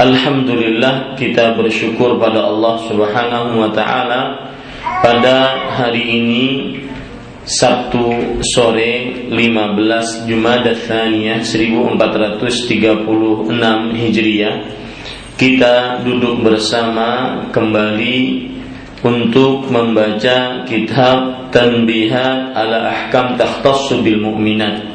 Alhamdulillah 0.00 1.12
kita 1.20 1.60
bersyukur 1.60 2.16
pada 2.16 2.48
Allah 2.48 2.80
Subhanahu 2.88 3.60
wa 3.60 3.68
taala. 3.68 4.48
Pada 5.04 5.68
hari 5.76 6.00
ini 6.16 6.46
Sabtu 7.44 8.40
sore 8.40 9.28
15 9.28 10.24
Jumada 10.24 10.72
Tsaniyah 10.72 11.44
1436 11.44 13.04
Hijriah 13.92 14.56
kita 15.36 16.00
duduk 16.00 16.48
bersama 16.48 17.44
kembali 17.52 18.20
untuk 19.04 19.68
membaca 19.68 20.64
kitab 20.64 21.52
Tanbihat 21.52 22.56
ala 22.56 22.88
Ahkam 22.88 23.36
Takhtassu 23.36 24.00
bil 24.00 24.16
Mu'minat 24.16 24.90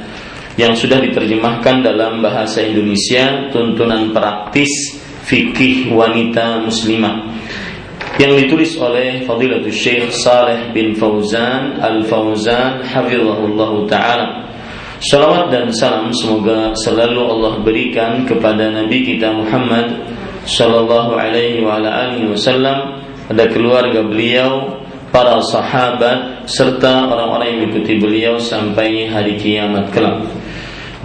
yang 0.55 0.71
sudah 0.71 1.03
diterjemahkan 1.03 1.83
dalam 1.83 2.23
bahasa 2.23 2.63
Indonesia 2.63 3.51
tuntunan 3.51 4.15
praktis 4.15 4.94
fikih 5.25 5.89
wanita 5.89 6.61
muslimah 6.61 7.33
yang 8.15 8.37
ditulis 8.39 8.79
oleh 8.79 9.27
Fadilatul 9.27 9.73
Syekh 9.73 10.07
Saleh 10.13 10.71
bin 10.71 10.95
Fauzan 10.95 11.81
Al-Fauzan 11.83 12.85
hafizahullah 12.85 13.71
taala. 13.91 14.27
Salawat 15.03 15.51
dan 15.51 15.67
salam 15.75 16.15
semoga 16.15 16.71
selalu 16.79 17.19
Allah 17.19 17.59
berikan 17.59 18.23
kepada 18.23 18.71
Nabi 18.71 19.03
kita 19.03 19.35
Muhammad 19.35 20.07
sallallahu 20.47 21.19
alaihi 21.19 21.59
wa 21.59 21.75
ala 21.75 22.07
alihi 22.07 22.31
wasallam 22.31 23.03
pada 23.27 23.51
keluarga 23.51 23.99
beliau, 24.07 24.79
para 25.11 25.43
sahabat 25.43 26.47
serta 26.47 27.11
orang-orang 27.11 27.47
yang 27.51 27.59
mengikuti 27.67 27.99
beliau 27.99 28.39
sampai 28.39 29.11
hari 29.11 29.35
kiamat 29.35 29.91
kelak 29.91 30.23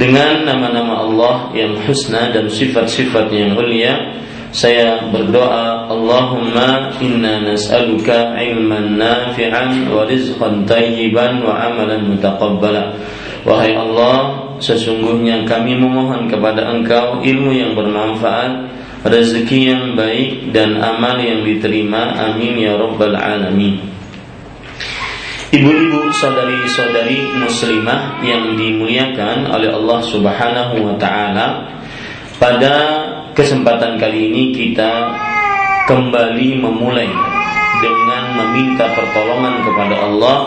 dengan 0.01 0.49
nama-nama 0.49 1.05
Allah 1.05 1.37
yang 1.53 1.77
husna 1.85 2.33
dan 2.33 2.49
sifat-sifat 2.49 3.29
yang 3.29 3.53
mulia 3.53 4.17
saya 4.51 5.13
berdoa 5.13 5.93
Allahumma 5.93 6.89
inna 7.05 7.45
nas'aluka 7.45 8.33
ilman 8.41 8.97
nafi'an 8.97 9.93
wa 9.93 10.09
rizqan 10.09 10.67
tayyiban 10.67 11.45
wa 11.45 11.55
amalan 11.55 12.17
mutaqabbala. 12.17 12.99
Wahai 13.47 13.79
Allah 13.79 14.51
sesungguhnya 14.59 15.47
kami 15.47 15.79
memohon 15.79 16.27
kepada 16.27 16.67
engkau 16.67 17.23
ilmu 17.23 17.53
yang 17.55 17.79
bermanfaat 17.79 18.73
rezeki 19.07 19.59
yang 19.71 19.85
baik 19.95 20.51
dan 20.51 20.83
amal 20.83 21.21
yang 21.23 21.47
diterima. 21.47 22.19
Amin 22.19 22.59
ya 22.59 22.75
rabbal 22.75 23.15
alamin 23.15 24.00
Ibu-ibu, 25.51 26.15
saudari-saudari 26.15 27.35
muslimah 27.35 28.23
yang 28.23 28.55
dimuliakan 28.55 29.51
oleh 29.51 29.75
Allah 29.75 29.99
Subhanahu 29.99 30.79
wa 30.79 30.95
taala, 30.95 31.67
pada 32.39 32.75
kesempatan 33.35 33.99
kali 33.99 34.31
ini 34.31 34.55
kita 34.55 35.11
kembali 35.91 36.55
memulai 36.55 37.11
dengan 37.83 38.39
meminta 38.39 38.95
pertolongan 38.95 39.67
kepada 39.67 39.97
Allah 39.99 40.39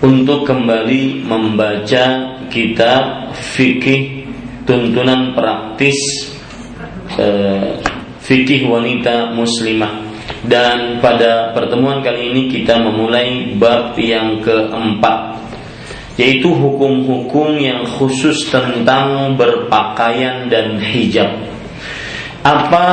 untuk 0.00 0.48
kembali 0.48 1.28
membaca 1.28 2.04
kitab 2.48 3.28
fikih 3.36 4.24
tuntunan 4.64 5.36
praktis 5.36 6.00
eh, 7.20 7.76
fikih 8.24 8.64
wanita 8.64 9.36
muslimah 9.36 10.07
dan 10.46 11.02
pada 11.02 11.50
pertemuan 11.50 11.98
kali 11.98 12.30
ini 12.30 12.42
kita 12.46 12.78
memulai 12.78 13.58
bab 13.58 13.98
yang 13.98 14.38
keempat 14.38 15.34
yaitu 16.18 16.50
hukum-hukum 16.50 17.58
yang 17.62 17.86
khusus 17.86 18.50
tentang 18.50 19.38
berpakaian 19.38 20.50
dan 20.50 20.82
hijab. 20.82 21.30
Apa 22.42 22.86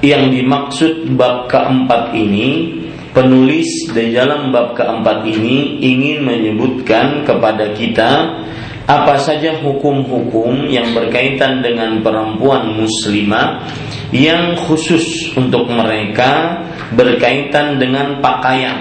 yang 0.00 0.32
dimaksud 0.32 1.12
bab 1.16 1.48
keempat 1.52 2.16
ini? 2.16 2.80
Penulis 3.14 3.94
di 3.94 4.10
dalam 4.10 4.50
bab 4.50 4.74
keempat 4.74 5.22
ini 5.22 5.78
ingin 5.78 6.26
menyebutkan 6.26 7.22
kepada 7.22 7.70
kita 7.70 8.42
apa 8.90 9.16
saja 9.22 9.54
hukum-hukum 9.62 10.66
yang 10.66 10.90
berkaitan 10.92 11.62
dengan 11.62 12.02
perempuan 12.02 12.74
muslimah 12.74 13.64
yang 14.14 14.54
khusus 14.54 15.34
untuk 15.34 15.66
mereka 15.66 16.62
berkaitan 16.94 17.82
dengan 17.82 18.22
pakaian. 18.22 18.78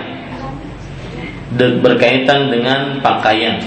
Berkaitan 1.57 2.53
dengan 2.53 3.01
pakaian. 3.01 3.57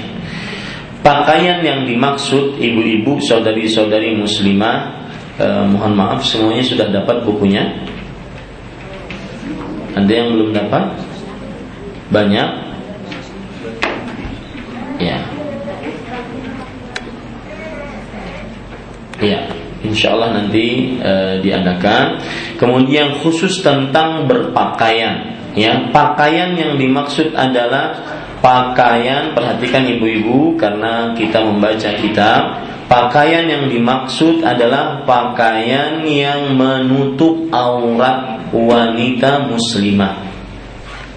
Pakaian 1.03 1.63
yang 1.67 1.83
dimaksud 1.83 2.59
ibu-ibu 2.59 3.19
saudari-saudari 3.19 4.15
muslimah 4.15 5.07
eh, 5.43 5.65
mohon 5.67 5.99
maaf 5.99 6.23
semuanya 6.23 6.63
sudah 6.63 6.87
dapat 6.87 7.27
bukunya? 7.27 7.67
Ada 9.99 10.13
yang 10.23 10.39
belum 10.39 10.51
dapat? 10.55 10.85
Banyak? 12.15 12.51
Ya. 15.03 15.19
Ya 19.19 19.56
insya 19.87 20.19
Allah 20.19 20.43
nanti 20.43 20.99
e, 20.99 21.13
diadakan. 21.41 22.21
Kemudian 22.59 23.23
khusus 23.23 23.63
tentang 23.63 24.27
berpakaian, 24.27 25.39
ya 25.55 25.89
pakaian 25.95 26.59
yang 26.59 26.75
dimaksud 26.75 27.33
adalah 27.33 27.97
pakaian. 28.43 29.33
Perhatikan 29.33 29.87
ibu-ibu 29.87 30.59
karena 30.59 31.15
kita 31.15 31.43
membaca 31.47 31.91
kitab. 31.99 32.43
Pakaian 32.87 33.51
yang 33.51 33.67
dimaksud 33.67 34.47
adalah 34.47 35.03
pakaian 35.03 36.07
yang 36.07 36.55
menutup 36.55 37.51
aurat 37.51 38.47
wanita 38.55 39.51
muslimah. 39.51 40.23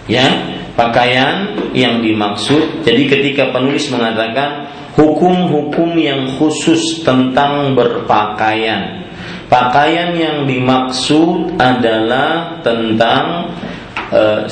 Ya, 0.10 0.26
pakaian 0.74 1.54
yang 1.78 2.02
dimaksud. 2.02 2.82
Jadi 2.82 3.06
ketika 3.06 3.54
penulis 3.54 3.86
mengatakan 3.94 4.79
hukum-hukum 4.98 5.98
yang 6.00 6.38
khusus 6.40 7.04
tentang 7.06 7.78
berpakaian. 7.78 9.06
Pakaian 9.50 10.14
yang 10.14 10.38
dimaksud 10.46 11.58
adalah 11.58 12.62
tentang 12.62 13.50
uh, 14.14 14.46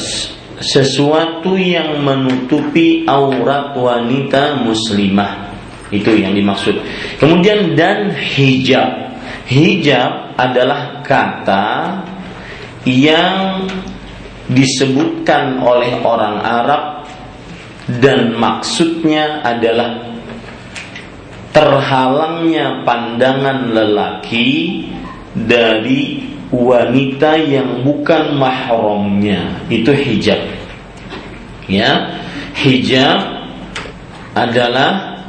sesuatu 0.57 1.53
yang 1.53 2.01
menutupi 2.01 3.05
aurat 3.05 3.77
wanita 3.77 4.65
muslimah. 4.65 5.53
Itu 5.93 6.17
yang 6.17 6.33
dimaksud. 6.33 6.81
Kemudian 7.21 7.77
dan 7.77 8.11
hijab. 8.11 9.15
Hijab 9.47 10.35
adalah 10.35 10.99
kata 11.05 11.67
yang 12.83 13.63
disebutkan 14.51 15.59
oleh 15.59 16.03
orang 16.03 16.39
Arab 16.43 16.83
dan 17.87 18.35
maksudnya 18.35 19.43
adalah 19.43 20.06
terhalangnya 21.51 22.83
pandangan 22.83 23.71
lelaki 23.71 24.83
dari 25.33 26.23
wanita 26.51 27.37
yang 27.43 27.83
bukan 27.83 28.35
mahramnya. 28.39 29.67
Itu 29.67 29.91
hijab. 29.91 30.39
Ya 31.67 32.23
hijab 32.55 33.19
adalah 34.31 35.19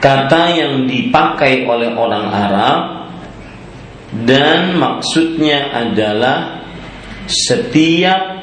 kata 0.00 0.42
yang 0.56 0.74
dipakai 0.88 1.68
oleh 1.68 1.92
orang 1.92 2.26
Arab 2.32 2.80
dan 4.24 4.80
maksudnya 4.80 5.70
adalah 5.70 6.64
setiap 7.28 8.39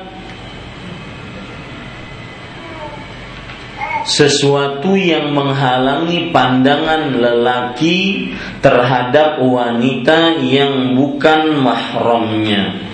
sesuatu 4.07 4.95
yang 4.95 5.35
menghalangi 5.35 6.31
pandangan 6.31 7.11
lelaki 7.11 8.31
terhadap 8.63 9.43
wanita 9.43 10.39
yang 10.47 10.95
bukan 10.95 11.59
mahramnya 11.59 12.87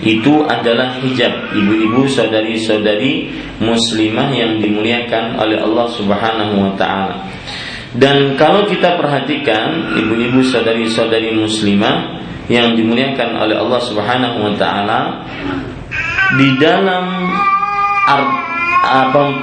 itu 0.00 0.42
adalah 0.48 0.98
hijab 1.04 1.52
ibu-ibu 1.52 2.08
saudari-saudari 2.08 3.30
muslimah 3.60 4.32
yang 4.32 4.58
dimuliakan 4.58 5.38
oleh 5.38 5.60
Allah 5.60 5.86
Subhanahu 5.92 6.54
wa 6.60 6.72
taala. 6.74 7.28
Dan 7.94 8.34
kalau 8.34 8.66
kita 8.66 8.98
perhatikan 8.98 9.94
ibu-ibu 9.94 10.42
saudari-saudari 10.42 11.30
muslimah 11.38 12.26
yang 12.50 12.74
dimuliakan 12.74 13.38
oleh 13.38 13.56
Allah 13.56 13.80
Subhanahu 13.80 14.38
wa 14.44 14.54
taala 14.58 15.00
di 16.34 16.48
dalam 16.58 17.30
art 18.10 18.53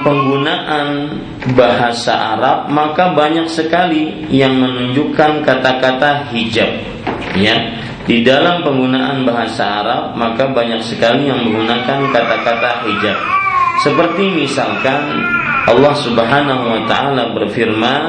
penggunaan 0.02 0.88
bahasa 1.58 2.38
Arab 2.38 2.70
maka 2.70 3.10
banyak 3.12 3.50
sekali 3.50 4.30
yang 4.30 4.58
menunjukkan 4.58 5.42
kata-kata 5.42 6.30
hijab. 6.30 6.70
Ya 7.38 7.56
di 8.02 8.26
dalam 8.26 8.66
penggunaan 8.66 9.22
bahasa 9.22 9.82
Arab 9.82 10.18
maka 10.18 10.50
banyak 10.50 10.82
sekali 10.82 11.30
yang 11.30 11.42
menggunakan 11.46 12.10
kata-kata 12.10 12.86
hijab. 12.86 13.18
Seperti 13.82 14.30
misalkan 14.30 15.22
Allah 15.66 15.94
Subhanahu 15.94 16.64
wa 16.66 16.82
taala 16.90 17.30
berfirman 17.34 18.04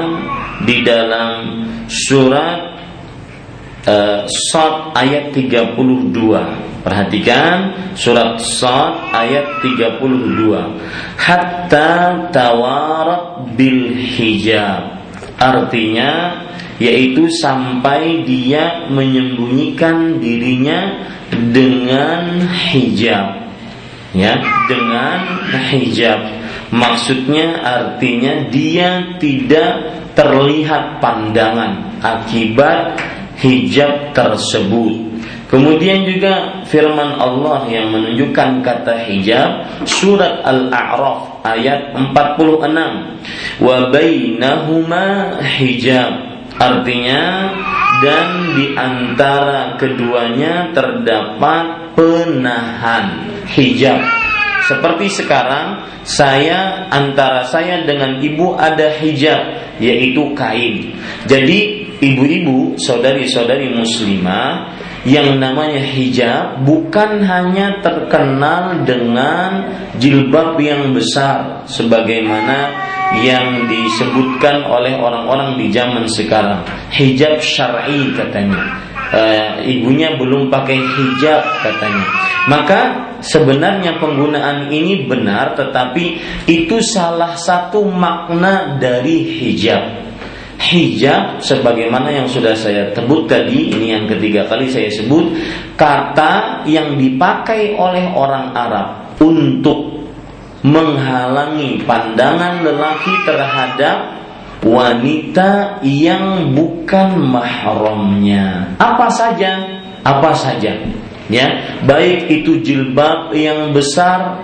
di 0.66 0.82
dalam 0.82 1.62
surat 1.86 2.73
uh, 3.88 4.24
Sad 4.28 4.96
ayat 4.96 5.32
32 5.32 6.64
Perhatikan 6.84 7.72
surat 7.96 8.36
Sad 8.44 9.08
ayat 9.16 9.64
32. 9.64 10.04
Hatta 11.16 12.28
tawarat 12.28 13.56
bil 13.56 13.96
hijab. 13.96 15.00
Artinya 15.40 16.44
yaitu 16.76 17.32
sampai 17.40 18.28
dia 18.28 18.84
menyembunyikan 18.92 20.20
dirinya 20.20 21.08
dengan 21.32 22.44
hijab. 22.52 23.48
Ya, 24.12 24.44
dengan 24.68 25.48
hijab. 25.72 26.20
Maksudnya 26.68 27.64
artinya 27.64 28.44
dia 28.52 29.16
tidak 29.16 30.04
terlihat 30.12 31.00
pandangan 31.00 31.96
akibat 32.04 33.00
hijab 33.44 34.16
tersebut 34.16 35.14
Kemudian 35.54 36.02
juga 36.02 36.66
firman 36.66 37.14
Allah 37.14 37.68
yang 37.70 37.94
menunjukkan 37.94 38.64
kata 38.66 39.06
hijab 39.06 39.70
surat 39.86 40.42
Al-A'raf 40.42 41.46
ayat 41.46 41.94
46. 41.94 43.62
Wa 43.62 43.76
bainahuma 43.94 45.38
hijab. 45.38 46.34
Artinya 46.58 47.54
dan 48.02 48.28
di 48.58 48.74
antara 48.74 49.78
keduanya 49.78 50.74
terdapat 50.74 51.94
penahan 51.94 53.30
hijab. 53.46 54.02
Seperti 54.66 55.06
sekarang 55.22 55.86
saya 56.02 56.90
antara 56.90 57.46
saya 57.46 57.86
dengan 57.86 58.18
ibu 58.18 58.58
ada 58.58 58.90
hijab 58.90 59.54
yaitu 59.78 60.34
kain. 60.34 60.98
Jadi 61.30 61.83
ibu-ibu, 62.12 62.76
saudari-saudari 62.76 63.72
muslimah 63.72 64.76
yang 65.04 65.36
namanya 65.36 65.84
hijab 65.84 66.64
bukan 66.64 67.20
hanya 67.24 67.80
terkenal 67.84 68.84
dengan 68.88 69.68
jilbab 70.00 70.56
yang 70.56 70.96
besar 70.96 71.64
sebagaimana 71.68 72.72
yang 73.20 73.68
disebutkan 73.68 74.64
oleh 74.64 74.96
orang-orang 74.96 75.60
di 75.60 75.68
zaman 75.68 76.08
sekarang. 76.08 76.64
Hijab 76.88 77.38
syar'i 77.38 78.16
katanya. 78.16 78.80
E, 79.12 79.22
ibunya 79.76 80.16
belum 80.16 80.48
pakai 80.48 80.80
hijab 80.80 81.42
katanya. 81.62 82.06
Maka 82.48 82.80
sebenarnya 83.20 84.00
penggunaan 84.00 84.72
ini 84.72 85.04
benar 85.04 85.52
tetapi 85.56 86.04
itu 86.48 86.76
salah 86.80 87.36
satu 87.36 87.84
makna 87.86 88.80
dari 88.80 89.20
hijab 89.20 90.03
hijab 90.64 91.44
sebagaimana 91.44 92.08
yang 92.08 92.28
sudah 92.28 92.56
saya 92.56 92.88
sebut 92.96 93.28
tadi 93.28 93.76
ini 93.76 93.92
yang 93.92 94.08
ketiga 94.08 94.48
kali 94.48 94.72
saya 94.72 94.88
sebut 94.88 95.36
kata 95.76 96.64
yang 96.64 96.96
dipakai 96.96 97.76
oleh 97.76 98.08
orang 98.16 98.56
Arab 98.56 99.18
untuk 99.20 100.08
menghalangi 100.64 101.84
pandangan 101.84 102.64
lelaki 102.64 103.12
terhadap 103.28 104.24
wanita 104.64 105.84
yang 105.84 106.56
bukan 106.56 107.20
mahramnya. 107.20 108.72
Apa 108.80 109.12
saja? 109.12 109.60
Apa 110.00 110.32
saja. 110.32 110.72
Ya 111.28 111.80
baik 111.84 112.28
itu 112.28 112.60
jilbab 112.64 113.32
yang 113.36 113.72
besar 113.72 114.40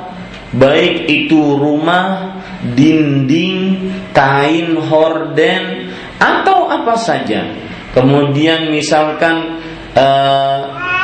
baik 0.57 1.09
itu 1.09 1.37
rumah 1.57 2.41
dinding 2.73 3.89
kain 4.17 4.77
horden 4.89 5.80
atau 6.21 6.69
apa 6.69 6.95
saja. 7.00 7.49
Kemudian 7.91 8.71
misalkan 8.71 9.59
uh, 9.99 10.61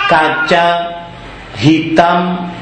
kaca 0.07 0.69
hitam 1.59 2.53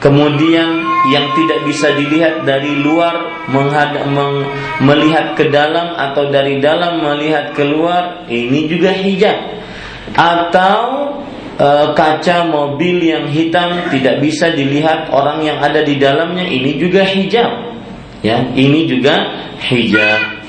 kemudian 0.00 0.80
yang 1.12 1.26
tidak 1.36 1.60
bisa 1.68 1.92
dilihat 1.92 2.48
dari 2.48 2.80
luar 2.80 3.44
menghadap, 3.52 4.08
meng, 4.08 4.48
melihat 4.84 5.36
ke 5.36 5.52
dalam 5.52 5.92
atau 5.94 6.32
dari 6.32 6.58
dalam 6.58 7.04
melihat 7.04 7.52
keluar 7.52 8.24
ini 8.26 8.64
juga 8.66 8.96
hijab. 8.96 9.60
Atau 10.16 10.80
e, 11.60 11.68
kaca 11.94 12.48
mobil 12.48 13.12
yang 13.12 13.28
hitam 13.28 13.92
tidak 13.92 14.24
bisa 14.24 14.50
dilihat 14.56 15.12
orang 15.12 15.44
yang 15.44 15.60
ada 15.60 15.84
di 15.84 16.00
dalamnya 16.00 16.48
ini 16.48 16.80
juga 16.80 17.04
hijab. 17.04 17.76
Ya 18.24 18.40
ini 18.52 18.88
juga 18.88 19.16
hijab 19.60 20.39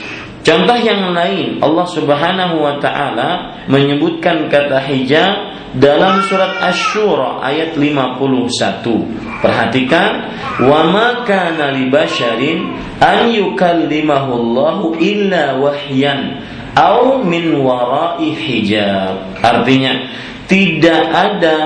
Contoh 0.41 0.77
yang 0.81 1.13
lain, 1.13 1.61
Allah 1.61 1.85
Subhanahu 1.85 2.65
wa 2.65 2.81
taala 2.81 3.61
menyebutkan 3.69 4.49
kata 4.49 4.81
hijab 4.89 5.53
dalam 5.77 6.25
surat 6.25 6.57
Asy-Syura 6.57 7.45
ayat 7.45 7.77
51. 7.77 9.05
Perhatikan, 9.39 10.33
"Wa 10.65 10.89
ma 10.89 11.21
kana 11.23 11.77
li 11.77 11.93
basharin 11.93 12.73
an 12.97 13.29
yukallimahu 13.29 14.31
Allahu 14.33 14.97
illa 14.97 15.61
wahyan 15.61 16.41
au 16.73 17.21
min 17.21 17.61
wara'i 17.61 18.33
hijab." 18.33 19.37
Artinya, 19.45 20.09
tidak 20.49 21.01
ada 21.05 21.57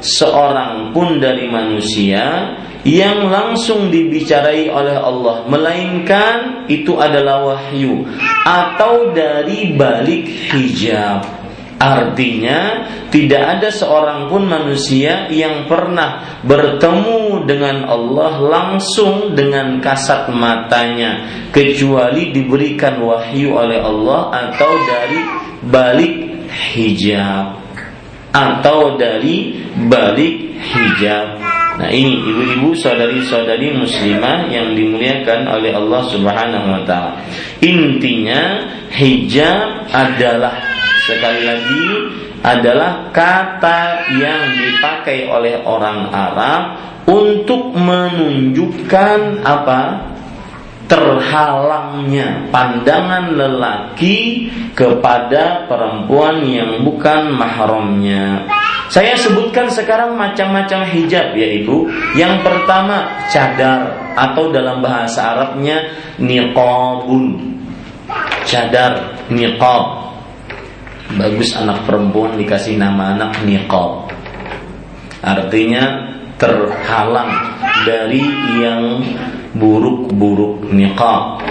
seorang 0.00 0.94
pun 0.96 1.20
dari 1.20 1.50
manusia 1.50 2.56
yang 2.86 3.28
langsung 3.28 3.92
dibicarai 3.92 4.72
oleh 4.72 4.96
Allah 4.96 5.44
melainkan 5.48 6.64
itu 6.70 6.96
adalah 6.96 7.44
wahyu 7.44 8.08
atau 8.44 9.12
dari 9.12 9.76
balik 9.76 10.24
hijab 10.52 11.40
Artinya 11.80 12.84
tidak 13.08 13.40
ada 13.56 13.72
seorang 13.72 14.28
pun 14.28 14.44
manusia 14.44 15.32
yang 15.32 15.64
pernah 15.64 16.44
bertemu 16.44 17.48
dengan 17.48 17.88
Allah 17.88 18.36
langsung 18.36 19.32
dengan 19.32 19.80
kasat 19.80 20.28
matanya 20.28 21.24
kecuali 21.48 22.36
diberikan 22.36 23.00
wahyu 23.00 23.56
oleh 23.56 23.80
Allah 23.80 24.28
atau 24.28 24.72
dari 24.84 25.20
balik 25.72 26.14
hijab 26.52 27.56
atau 28.28 29.00
dari 29.00 29.64
balik 29.88 30.60
hijab. 30.60 31.40
Nah 31.80 31.88
ini 31.88 32.20
ibu-ibu 32.20 32.76
saudari-saudari 32.76 33.72
muslimah 33.72 34.52
yang 34.52 34.76
dimuliakan 34.76 35.48
oleh 35.48 35.72
Allah 35.72 36.02
Subhanahu 36.12 36.66
wa 36.76 36.82
taala. 36.84 37.24
Intinya 37.64 38.68
hijab 38.92 39.88
adalah 39.88 40.60
sekali 41.08 41.40
lagi 41.48 41.84
adalah 42.44 43.08
kata 43.16 44.12
yang 44.12 44.60
dipakai 44.60 45.32
oleh 45.32 45.64
orang 45.64 46.12
Arab 46.12 46.62
untuk 47.08 47.72
menunjukkan 47.72 49.40
apa? 49.40 50.10
terhalangnya 50.90 52.50
pandangan 52.50 53.30
lelaki 53.38 54.50
kepada 54.74 55.70
perempuan 55.70 56.42
yang 56.42 56.82
bukan 56.82 57.30
mahramnya. 57.30 58.50
Saya 58.90 59.14
sebutkan 59.14 59.70
sekarang 59.70 60.18
macam-macam 60.18 60.82
hijab 60.82 61.38
yaitu 61.38 61.86
yang 62.18 62.42
pertama 62.42 63.22
cadar 63.30 64.10
atau 64.18 64.50
dalam 64.50 64.82
bahasa 64.82 65.30
Arabnya 65.30 65.94
niqabun. 66.18 67.54
Cadar, 68.42 69.14
niqab. 69.30 70.10
Bagus 71.14 71.54
anak 71.54 71.86
perempuan 71.86 72.34
dikasih 72.34 72.82
nama 72.82 73.14
anak 73.14 73.46
niqab. 73.46 74.10
Artinya 75.22 76.10
terhalang 76.34 77.30
dari 77.86 78.26
yang 78.58 79.06
buruk-buruk 79.54 80.66
niqab. 80.74 81.46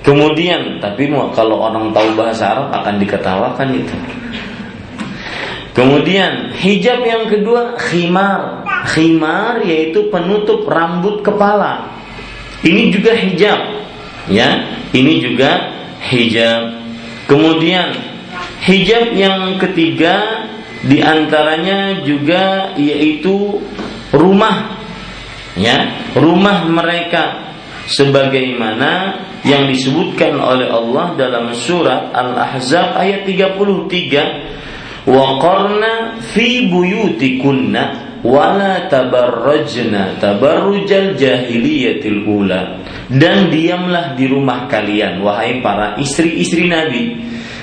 Kemudian, 0.00 0.80
tapi 0.80 1.12
kalau 1.36 1.60
orang 1.68 1.92
tahu 1.92 2.16
bahasa 2.16 2.56
Arab 2.56 2.72
akan 2.72 2.94
diketawakan 2.96 3.68
itu. 3.76 4.19
Kemudian 5.70 6.50
hijab 6.54 7.06
yang 7.06 7.24
kedua 7.30 7.78
khimar. 7.78 8.66
Khimar 8.90 9.62
yaitu 9.62 10.10
penutup 10.10 10.66
rambut 10.66 11.22
kepala. 11.22 11.94
Ini 12.66 12.90
juga 12.90 13.14
hijab. 13.14 13.60
Ya, 14.26 14.66
ini 14.90 15.22
juga 15.22 15.70
hijab. 16.10 16.82
Kemudian 17.30 17.94
hijab 18.66 19.14
yang 19.14 19.56
ketiga 19.62 20.46
di 20.82 20.98
antaranya 20.98 22.02
juga 22.02 22.74
yaitu 22.74 23.62
rumah. 24.10 24.74
Ya, 25.54 26.06
rumah 26.18 26.66
mereka 26.66 27.54
sebagaimana 27.90 29.22
yang 29.42 29.66
disebutkan 29.70 30.36
oleh 30.38 30.68
Allah 30.68 31.16
dalam 31.16 31.50
surat 31.56 32.12
Al-Ahzab 32.12 32.96
ayat 32.96 33.24
33 33.26 34.50
Dan 43.08 43.48
diamlah 43.48 44.12
di 44.14 44.28
rumah 44.28 44.68
kalian 44.68 45.24
wahai 45.24 45.64
para 45.64 45.96
istri-istri 45.96 46.68
Nabi. 46.68 47.16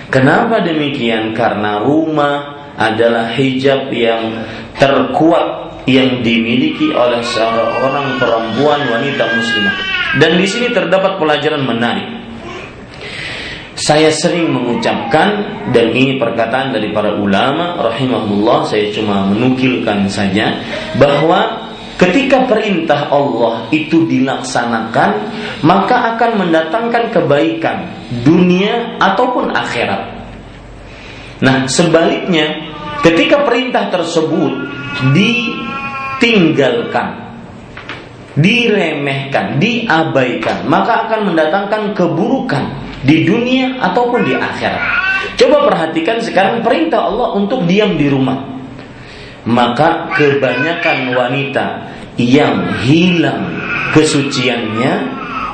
Kenapa 0.10 0.66
demikian? 0.66 1.38
Karena 1.38 1.78
rumah 1.86 2.58
adalah 2.74 3.30
hijab 3.38 3.94
yang 3.94 4.44
terkuat 4.76 5.78
yang 5.86 6.26
dimiliki 6.26 6.90
oleh 6.92 7.22
seorang 7.22 8.18
perempuan 8.18 8.82
wanita 8.92 9.24
muslimah. 9.24 9.76
Dan 10.18 10.42
di 10.42 10.48
sini 10.50 10.74
terdapat 10.74 11.22
pelajaran 11.22 11.64
menarik 11.64 12.17
saya 13.78 14.10
sering 14.10 14.50
mengucapkan 14.50 15.46
dan 15.70 15.94
ini 15.94 16.18
perkataan 16.18 16.74
dari 16.74 16.90
para 16.90 17.14
ulama 17.14 17.78
rahimahullah 17.78 18.66
saya 18.66 18.90
cuma 18.90 19.30
menukilkan 19.30 20.10
saja 20.10 20.58
bahwa 20.98 21.70
ketika 22.02 22.50
perintah 22.50 23.06
Allah 23.14 23.70
itu 23.70 24.10
dilaksanakan 24.10 25.30
maka 25.62 26.18
akan 26.18 26.32
mendatangkan 26.42 27.14
kebaikan 27.14 27.86
dunia 28.26 28.98
ataupun 28.98 29.54
akhirat. 29.54 30.26
Nah, 31.46 31.70
sebaliknya 31.70 32.74
ketika 33.06 33.46
perintah 33.46 33.94
tersebut 33.94 34.74
ditinggalkan 35.14 37.30
diremehkan, 38.38 39.62
diabaikan, 39.62 40.66
maka 40.70 41.10
akan 41.10 41.34
mendatangkan 41.34 41.98
keburukan 41.98 42.87
di 43.04 43.28
dunia 43.28 43.78
ataupun 43.82 44.26
di 44.26 44.34
akhirat. 44.34 44.82
Coba 45.38 45.70
perhatikan 45.70 46.18
sekarang 46.22 46.66
perintah 46.66 47.06
Allah 47.06 47.38
untuk 47.38 47.66
diam 47.70 47.98
di 47.98 48.10
rumah. 48.10 48.58
Maka 49.48 50.12
kebanyakan 50.18 51.16
wanita 51.16 51.66
yang 52.20 52.84
hilang 52.84 53.54
kesuciannya 53.94 54.94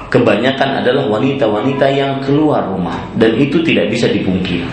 kebanyakan 0.10 0.82
adalah 0.82 1.10
wanita-wanita 1.10 1.88
yang 1.90 2.22
keluar 2.22 2.70
rumah 2.70 3.02
dan 3.18 3.34
itu 3.38 3.62
tidak 3.66 3.90
bisa 3.90 4.10
dipungkiri. 4.10 4.66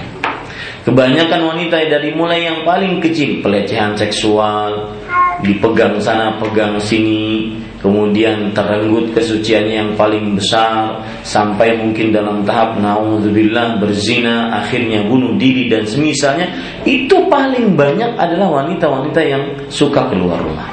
Kebanyakan 0.80 1.44
wanita 1.44 1.76
dari 1.92 2.16
mulai 2.16 2.48
yang 2.48 2.64
paling 2.64 3.04
kecil 3.04 3.44
pelecehan 3.44 3.92
seksual, 4.00 4.96
dipegang 5.44 6.00
sana 6.00 6.40
pegang 6.40 6.80
sini, 6.80 7.52
kemudian 7.80 8.52
terenggut 8.52 9.16
kesuciannya 9.16 9.74
yang 9.74 9.90
paling 9.96 10.36
besar 10.36 11.00
sampai 11.24 11.80
mungkin 11.80 12.12
dalam 12.12 12.44
tahap 12.44 12.76
naudzubillah 12.76 13.80
berzina 13.80 14.52
akhirnya 14.60 15.08
bunuh 15.08 15.34
diri 15.40 15.66
dan 15.72 15.88
semisalnya 15.88 16.46
itu 16.84 17.16
paling 17.32 17.74
banyak 17.74 18.12
adalah 18.20 18.62
wanita-wanita 18.62 19.20
yang 19.24 19.42
suka 19.72 20.12
keluar 20.12 20.38
rumah. 20.44 20.68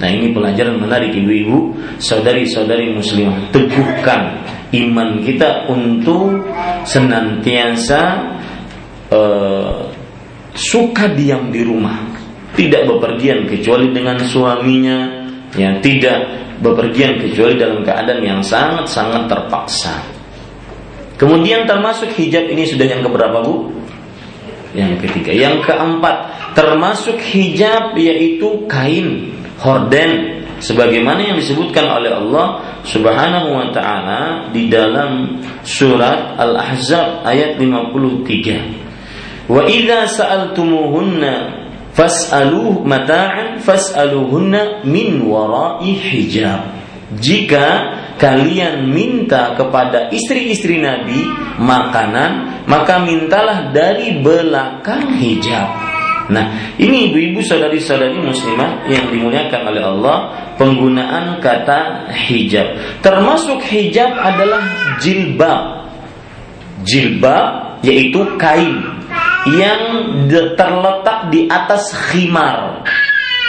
Nah 0.00 0.08
ini 0.10 0.34
pelajaran 0.34 0.82
menarik 0.82 1.14
ibu-ibu, 1.14 1.72
saudari-saudari 2.02 2.90
muslimah 2.90 3.48
teguhkan 3.54 4.44
iman 4.72 5.22
kita 5.22 5.70
untuk 5.70 6.42
senantiasa 6.82 8.00
uh, 9.14 9.86
suka 10.52 11.06
diam 11.14 11.54
di 11.54 11.62
rumah, 11.62 12.02
tidak 12.58 12.88
bepergian 12.88 13.46
kecuali 13.46 13.94
dengan 13.94 14.18
suaminya, 14.20 15.21
yang 15.56 15.80
tidak 15.84 16.28
bepergian 16.62 17.20
kecuali 17.20 17.58
dalam 17.58 17.82
keadaan 17.82 18.22
yang 18.22 18.40
sangat-sangat 18.40 19.28
terpaksa. 19.28 20.00
Kemudian 21.20 21.68
termasuk 21.68 22.10
hijab 22.18 22.50
ini 22.50 22.66
sudah 22.66 22.86
yang 22.88 23.02
keberapa 23.04 23.42
bu? 23.44 23.70
Yang 24.72 25.06
ketiga. 25.06 25.30
Yang 25.30 25.68
keempat 25.68 26.16
termasuk 26.56 27.20
hijab 27.20 27.94
yaitu 27.94 28.66
kain 28.66 29.30
horden 29.60 30.42
sebagaimana 30.58 31.22
yang 31.30 31.36
disebutkan 31.38 31.86
oleh 31.86 32.10
Allah 32.10 32.62
Subhanahu 32.82 33.54
wa 33.54 33.66
taala 33.70 34.50
di 34.50 34.66
dalam 34.66 35.38
surat 35.62 36.34
Al-Ahzab 36.34 37.22
ayat 37.22 37.54
53. 37.60 39.46
Wa 39.46 39.62
idza 39.66 40.10
sa'altumuhunna 40.10 41.61
fas'aluh 41.92 42.84
mata'an 42.84 43.60
fas'aluhunna 43.60 44.84
min 44.88 45.28
wara'i 45.28 45.96
hijab. 45.96 46.68
Jika 47.20 47.66
kalian 48.16 48.88
minta 48.88 49.52
kepada 49.52 50.08
istri-istri 50.08 50.80
Nabi 50.80 51.20
makanan, 51.60 52.64
maka 52.64 53.04
mintalah 53.04 53.68
dari 53.74 54.24
belakang 54.24 55.20
hijab. 55.20 55.68
Nah, 56.32 56.78
ini 56.80 57.10
ibu-ibu 57.10 57.44
saudari-saudari 57.44 58.16
muslimah 58.16 58.88
yang 58.88 59.10
dimuliakan 59.12 59.62
oleh 59.68 59.82
Allah, 59.84 60.16
penggunaan 60.56 61.42
kata 61.42 62.08
hijab. 62.14 62.78
Termasuk 63.04 63.60
hijab 63.68 64.16
adalah 64.16 64.62
jilbab. 65.02 65.90
Jilbab 66.86 67.82
yaitu 67.82 68.22
kain 68.38 69.01
yang 69.48 69.82
terletak 70.56 71.32
di 71.32 71.50
atas 71.50 71.92
khimar. 72.10 72.86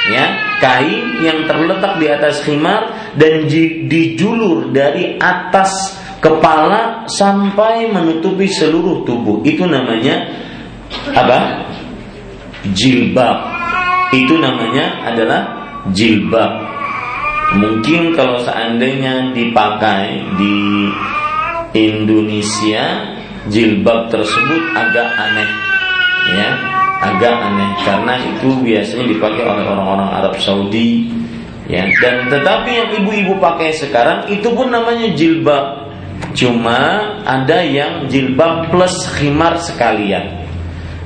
Ya 0.04 0.58
kain 0.60 1.24
yang 1.24 1.48
terletak 1.48 1.96
di 2.00 2.12
atas 2.12 2.44
khimar 2.44 2.92
dan 3.16 3.48
dijulur 3.88 4.72
dari 4.76 5.16
atas 5.16 5.96
kepala 6.20 7.08
sampai 7.08 7.92
menutupi 7.92 8.48
seluruh 8.48 9.04
tubuh. 9.08 9.44
Itu 9.44 9.64
namanya 9.68 10.28
apa? 11.12 11.68
Jilbab. 12.72 13.38
Itu 14.16 14.40
namanya 14.40 15.04
adalah 15.08 15.42
jilbab. 15.92 16.52
Mungkin 17.60 18.16
kalau 18.18 18.40
seandainya 18.42 19.36
dipakai 19.36 20.26
di 20.40 20.90
Indonesia 21.76 23.13
jilbab 23.50 24.12
tersebut 24.12 24.64
agak 24.76 25.08
aneh. 25.20 25.50
Ya 26.32 26.50
agak 27.04 27.36
aneh. 27.36 27.70
Karena 27.84 28.14
itu 28.20 28.50
biasanya 28.64 29.06
dipakai 29.10 29.44
oleh 29.44 29.66
orang-orang 29.68 30.10
Arab 30.12 30.36
Saudi. 30.40 31.12
Ya 31.68 31.88
dan 32.04 32.28
tetapi 32.28 32.70
yang 32.76 32.90
ibu-ibu 33.04 33.40
pakai 33.40 33.72
sekarang 33.76 34.28
itu 34.32 34.52
pun 34.52 34.72
namanya 34.72 35.12
jilbab. 35.16 35.92
Cuma 36.36 36.80
ada 37.24 37.64
yang 37.64 38.08
jilbab 38.08 38.72
plus 38.72 39.08
khimar 39.20 39.60
sekalian. 39.60 40.44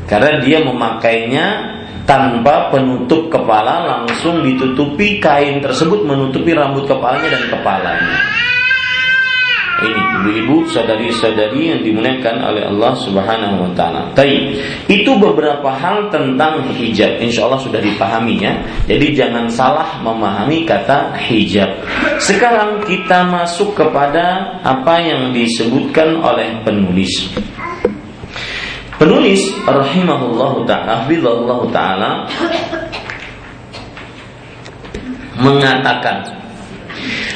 Karena 0.07 0.39
dia 0.39 0.63
memakainya 0.63 1.77
tanpa 2.07 2.71
penutup 2.71 3.27
kepala 3.27 3.83
langsung 3.83 4.39
ditutupi 4.39 5.19
kain 5.19 5.59
tersebut 5.59 6.07
menutupi 6.07 6.55
rambut 6.55 6.87
kepalanya 6.87 7.35
dan 7.35 7.43
kepalanya 7.51 8.17
ini 9.77 10.01
ibu-ibu 10.21 10.65
saudari-saudari 10.73 11.69
yang 11.69 11.81
dimuliakan 11.85 12.41
oleh 12.41 12.65
Allah 12.65 12.93
Subhanahu 12.97 13.55
wa 13.61 13.71
taala. 13.77 14.09
Baik, 14.17 14.57
itu 14.89 15.11
beberapa 15.21 15.69
hal 15.69 16.09
tentang 16.09 16.65
hijab. 16.73 17.21
Insya 17.21 17.45
Allah 17.45 17.61
sudah 17.61 17.77
dipahami 17.77 18.41
ya. 18.41 18.57
Jadi 18.89 19.13
jangan 19.13 19.45
salah 19.53 20.01
memahami 20.01 20.65
kata 20.65 21.13
hijab. 21.29 21.69
Sekarang 22.17 22.81
kita 22.89 23.29
masuk 23.29 23.77
kepada 23.77 24.57
apa 24.65 24.97
yang 24.97 25.29
disebutkan 25.29 26.17
oleh 26.25 26.57
penulis. 26.65 27.29
Penulis 28.97 29.53
rahimahullah 29.61 30.65
taala, 30.65 31.05
taala 31.69 32.11
mengatakan 35.37 36.36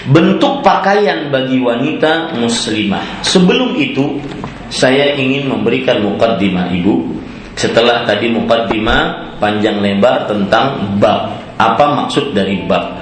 bentuk 0.10 0.66
pakaian 0.66 1.30
bagi 1.30 1.62
wanita 1.62 2.36
muslimah. 2.38 3.24
Sebelum 3.26 3.78
itu, 3.78 4.20
saya 4.72 5.14
ingin 5.20 5.52
memberikan 5.52 6.00
mukaddimah 6.02 6.72
Ibu. 6.72 7.20
Setelah 7.60 8.08
tadi 8.08 8.32
mukaddimah 8.32 9.38
panjang 9.38 9.84
lebar 9.84 10.32
tentang 10.32 10.98
bab. 10.98 11.36
Apa 11.60 11.94
maksud 11.94 12.34
dari 12.34 12.64
bab? 12.66 12.98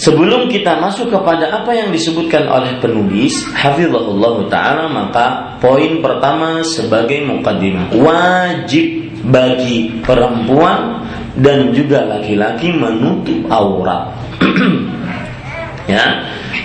Sebelum 0.00 0.48
kita 0.48 0.80
masuk 0.80 1.12
kepada 1.12 1.52
apa 1.60 1.76
yang 1.76 1.92
disebutkan 1.92 2.48
oleh 2.48 2.80
penulis, 2.80 3.44
hafizahullah 3.52 4.48
taala, 4.48 4.88
maka 4.88 5.56
poin 5.60 6.00
pertama 6.00 6.64
sebagai 6.64 7.20
mukaddimah 7.20 7.92
wajib 8.00 9.12
bagi 9.28 10.00
perempuan 10.00 11.04
dan 11.36 11.76
juga 11.76 12.08
laki-laki 12.08 12.72
menutup 12.72 13.44
aurat. 13.52 14.16
ya. 15.90 16.06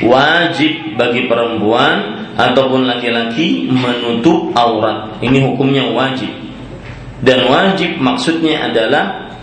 Wajib 0.05 0.94
bagi 0.98 1.25
perempuan 1.25 2.25
ataupun 2.38 2.86
laki-laki 2.86 3.65
menutup 3.72 4.53
aurat. 4.53 5.17
Ini 5.24 5.41
hukumnya 5.41 5.89
wajib. 5.89 6.29
Dan 7.24 7.50
wajib 7.50 7.98
maksudnya 7.98 8.70
adalah 8.70 9.34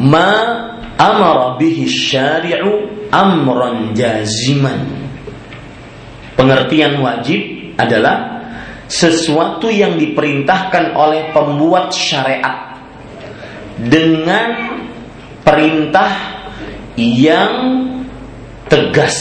ma 0.00 0.30
amara 0.98 1.54
bihi 1.60 1.86
syari'u 1.86 3.06
amran 3.12 3.94
jaziman. 3.94 4.82
Pengertian 6.34 6.98
wajib 6.98 7.70
adalah 7.78 8.34
sesuatu 8.90 9.70
yang 9.70 9.96
diperintahkan 9.96 10.92
oleh 10.98 11.30
pembuat 11.30 11.94
syariat 11.94 12.74
dengan 13.78 14.80
perintah 15.42 16.12
yang 16.98 17.50
tegas. 18.74 19.16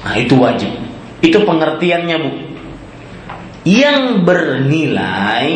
Nah, 0.00 0.16
itu 0.16 0.40
wajib. 0.40 0.72
Itu 1.20 1.44
pengertiannya, 1.44 2.16
Bu. 2.16 2.30
Yang 3.68 4.24
bernilai 4.24 5.48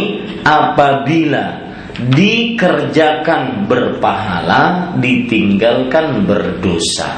apabila 0.44 1.64
dikerjakan 2.12 3.64
berpahala, 3.64 4.92
ditinggalkan 5.00 6.28
berdosa 6.28 7.16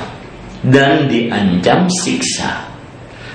dan 0.62 1.10
diancam 1.10 1.90
siksa. 1.90 2.70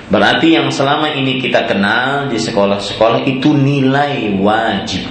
Berarti 0.08 0.56
yang 0.56 0.72
selama 0.72 1.12
ini 1.12 1.40
kita 1.44 1.68
kenal 1.68 2.32
di 2.32 2.40
sekolah-sekolah 2.40 3.28
itu 3.28 3.52
nilai 3.52 4.32
wajib. 4.40 5.08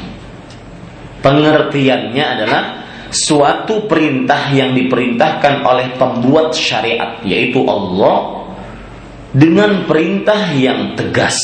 Pengertiannya 1.22 2.26
adalah 2.26 2.81
suatu 3.12 3.86
perintah 3.92 4.50
yang 4.56 4.72
diperintahkan 4.72 5.68
oleh 5.68 6.00
pembuat 6.00 6.56
syariat 6.56 7.20
yaitu 7.28 7.60
Allah 7.68 8.48
dengan 9.36 9.84
perintah 9.84 10.56
yang 10.56 10.96
tegas. 10.96 11.36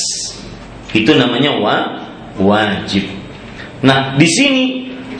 Itu 0.95 1.11
namanya 1.15 1.59
wa, 1.59 1.75
wajib. 2.39 3.11
Nah, 3.83 4.15
di 4.15 4.27
sini 4.27 4.63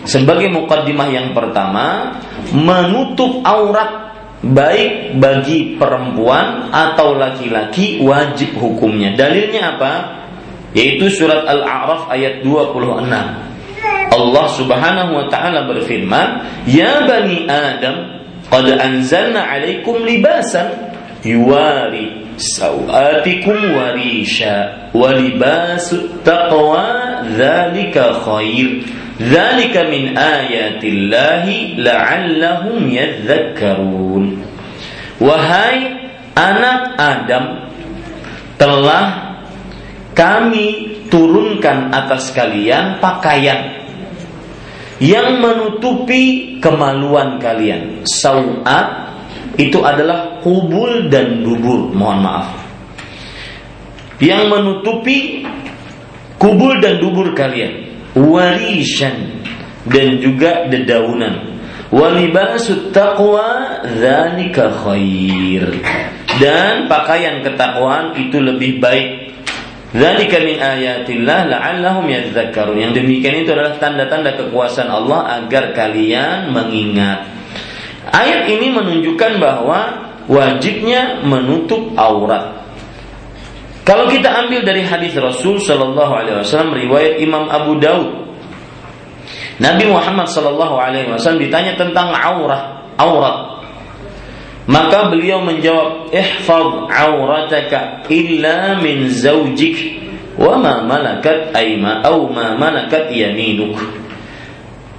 sebagai 0.08 0.48
mukaddimah 0.48 1.08
yang 1.12 1.36
pertama 1.36 2.16
menutup 2.56 3.44
aurat 3.44 4.08
baik 4.40 5.20
bagi 5.20 5.76
perempuan 5.76 6.72
atau 6.72 7.20
laki-laki 7.20 8.00
wajib 8.00 8.56
hukumnya. 8.56 9.14
Dalilnya 9.20 9.76
apa? 9.76 9.94
Yaitu 10.72 11.12
surat 11.12 11.44
Al-A'raf 11.44 12.08
ayat 12.08 12.46
26. 12.46 13.47
Allah 14.18 14.46
Subhanahu 14.58 15.12
wa 15.14 15.26
taala 15.30 15.70
berfirman, 15.70 16.42
"Ya 16.66 17.06
bani 17.06 17.46
Adam, 17.46 18.26
qad 18.50 18.66
anzalna 18.74 19.46
'alaikum 19.46 20.02
libasan 20.02 20.74
yuwari 21.22 22.26
sawatikum 22.38 23.78
warisha 23.78 24.90
wa 24.94 25.14
libasut 25.14 26.26
taqwa 26.26 27.24
dzalika 27.38 28.26
khair." 28.26 28.84
Dzalika 29.18 29.90
min 29.90 30.14
ayatillahi 30.14 31.82
la'allahum 31.82 32.86
yadhakkarun. 32.86 34.46
Wahai 35.18 35.98
anak 36.38 36.94
Adam, 37.02 37.46
telah 38.62 39.06
kami 40.14 40.98
turunkan 41.14 41.94
atas 41.94 42.34
kalian 42.34 42.98
pakaian 42.98 43.77
yang 44.98 45.42
menutupi 45.42 46.58
kemaluan 46.58 47.38
kalian. 47.38 48.02
Sauat 48.06 49.14
itu 49.58 49.82
adalah 49.82 50.42
kubul 50.42 51.10
dan 51.10 51.42
dubur, 51.42 51.90
mohon 51.94 52.22
maaf. 52.22 52.48
Yang 54.18 54.44
menutupi 54.50 55.46
kubul 56.42 56.82
dan 56.82 56.98
dubur 56.98 57.34
kalian. 57.38 57.86
Warishan 58.18 59.46
dan 59.86 60.18
juga 60.18 60.66
dedaunan. 60.66 61.62
Walibasut 61.94 62.90
taqwa 62.92 63.86
dzalika 63.86 64.74
khair. 64.84 65.70
Dan 66.38 66.86
pakaian 66.86 67.42
ketakwaan 67.42 68.14
itu 68.18 68.38
lebih 68.38 68.78
baik 68.78 69.27
Zalika 69.96 70.44
min 70.44 70.60
ayatillah 70.60 71.48
la'allahum 71.48 72.12
yadzakkarun. 72.12 72.76
Yang 72.76 73.04
demikian 73.04 73.48
itu 73.48 73.56
adalah 73.56 73.80
tanda-tanda 73.80 74.36
kekuasaan 74.36 74.92
Allah 74.92 75.44
agar 75.44 75.72
kalian 75.72 76.52
mengingat. 76.52 77.24
Ayat 78.12 78.52
ini 78.52 78.68
menunjukkan 78.72 79.40
bahwa 79.40 79.80
wajibnya 80.28 81.24
menutup 81.24 81.96
aurat. 81.96 82.68
Kalau 83.88 84.12
kita 84.12 84.28
ambil 84.44 84.68
dari 84.68 84.84
hadis 84.84 85.16
Rasul 85.16 85.64
Shallallahu 85.64 86.12
Alaihi 86.12 86.44
Wasallam 86.44 86.76
riwayat 86.76 87.24
Imam 87.24 87.48
Abu 87.48 87.80
Daud, 87.80 88.28
Nabi 89.64 89.88
Muhammad 89.88 90.28
Shallallahu 90.28 90.76
Alaihi 90.76 91.08
Wasallam 91.08 91.40
ditanya 91.40 91.80
tentang 91.80 92.12
aurat, 92.12 92.92
aurat. 93.00 93.57
Maka 94.68 95.08
beliau 95.08 95.40
menjawab, 95.48 96.12
"Ihfaz 96.12 96.92
aurataka 96.92 98.04
illa 98.12 98.76
min 98.84 99.08
zaujik 99.08 100.04
wa 100.36 100.60
ma 100.60 100.84
malakat 100.84 101.56
aima 101.56 102.04
au 102.04 102.28
ma 102.28 102.52
malakat 102.60 103.08
yaminuk." 103.16 103.80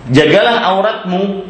Jagalah 0.08 0.64
auratmu 0.72 1.44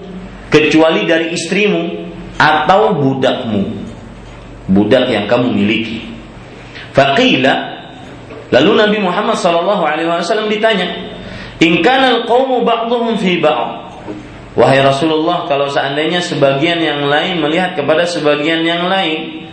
kecuali 0.50 1.06
dari 1.06 1.30
istrimu 1.30 2.10
atau 2.34 2.90
budakmu. 2.98 3.86
Budak 4.66 5.06
yang 5.14 5.30
kamu 5.30 5.54
miliki. 5.54 6.02
Faqila 6.90 7.54
lalu 8.50 8.70
Nabi 8.82 8.98
Muhammad 8.98 9.38
sallallahu 9.38 9.86
alaihi 9.86 10.10
wasallam 10.10 10.50
ditanya, 10.50 10.90
"In 11.62 11.86
kana 11.86 12.18
al-qaumu 12.18 12.66
ba'dhum 12.66 13.14
fi 13.14 13.38
ba'd?" 13.38 13.87
Wahai 14.58 14.82
Rasulullah, 14.82 15.46
kalau 15.46 15.70
seandainya 15.70 16.18
sebagian 16.18 16.82
yang 16.82 17.06
lain 17.06 17.38
melihat 17.38 17.78
kepada 17.78 18.02
sebagian 18.02 18.66
yang 18.66 18.90
lain, 18.90 19.46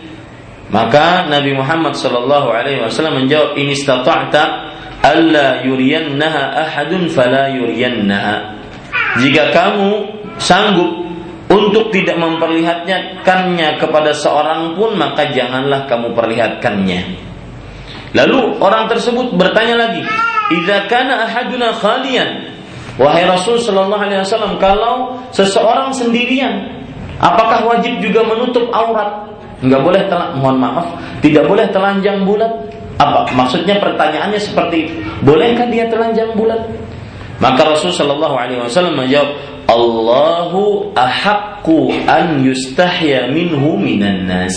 maka 0.66 1.30
Nabi 1.30 1.54
Muhammad 1.54 1.94
Shallallahu 1.94 2.50
Alaihi 2.50 2.82
Wasallam 2.82 3.22
menjawab, 3.22 3.54
ini 3.54 3.78
stata'ta 3.78 4.74
alla 5.06 5.62
yuriyannaha 5.62 6.58
ahadun 6.58 7.06
fala 7.06 7.54
yuriyannaha. 7.54 8.58
Jika 9.22 9.54
kamu 9.54 9.90
sanggup 10.42 11.06
untuk 11.46 11.94
tidak 11.94 12.18
memperlihatkannya 12.18 13.78
kepada 13.78 14.10
seorang 14.10 14.74
pun, 14.74 14.98
maka 14.98 15.30
janganlah 15.30 15.86
kamu 15.86 16.18
perlihatkannya. 16.18 17.00
Lalu 18.10 18.58
orang 18.58 18.90
tersebut 18.90 19.38
bertanya 19.38 19.86
lagi, 19.86 20.02
"Idza 20.50 20.90
kana 20.90 21.30
ahaduna 21.30 21.78
khalian 21.78 22.28
Wahai 22.96 23.28
Rasul 23.28 23.60
Shallallahu 23.60 24.02
Alaihi 24.08 24.24
Wasallam, 24.24 24.56
kalau 24.56 25.20
seseorang 25.28 25.92
sendirian, 25.92 26.64
apakah 27.20 27.68
wajib 27.68 28.00
juga 28.00 28.24
menutup 28.24 28.72
aurat? 28.72 29.28
Enggak 29.60 29.84
boleh 29.84 30.02
telan, 30.08 30.40
mohon 30.40 30.56
maaf, 30.60 30.86
tidak 31.20 31.44
boleh 31.44 31.68
telanjang 31.72 32.24
bulat. 32.24 32.52
Apa 32.96 33.28
maksudnya 33.36 33.76
pertanyaannya 33.76 34.40
seperti 34.40 34.88
itu? 34.88 34.92
Bolehkah 35.20 35.68
dia 35.68 35.84
telanjang 35.92 36.32
bulat? 36.32 36.64
Maka 37.36 37.76
Rasul 37.76 37.92
Shallallahu 37.92 38.36
Alaihi 38.36 38.60
Wasallam 38.64 38.96
menjawab, 38.96 39.28
Allahu 39.68 40.94
ahakku 40.96 41.92
an 42.08 42.40
yustahya 42.40 43.28
minhu 43.28 43.76
minan 43.76 44.24
nas. 44.24 44.56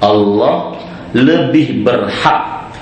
Allah 0.00 0.80
lebih 1.12 1.84
berhak 1.84 2.72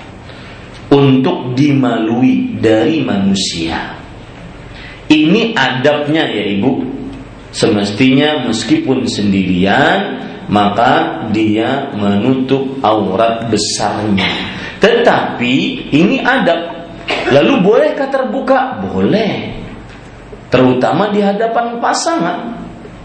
untuk 0.95 1.59
dimalui 1.59 2.55
dari 2.63 3.03
manusia. 3.03 4.00
Ini 5.11 5.59
adabnya 5.59 6.23
ya 6.31 6.44
ibu. 6.55 6.87
Semestinya 7.51 8.46
meskipun 8.46 9.11
sendirian 9.11 10.23
maka 10.46 11.27
dia 11.35 11.90
menutup 11.99 12.79
aurat 12.83 13.51
besarnya. 13.51 14.31
Tetapi 14.79 15.55
ini 15.90 16.23
adab. 16.23 16.90
Lalu 17.35 17.53
bolehkah 17.59 18.07
terbuka? 18.07 18.79
Boleh. 18.87 19.51
Terutama 20.46 21.11
di 21.11 21.23
hadapan 21.23 21.83
pasangan. 21.83 22.38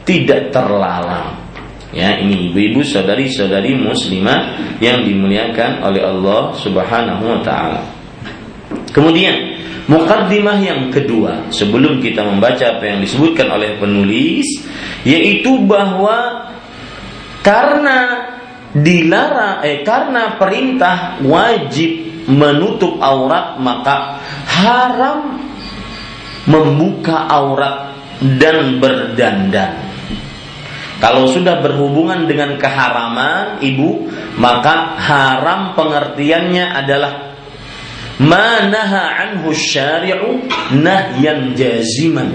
Tidak 0.06 0.54
terlalang. 0.54 1.42
Ya, 1.90 2.22
ini 2.22 2.52
ibu-ibu 2.52 2.86
saudari-saudari 2.86 3.74
muslimah 3.82 4.78
yang 4.84 5.02
dimuliakan 5.02 5.82
oleh 5.82 6.06
Allah 6.06 6.54
Subhanahu 6.54 7.24
wa 7.24 7.40
taala. 7.42 7.82
Kemudian 8.92 9.55
Mukaddimah 9.86 10.58
yang 10.66 10.90
kedua 10.90 11.54
sebelum 11.54 12.02
kita 12.02 12.26
membaca 12.26 12.78
apa 12.78 12.84
yang 12.90 13.00
disebutkan 13.06 13.54
oleh 13.54 13.78
penulis 13.78 14.66
yaitu 15.06 15.62
bahwa 15.62 16.50
karena 17.46 18.26
dilarang 18.74 19.62
eh 19.62 19.86
karena 19.86 20.42
perintah 20.42 21.22
wajib 21.22 22.26
menutup 22.26 22.98
aurat 22.98 23.62
maka 23.62 24.18
haram 24.50 25.38
membuka 26.50 27.30
aurat 27.30 27.94
dan 28.22 28.82
berdandan. 28.82 29.86
Kalau 30.98 31.28
sudah 31.28 31.60
berhubungan 31.60 32.24
dengan 32.26 32.56
keharaman 32.56 33.60
ibu, 33.60 34.08
maka 34.40 34.96
haram 34.96 35.76
pengertiannya 35.76 36.66
adalah 36.72 37.35
manaha 38.22 39.12
anhu 39.24 39.52
syari'u 39.52 40.44
nahyan 40.76 41.56
jaziman. 41.56 42.32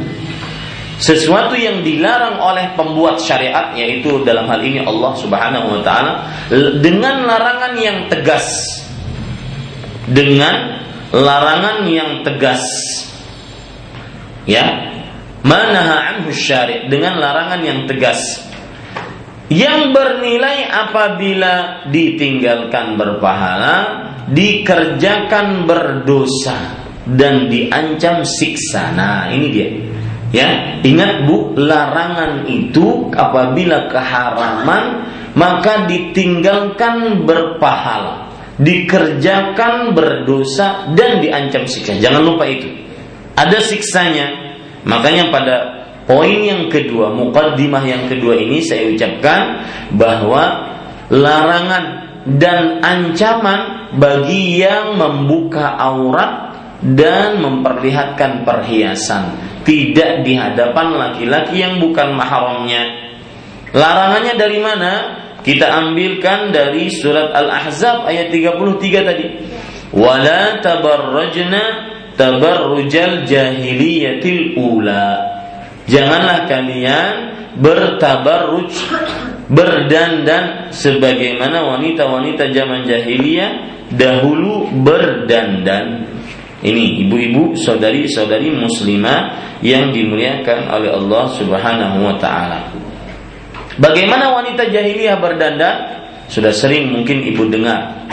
Sesuatu 1.00 1.56
yang 1.56 1.80
dilarang 1.80 2.36
oleh 2.36 2.76
pembuat 2.76 3.24
syariat 3.24 3.72
yaitu 3.72 4.20
dalam 4.20 4.44
hal 4.44 4.60
ini 4.60 4.84
Allah 4.84 5.16
Subhanahu 5.16 5.66
wa 5.72 5.80
taala 5.80 6.28
dengan 6.84 7.24
larangan 7.24 7.72
yang 7.80 7.98
tegas. 8.12 8.46
Dengan 10.04 10.84
larangan 11.08 11.88
yang 11.88 12.20
tegas. 12.20 12.60
Ya? 14.44 14.92
Manaha 15.40 16.12
anhu 16.12 16.36
syari' 16.36 16.92
dengan 16.92 17.16
larangan 17.16 17.64
yang 17.64 17.88
tegas. 17.88 18.44
Yang 19.48 19.96
bernilai 19.96 20.68
apabila 20.68 21.88
ditinggalkan 21.88 23.00
berpahala 23.00 24.09
dikerjakan 24.30 25.66
berdosa 25.66 26.80
dan 27.06 27.50
diancam 27.50 28.22
siksa. 28.22 28.94
Nah, 28.94 29.30
ini 29.34 29.46
dia. 29.50 29.68
Ya, 30.30 30.78
ingat 30.86 31.26
Bu, 31.26 31.58
larangan 31.58 32.46
itu 32.46 33.10
apabila 33.10 33.90
keharaman 33.90 35.10
maka 35.34 35.86
ditinggalkan 35.90 37.26
berpahala, 37.26 38.30
dikerjakan 38.58 39.94
berdosa 39.94 40.94
dan 40.94 41.18
diancam 41.22 41.66
siksa. 41.66 41.98
Jangan 41.98 42.22
lupa 42.22 42.46
itu. 42.46 42.66
Ada 43.34 43.58
siksanya. 43.62 44.54
Makanya 44.86 45.34
pada 45.34 45.56
poin 46.06 46.40
yang 46.40 46.70
kedua, 46.70 47.14
mukaddimah 47.14 47.84
yang 47.84 48.04
kedua 48.06 48.38
ini 48.38 48.62
saya 48.62 48.90
ucapkan 48.90 49.66
bahwa 49.94 50.70
larangan 51.10 51.84
dan 52.38 52.80
ancaman 52.84 53.79
bagi 53.96 54.62
yang 54.62 54.94
membuka 54.98 55.74
aurat 55.74 56.54
dan 56.80 57.42
memperlihatkan 57.42 58.46
perhiasan 58.46 59.36
tidak 59.64 60.24
di 60.24 60.36
hadapan 60.36 60.96
laki-laki 60.96 61.60
yang 61.60 61.76
bukan 61.78 62.16
mahramnya. 62.16 63.12
Larangannya 63.70 64.34
dari 64.34 64.58
mana? 64.58 64.92
Kita 65.40 65.72
ambilkan 65.72 66.52
dari 66.52 66.92
surat 66.92 67.32
Al-Ahzab 67.32 68.04
ayat 68.04 68.28
33 68.28 69.08
tadi. 69.08 69.26
Wala 69.92 70.60
tabarrajna 70.60 71.62
tabarrujal 72.16 73.24
jahiliyatil 73.24 74.56
ula. 74.60 75.08
Janganlah 75.88 76.44
kalian 76.46 77.12
bertabarruj 77.56 78.72
berdandan 79.50 80.70
sebagaimana 80.70 81.66
wanita-wanita 81.74 82.54
zaman 82.54 82.86
jahiliyah 82.86 83.50
dahulu 83.90 84.70
berdandan. 84.86 86.06
Ini 86.60 87.08
ibu-ibu, 87.08 87.56
saudari-saudari 87.58 88.52
muslimah 88.52 89.20
yang 89.64 89.90
dimuliakan 89.90 90.70
oleh 90.70 90.92
Allah 90.92 91.24
Subhanahu 91.34 91.96
wa 92.04 92.14
taala. 92.20 92.70
Bagaimana 93.80 94.30
wanita 94.38 94.68
jahiliyah 94.70 95.18
berdandan? 95.18 95.76
Sudah 96.30 96.54
sering 96.54 96.94
mungkin 96.94 97.26
ibu 97.26 97.48
dengar. 97.50 98.06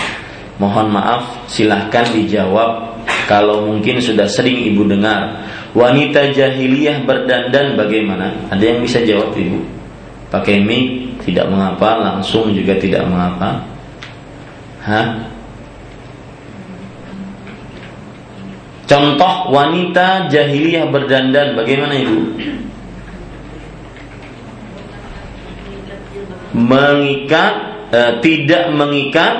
Mohon 0.57 0.89
maaf, 0.89 1.45
silahkan 1.45 2.07
dijawab 2.17 2.97
kalau 3.29 3.67
mungkin 3.67 4.01
sudah 4.01 4.25
sering 4.25 4.57
ibu 4.73 4.87
dengar. 4.89 5.45
Wanita 5.77 6.33
jahiliyah 6.33 7.05
berdandan 7.05 7.77
bagaimana? 7.77 8.49
Ada 8.49 8.63
yang 8.73 8.79
bisa 8.81 9.03
jawab 9.05 9.37
ibu? 9.37 9.61
Pakai 10.33 10.63
mic 10.63 11.06
tidak 11.27 11.51
mengapa, 11.51 11.99
langsung 11.99 12.55
juga 12.55 12.79
tidak 12.79 13.03
mengapa. 13.03 13.67
Hah? 14.87 15.27
Contoh 18.87 19.51
wanita 19.51 20.31
jahiliyah 20.31 20.87
berdandan 20.87 21.59
bagaimana 21.59 21.99
Ibu? 21.99 22.19
Mengikat 26.55 27.53
eh, 27.91 28.13
tidak 28.23 28.71
mengikat 28.71 29.35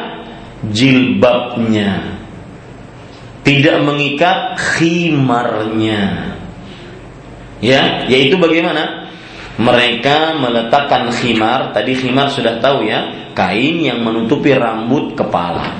jilbabnya. 0.67 2.19
Tidak 3.47 3.77
mengikat 3.87 4.59
khimarnya. 4.59 6.35
Ya, 7.63 8.03
yaitu 8.11 8.35
bagaimana? 8.35 9.06
Mereka 9.57 10.37
meletakkan 10.37 11.09
khimar 11.09 11.73
tadi 11.73 11.97
khimar 11.97 12.29
sudah 12.29 12.61
tahu 12.61 12.85
ya 12.85 13.31
kain 13.33 13.81
yang 13.81 14.05
menutupi 14.05 14.53
rambut 14.53 15.17
kepala. 15.17 15.73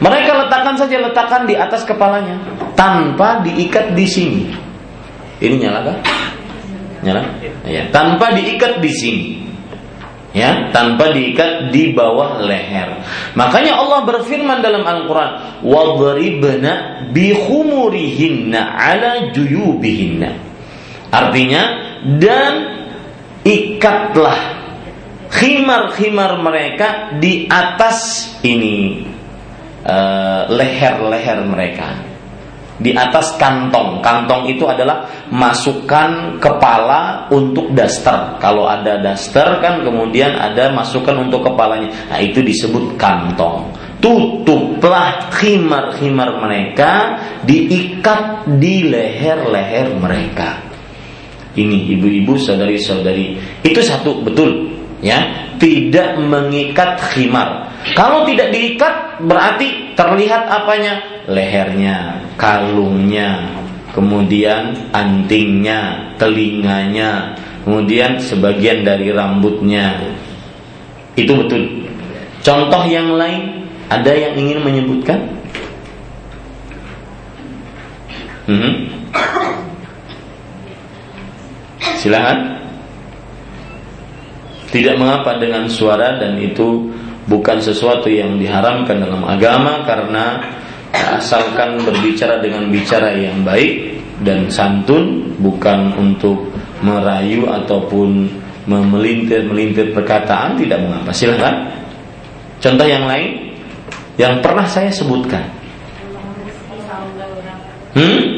Mereka 0.00 0.30
letakkan 0.44 0.76
saja 0.76 1.00
letakkan 1.00 1.48
di 1.48 1.56
atas 1.56 1.88
kepalanya 1.88 2.36
tanpa 2.76 3.40
diikat 3.40 3.96
di 3.96 4.06
sini. 4.08 4.42
Ini 5.40 5.56
nyala 5.56 5.80
kan 5.88 5.96
nyala? 7.00 7.22
Ya 7.64 7.88
tanpa 7.88 8.36
diikat 8.36 8.84
di 8.84 8.92
sini. 8.92 9.26
Ya 10.34 10.68
tanpa 10.74 11.14
diikat 11.14 11.70
di 11.70 11.94
bawah 11.94 12.42
leher. 12.42 13.00
Makanya 13.38 13.78
Allah 13.78 14.02
berfirman 14.02 14.60
dalam 14.60 14.82
Al-Qur'an 14.82 15.62
wadribna 15.62 17.06
bi 17.14 17.30
khumurihinna 17.32 18.60
ala 18.74 19.30
juyubihinna. 19.30 20.30
Artinya 21.14 21.62
dan 22.18 22.83
ikatlah 23.44 24.64
khimar-khimar 25.28 26.40
mereka 26.40 27.14
di 27.20 27.44
atas 27.46 28.30
ini 28.40 29.04
eh, 29.84 30.42
leher-leher 30.48 31.44
mereka. 31.44 31.88
Di 32.74 32.90
atas 32.90 33.38
kantong. 33.38 34.02
Kantong 34.02 34.50
itu 34.50 34.66
adalah 34.66 35.06
masukkan 35.30 36.42
kepala 36.42 37.30
untuk 37.30 37.70
daster. 37.70 38.34
Kalau 38.42 38.66
ada 38.66 38.98
daster 38.98 39.62
kan 39.62 39.86
kemudian 39.86 40.34
ada 40.34 40.74
masukkan 40.74 41.22
untuk 41.22 41.46
kepalanya. 41.46 41.94
Nah 42.10 42.18
itu 42.18 42.42
disebut 42.42 42.98
kantong. 42.98 43.70
Tutuplah 44.02 45.30
khimar-khimar 45.38 46.42
mereka 46.42 46.92
diikat 47.46 48.50
di 48.58 48.90
leher-leher 48.90 49.94
mereka 49.94 50.73
ini 51.54 51.94
ibu-ibu 51.98 52.38
saudari-saudari 52.38 53.38
itu 53.62 53.80
satu 53.82 54.22
betul 54.22 54.74
ya 55.02 55.50
tidak 55.58 56.18
mengikat 56.18 56.98
khimar 57.14 57.70
kalau 57.94 58.26
tidak 58.26 58.50
diikat 58.50 59.22
berarti 59.22 59.94
terlihat 59.94 60.48
apanya 60.50 60.98
lehernya 61.30 62.18
kalungnya 62.34 63.54
kemudian 63.94 64.90
antingnya, 64.90 66.12
telinganya, 66.18 67.38
kemudian 67.62 68.18
sebagian 68.18 68.82
dari 68.82 69.14
rambutnya. 69.14 70.02
Itu 71.14 71.38
betul. 71.38 71.86
Contoh 72.42 72.82
yang 72.90 73.14
lain, 73.14 73.70
ada 73.88 74.10
yang 74.10 74.34
ingin 74.34 74.58
menyebutkan? 74.60 75.22
Hmm. 78.44 78.90
Silahkan. 82.04 82.60
Tidak 84.68 85.00
mengapa 85.00 85.40
dengan 85.40 85.64
suara 85.72 86.20
dan 86.20 86.36
itu 86.36 86.92
bukan 87.24 87.64
sesuatu 87.64 88.12
yang 88.12 88.36
diharamkan 88.36 89.00
dalam 89.00 89.24
agama 89.24 89.88
karena 89.88 90.44
asalkan 90.92 91.80
berbicara 91.80 92.44
dengan 92.44 92.68
bicara 92.68 93.16
yang 93.16 93.40
baik 93.40 93.96
dan 94.20 94.52
santun 94.52 95.32
bukan 95.40 95.96
untuk 95.96 96.52
merayu 96.84 97.48
ataupun 97.48 98.28
memelintir-melintir 98.68 99.96
perkataan 99.96 100.60
tidak 100.60 100.84
mengapa 100.84 101.10
silahkan 101.10 101.70
contoh 102.60 102.86
yang 102.86 103.04
lain 103.08 103.56
yang 104.20 104.38
pernah 104.40 104.64
saya 104.64 104.88
sebutkan 104.88 105.44
hmm? 107.98 108.33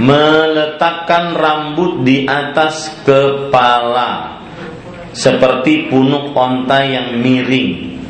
Meletakkan 0.00 1.36
rambut 1.36 2.06
di 2.06 2.24
atas 2.24 2.88
kepala 3.04 4.40
seperti 5.12 5.92
punuk 5.92 6.32
onta 6.32 6.80
yang 6.80 7.20
miring. 7.20 8.00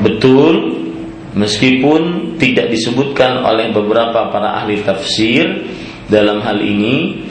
Betul, 0.00 0.54
meskipun 1.36 2.34
tidak 2.40 2.72
disebutkan 2.72 3.44
oleh 3.44 3.68
beberapa 3.70 4.32
para 4.32 4.64
ahli 4.64 4.80
tafsir 4.80 5.44
dalam 6.08 6.40
hal 6.40 6.64
ini, 6.64 7.24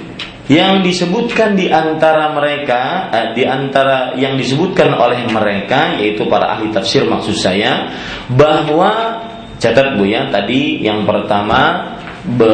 yang 0.52 0.84
disebutkan 0.84 1.56
di 1.56 1.72
antara 1.72 2.36
mereka, 2.36 3.10
eh, 3.10 3.28
di 3.32 3.44
antara 3.48 4.14
yang 4.20 4.36
disebutkan 4.36 4.92
oleh 4.94 5.26
mereka, 5.32 5.98
yaitu 5.98 6.28
para 6.28 6.54
ahli 6.54 6.70
tafsir 6.70 7.08
maksud 7.08 7.34
saya, 7.34 7.90
bahwa 8.30 9.24
catat 9.58 9.96
bu 9.96 10.04
ya, 10.04 10.28
tadi 10.28 10.84
yang 10.84 11.08
pertama 11.08 11.93
be, 12.26 12.54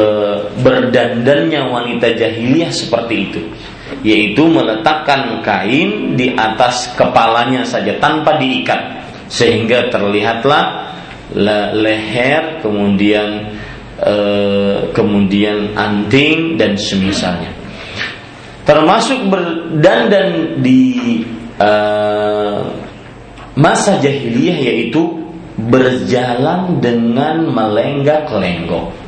berdandannya 0.60 1.60
wanita 1.70 2.14
jahiliyah 2.14 2.72
seperti 2.74 3.14
itu. 3.30 3.40
Yaitu 4.06 4.46
meletakkan 4.46 5.42
kain 5.42 6.14
di 6.14 6.34
atas 6.34 6.94
kepalanya 6.94 7.66
saja 7.66 7.98
tanpa 7.98 8.38
diikat. 8.38 9.02
Sehingga 9.30 9.90
terlihatlah 9.90 10.94
leher 11.74 12.58
kemudian 12.62 13.54
eh, 14.02 14.90
kemudian 14.90 15.78
anting 15.78 16.58
dan 16.58 16.74
semisalnya. 16.74 17.54
Termasuk 18.66 19.30
berdandan 19.30 20.62
di 20.62 20.94
eh, 21.58 22.58
masa 23.54 23.98
jahiliyah 23.98 24.58
yaitu 24.58 25.18
berjalan 25.60 26.80
dengan 26.80 27.44
melenggak-lenggok 27.52 28.99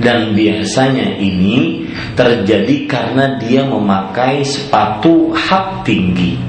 dan 0.00 0.32
biasanya 0.32 1.20
ini 1.20 1.84
terjadi 2.16 2.76
karena 2.88 3.36
dia 3.36 3.68
memakai 3.68 4.40
sepatu 4.42 5.36
hak 5.36 5.84
tinggi. 5.84 6.40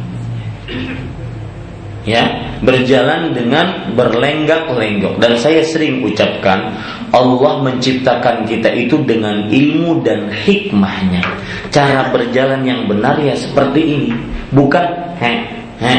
Ya 2.02 2.50
berjalan 2.66 3.36
dengan 3.36 3.94
berlenggak-lenggok. 3.94 5.22
Dan 5.22 5.38
saya 5.38 5.62
sering 5.62 6.02
ucapkan 6.02 6.74
Allah 7.14 7.62
menciptakan 7.62 8.48
kita 8.50 8.74
itu 8.74 8.98
dengan 9.06 9.46
ilmu 9.52 10.02
dan 10.02 10.32
hikmahnya. 10.32 11.22
Cara 11.70 12.10
berjalan 12.10 12.66
yang 12.66 12.90
benar 12.90 13.22
ya 13.22 13.38
seperti 13.38 13.82
ini. 13.84 14.12
Bukan 14.50 14.86
he 15.22 15.34
he 15.78 15.94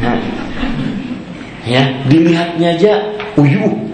he. 0.00 0.12
Ya 1.62 1.82
dilihatnya 2.08 2.74
aja 2.74 2.92
uyuh 3.36 3.92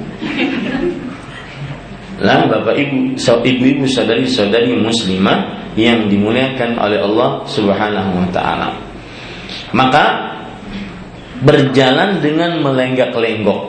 lah 2.18 2.50
Bapak 2.50 2.74
Ibu, 2.74 3.14
ibu-ibu 3.46 3.86
saudari-saudari 3.86 4.74
muslimah 4.74 5.70
yang 5.78 6.10
dimuliakan 6.10 6.74
oleh 6.74 6.98
Allah 6.98 7.46
Subhanahu 7.46 8.10
wa 8.18 8.28
taala. 8.34 8.74
Maka 9.70 10.34
berjalan 11.46 12.18
dengan 12.18 12.58
melenggak-lenggok, 12.58 13.60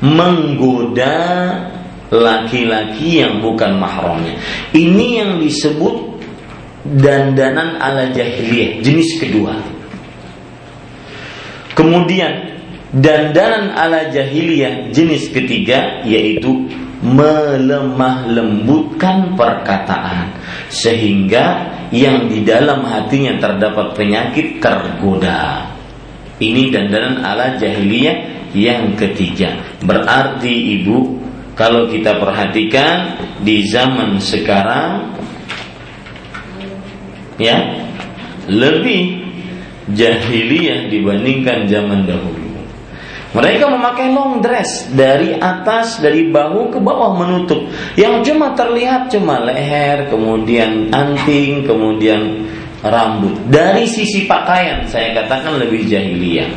menggoda 0.00 1.20
laki-laki 2.08 3.20
yang 3.20 3.44
bukan 3.44 3.76
mahramnya. 3.76 4.40
Ini 4.72 5.06
yang 5.20 5.32
disebut 5.44 6.24
dandanan 6.96 7.76
ala 7.76 8.08
jahiliyah 8.08 8.80
jenis 8.80 9.20
kedua. 9.20 9.60
Kemudian 11.76 12.56
dandanan 12.96 13.76
ala 13.76 14.08
jahiliyah 14.08 14.88
jenis 14.90 15.28
ketiga 15.30 16.02
yaitu 16.08 16.66
melemah 17.00 18.28
lembutkan 18.28 19.32
perkataan 19.32 20.36
sehingga 20.68 21.72
yang 21.90 22.28
di 22.28 22.44
dalam 22.44 22.84
hatinya 22.86 23.40
terdapat 23.40 23.96
penyakit 23.96 24.60
tergoda. 24.60 25.66
Ini 26.40 26.72
dandanan 26.72 27.20
ala 27.20 27.56
jahiliyah 27.60 28.48
yang 28.56 28.96
ketiga. 28.96 29.56
Berarti 29.84 30.80
ibu 30.80 31.20
kalau 31.56 31.88
kita 31.88 32.16
perhatikan 32.16 33.20
di 33.44 33.68
zaman 33.68 34.16
sekarang 34.16 35.12
ya 37.36 37.58
lebih 38.48 39.20
jahiliyah 39.92 40.88
dibandingkan 40.88 41.68
zaman 41.68 42.08
dahulu. 42.08 42.39
Mereka 43.30 43.70
memakai 43.70 44.10
long 44.10 44.42
dress 44.42 44.90
dari 44.90 45.38
atas 45.38 46.02
dari 46.02 46.34
bahu 46.34 46.74
ke 46.74 46.78
bawah 46.82 47.14
menutup. 47.14 47.62
Yang 47.94 48.32
cuma 48.32 48.58
terlihat 48.58 49.06
cuma 49.06 49.38
leher, 49.38 50.10
kemudian 50.10 50.90
anting, 50.90 51.62
kemudian 51.62 52.50
rambut. 52.82 53.38
Dari 53.46 53.86
sisi 53.86 54.26
pakaian 54.26 54.82
saya 54.90 55.14
katakan 55.14 55.62
lebih 55.62 55.86
jahiliyah. 55.86 56.50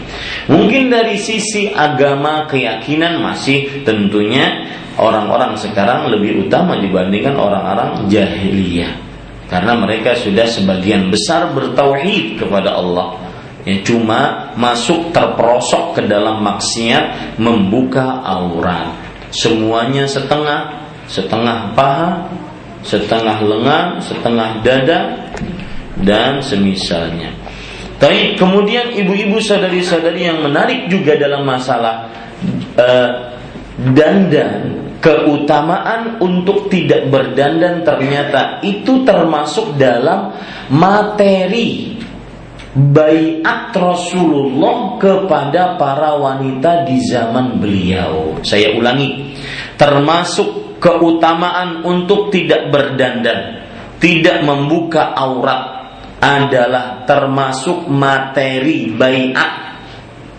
Mungkin 0.50 0.90
dari 0.90 1.14
sisi 1.22 1.70
agama 1.70 2.50
keyakinan 2.50 3.22
masih 3.22 3.86
tentunya 3.86 4.66
orang-orang 4.98 5.54
sekarang 5.62 6.10
lebih 6.10 6.50
utama 6.50 6.82
dibandingkan 6.82 7.38
orang-orang 7.38 8.10
jahiliyah. 8.10 8.98
Karena 9.46 9.78
mereka 9.78 10.18
sudah 10.18 10.50
sebagian 10.50 11.14
besar 11.14 11.54
bertauhid 11.54 12.42
kepada 12.42 12.74
Allah 12.82 13.23
yang 13.64 13.80
cuma 13.88 14.52
masuk 14.60 15.16
terperosok 15.16 16.00
ke 16.00 16.02
dalam 16.08 16.44
maksiat 16.44 17.38
membuka 17.40 18.20
aurat. 18.24 18.92
Semuanya 19.32 20.06
setengah 20.06 20.84
setengah 21.08 21.74
paha 21.74 22.28
setengah 22.84 23.40
lengan 23.40 23.88
setengah 24.04 24.60
dada 24.62 25.00
dan 26.04 26.44
semisalnya. 26.44 27.32
Tapi 27.98 28.36
kemudian 28.36 28.92
ibu-ibu 28.92 29.40
sadari-sadari 29.40 30.28
yang 30.28 30.44
menarik 30.44 30.92
juga 30.92 31.16
dalam 31.16 31.48
masalah 31.48 32.12
uh, 32.76 33.10
dandan. 33.96 34.84
Keutamaan 35.04 36.16
untuk 36.24 36.72
tidak 36.72 37.12
berdandan 37.12 37.84
ternyata 37.84 38.64
itu 38.64 39.04
termasuk 39.04 39.76
dalam 39.76 40.32
materi 40.72 41.93
Bayat 42.74 43.70
Rasulullah 43.78 44.98
kepada 44.98 45.78
para 45.78 46.18
wanita 46.18 46.90
di 46.90 46.98
zaman 47.06 47.62
beliau. 47.62 48.42
Saya 48.42 48.74
ulangi, 48.74 49.38
termasuk 49.78 50.82
keutamaan 50.82 51.86
untuk 51.86 52.34
tidak 52.34 52.74
berdandan, 52.74 53.62
tidak 54.02 54.42
membuka 54.42 55.14
aurat 55.14 55.86
adalah 56.18 57.06
termasuk 57.06 57.86
materi 57.92 58.90
bayat. 58.90 59.78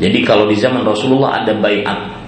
Jadi 0.02 0.18
kalau 0.26 0.50
di 0.50 0.58
zaman 0.58 0.82
Rasulullah 0.82 1.38
ada 1.38 1.54
bayat, 1.54 2.18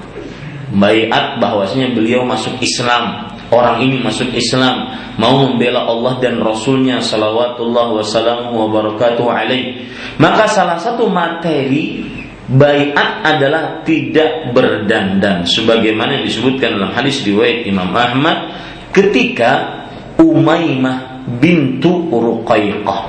bayat 0.70 1.42
bahwasanya 1.42 1.98
beliau 1.98 2.22
masuk 2.22 2.62
Islam, 2.62 3.35
orang 3.52 3.82
ini 3.82 4.02
masuk 4.02 4.32
Islam 4.34 4.90
mau 5.16 5.46
membela 5.46 5.86
Allah 5.86 6.18
dan 6.18 6.42
Rasulnya 6.42 6.98
salawatullah 7.00 7.86
wasalam 7.96 8.52
wa 8.52 8.66
barakatuh 8.68 9.26
alaih. 9.26 9.86
Maka 10.18 10.48
salah 10.48 10.78
satu 10.80 11.08
materi 11.08 12.04
bayat 12.46 13.26
adalah 13.26 13.82
tidak 13.82 14.54
berdandan 14.54 15.42
sebagaimana 15.42 16.22
yang 16.22 16.24
disebutkan 16.30 16.78
dalam 16.78 16.94
hadis 16.94 17.26
riwayat 17.26 17.66
Imam 17.66 17.90
Ahmad 17.90 18.54
ketika 18.94 19.82
Umaymah 20.16 21.26
bintu 21.42 22.06
Ruqayqah 22.06 23.00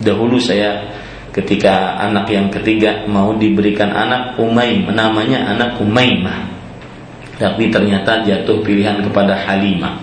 dahulu 0.00 0.38
saya 0.38 0.86
ketika 1.34 1.98
anak 1.98 2.30
yang 2.30 2.46
ketiga 2.48 3.06
mau 3.10 3.34
diberikan 3.34 3.90
anak 3.90 4.38
Umaymah 4.38 4.94
namanya 4.94 5.50
anak 5.50 5.82
Umaymah 5.82 6.59
tapi 7.40 7.72
ternyata 7.72 8.20
jatuh 8.20 8.60
pilihan 8.60 9.00
kepada 9.00 9.32
Halimah. 9.32 9.96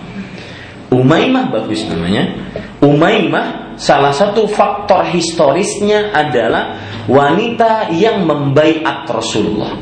Umaymah 0.90 1.54
bagus 1.54 1.86
namanya. 1.86 2.34
Umaymah 2.82 3.78
salah 3.78 4.10
satu 4.10 4.50
faktor 4.50 5.06
historisnya 5.06 6.10
adalah 6.10 6.82
wanita 7.06 7.94
yang 7.94 8.26
membaiat 8.26 9.06
Rasulullah. 9.06 9.78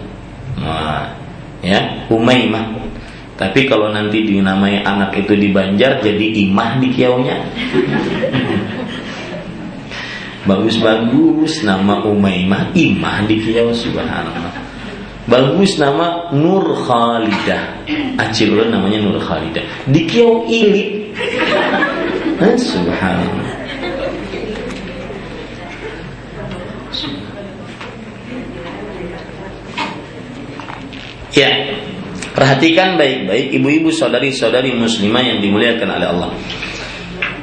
Nah, 0.60 1.16
ya, 1.64 2.04
Umaymah. 2.12 2.76
Tapi 3.40 3.64
kalau 3.68 3.92
nanti 3.92 4.24
dinamai 4.24 4.80
anak 4.84 5.16
itu 5.16 5.36
di 5.36 5.52
Banjar 5.52 6.00
jadi 6.04 6.26
imah 6.48 6.80
di 6.80 6.88
kiaunya. 6.92 7.36
Bagus-bagus 10.48 11.64
nama 11.64 12.04
Umaymah 12.04 12.72
imah 12.76 13.26
di 13.28 13.40
kiau 13.40 13.72
subhanallah. 13.76 14.55
Bagus 15.26 15.74
nama 15.82 16.30
Nur 16.30 16.70
Khalidah. 16.86 17.82
Acil 18.14 18.54
namanya 18.70 19.02
Nur 19.02 19.18
Khalidah. 19.18 19.62
Di 19.90 20.06
Kiau 20.06 20.46
Ili. 20.46 21.10
Eh, 22.38 22.54
subhanallah. 22.54 23.50
Ya, 31.36 31.52
perhatikan 32.32 32.96
baik-baik 32.96 33.52
ibu-ibu 33.60 33.92
saudari-saudari 33.92 34.72
muslimah 34.72 35.20
yang 35.20 35.38
dimuliakan 35.42 35.88
oleh 35.90 36.06
Allah. 36.08 36.30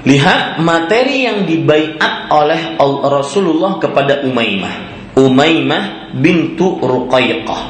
Lihat 0.07 0.63
materi 0.63 1.29
yang 1.29 1.45
dibaiat 1.45 2.31
oleh 2.31 2.79
Rasulullah 3.05 3.77
kepada 3.77 4.25
Umaymah. 4.25 4.92
Umaymah 5.13 6.15
bintu 6.17 6.81
Ruqayqah. 6.81 7.61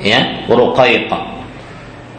Ya, 0.00 0.48
Ruqayqah. 0.48 1.22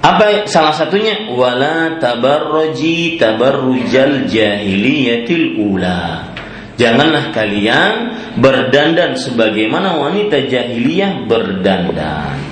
Apa 0.02 0.50
salah 0.50 0.74
satunya 0.74 1.30
wala 1.30 2.02
tabarruji 2.02 3.22
tabarrujal 3.22 4.26
jahiliyatil 4.26 5.62
ula. 5.62 6.34
Janganlah 6.78 7.30
kalian 7.30 7.94
berdandan 8.41 9.13
sebagaimana 9.13 10.02
wanita 10.02 10.50
jahiliyah 10.50 11.30
berdandan. 11.30 12.51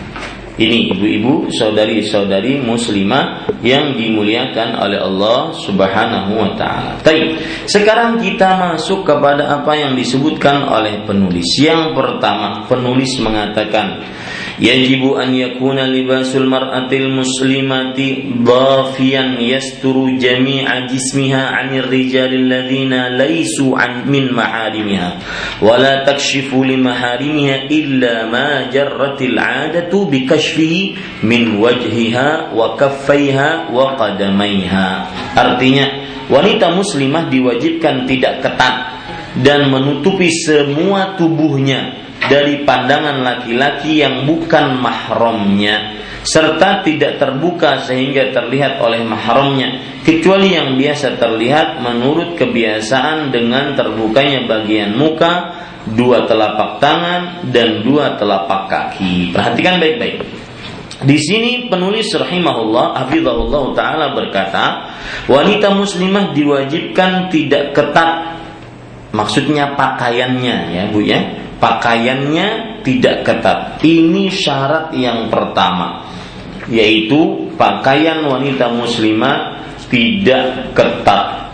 Ini 0.59 0.91
ibu-ibu, 0.91 1.47
saudari-saudari 1.55 2.59
muslimah 2.59 3.47
yang 3.63 3.95
dimuliakan 3.95 4.75
oleh 4.75 4.99
Allah 4.99 5.55
Subhanahu 5.55 6.35
wa 6.35 6.51
taala. 6.59 6.99
Baik, 6.99 7.39
sekarang 7.63 8.19
kita 8.19 8.59
masuk 8.59 9.07
kepada 9.07 9.55
apa 9.55 9.71
yang 9.79 9.95
disebutkan 9.95 10.67
oleh 10.67 11.07
penulis. 11.07 11.47
Yang 11.63 11.95
pertama, 11.95 12.67
penulis 12.67 13.15
mengatakan 13.23 14.03
yajibu 14.59 15.15
an 15.15 15.31
yakuna 15.31 15.87
libasul 15.87 16.43
mar'atil 16.45 17.07
muslimati 17.15 18.27
dhafiyan 18.43 19.39
yasturu 19.39 20.19
jami'a 20.19 20.85
jismiha 20.85 21.55
anir 21.63 21.87
rijalil 21.87 22.45
ladzina 22.51 23.09
laisu 23.15 23.73
an 23.73 24.05
min 24.05 24.35
maharimiha 24.35 25.23
ولا 25.59 26.07
تكشف 26.07 26.51
takshifu 26.51 26.63
li 26.63 26.77
maharimiha 26.79 27.67
illa 27.67 28.27
ma 28.31 28.67
jarratil 28.71 29.35
'adatu 29.35 30.07
bi 30.07 30.23
kashfihi 30.23 30.95
min 31.23 31.59
artinya 35.35 35.85
wanita 36.29 36.67
muslimah 36.75 37.23
diwajibkan 37.27 38.07
tidak 38.07 38.33
ketat 38.43 38.75
dan 39.43 39.69
menutupi 39.69 40.27
semua 40.31 41.13
tubuhnya 41.15 42.08
dari 42.27 42.67
pandangan 42.67 43.23
laki-laki 43.23 44.03
yang 44.03 44.27
bukan 44.27 44.75
mahramnya 44.75 45.99
serta 46.19 46.83
tidak 46.83 47.15
terbuka 47.15 47.87
sehingga 47.87 48.35
terlihat 48.35 48.83
oleh 48.83 48.99
mahramnya 49.07 50.01
kecuali 50.03 50.51
yang 50.51 50.75
biasa 50.75 51.15
terlihat 51.15 51.79
menurut 51.79 52.35
kebiasaan 52.35 53.31
dengan 53.31 53.79
terbukanya 53.79 54.43
bagian 54.43 54.99
muka 54.99 55.55
dua 55.95 56.27
telapak 56.27 56.83
tangan 56.83 57.49
dan 57.49 57.81
dua 57.81 58.19
telapak 58.19 58.67
kaki. 58.67 59.31
Perhatikan 59.31 59.79
baik-baik. 59.79 60.21
Di 60.99 61.15
sini 61.15 61.71
penulis 61.71 62.11
rahimahullah 62.11 62.99
hafizahullah 62.99 63.63
taala 63.71 64.11
berkata 64.11 64.91
wanita 65.31 65.71
muslimah 65.71 66.35
diwajibkan 66.35 67.31
tidak 67.31 67.71
ketat 67.71 68.35
maksudnya 69.15 69.79
pakaiannya 69.79 70.75
ya 70.75 70.83
Bu 70.91 70.99
ya 70.99 71.23
pakaiannya 71.59 72.81
tidak 72.81 73.27
ketat. 73.27 73.83
Ini 73.83 74.31
syarat 74.31 74.95
yang 74.95 75.27
pertama, 75.27 76.07
yaitu 76.71 77.51
pakaian 77.59 78.23
wanita 78.23 78.71
muslimah 78.71 79.59
tidak 79.91 80.73
ketat. 80.73 81.51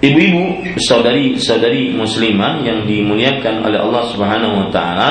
Ibu-ibu, 0.00 0.76
saudari-saudari 0.80 1.92
muslimah 1.92 2.64
yang 2.64 2.88
dimuliakan 2.88 3.68
oleh 3.68 3.80
Allah 3.84 4.04
Subhanahu 4.08 4.54
wa 4.64 4.68
taala, 4.72 5.10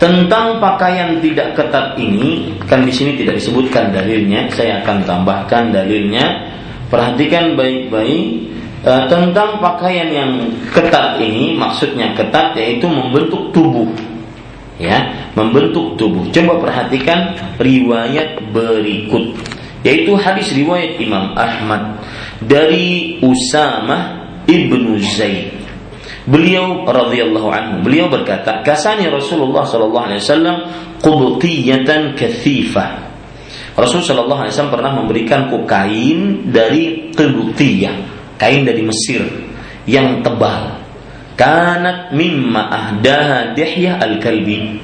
tentang 0.00 0.56
pakaian 0.56 1.20
tidak 1.20 1.52
ketat 1.52 2.00
ini 2.00 2.56
kan 2.64 2.88
di 2.88 2.92
sini 2.92 3.20
tidak 3.20 3.36
disebutkan 3.36 3.92
dalilnya, 3.92 4.48
saya 4.48 4.80
akan 4.80 5.04
tambahkan 5.04 5.68
dalilnya. 5.68 6.48
Perhatikan 6.90 7.54
baik-baik 7.54 8.49
e, 8.84 8.92
tentang 9.08 9.60
pakaian 9.60 10.08
yang 10.08 10.32
ketat 10.72 11.20
ini 11.20 11.56
maksudnya 11.56 12.12
ketat 12.16 12.56
yaitu 12.56 12.88
membentuk 12.88 13.52
tubuh. 13.52 13.88
Ya 14.80 15.28
membentuk 15.36 16.00
tubuh. 16.00 16.24
Coba 16.32 16.56
perhatikan 16.56 17.36
riwayat 17.60 18.40
berikut 18.50 19.36
yaitu 19.84 20.12
hadis 20.16 20.52
riwayat 20.52 21.00
Imam 21.00 21.32
Ahmad 21.36 22.00
dari 22.44 23.20
Usama 23.24 24.28
ibnu 24.44 25.00
Zaid. 25.00 25.56
Beliau 26.28 26.84
radhiyallahu 26.84 27.48
anhu 27.48 27.74
beliau 27.80 28.12
berkata 28.12 28.60
kasani 28.60 29.08
Rasulullah 29.08 29.64
sallallahu 29.64 30.06
alaihi 30.12 30.20
wasallam 30.20 30.56
qubtiyatan 31.00 32.12
kathifah. 32.12 33.08
Rasul 33.72 34.04
sallallahu 34.04 34.44
alaihi 34.44 34.52
wasallam 34.52 34.74
pernah 34.76 34.92
memberikan 35.00 35.48
kain 35.64 36.52
dari 36.52 37.08
qubtiyah 37.16 38.19
kain 38.40 38.64
dari 38.64 38.80
Mesir 38.80 39.20
yang 39.84 40.24
tebal. 40.24 40.80
Kanat 41.36 42.12
mimma 42.16 42.68
ahdaha 42.68 43.52
Dihyah 43.52 44.00
al-Kalbi. 44.00 44.80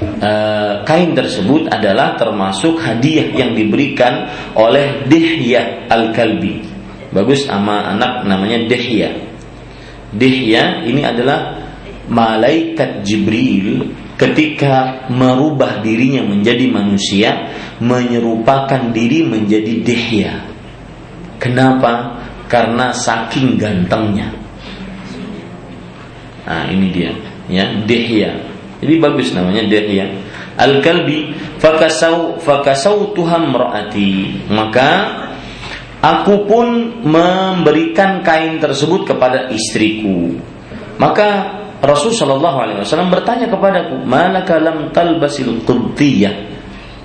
Uh, 0.00 0.80
kain 0.88 1.12
tersebut 1.14 1.68
adalah 1.68 2.16
termasuk 2.16 2.80
hadiah 2.80 3.30
yang 3.30 3.54
diberikan 3.54 4.26
oleh 4.58 5.06
Dihyah 5.06 5.86
al-Kalbi. 5.86 6.66
Bagus 7.14 7.46
sama 7.46 7.94
anak 7.94 8.26
namanya 8.26 8.66
Dihyah. 8.66 9.14
Dihyah 10.10 10.86
ini 10.86 11.02
adalah 11.06 11.58
malaikat 12.10 13.06
Jibril 13.06 13.94
ketika 14.20 15.08
merubah 15.08 15.80
dirinya 15.80 16.20
menjadi 16.26 16.68
manusia 16.68 17.30
menyerupakan 17.80 18.92
diri 18.92 19.24
menjadi 19.24 19.80
Dihya. 19.80 20.32
Kenapa? 21.40 22.19
Karena 22.50 22.90
saking 22.90 23.54
gantengnya. 23.54 24.34
Nah, 26.50 26.66
ini 26.66 26.90
dia, 26.90 27.14
ya, 27.46 27.70
Dehya. 27.86 28.34
Jadi 28.82 28.94
bagus 28.98 29.30
namanya 29.30 29.70
Dehya. 29.70 30.10
Al-Kalbi 30.58 31.30
fakasau 31.62 32.42
fakasau 32.42 33.14
Tuhan 33.14 33.54
merati. 33.54 34.42
Maka 34.50 34.90
aku 36.02 36.50
pun 36.50 36.98
memberikan 37.06 38.26
kain 38.26 38.58
tersebut 38.58 39.06
kepada 39.06 39.46
istriku. 39.54 40.34
Maka 40.98 41.60
Rasul 41.80 42.12
Shallallahu 42.12 42.58
Alaihi 42.60 42.78
Wasallam 42.84 43.08
bertanya 43.08 43.48
kepadaku, 43.48 44.04
mana 44.04 44.44
kalam 44.44 44.92
talbasil 44.92 45.64
qudtiyah? 45.64 46.50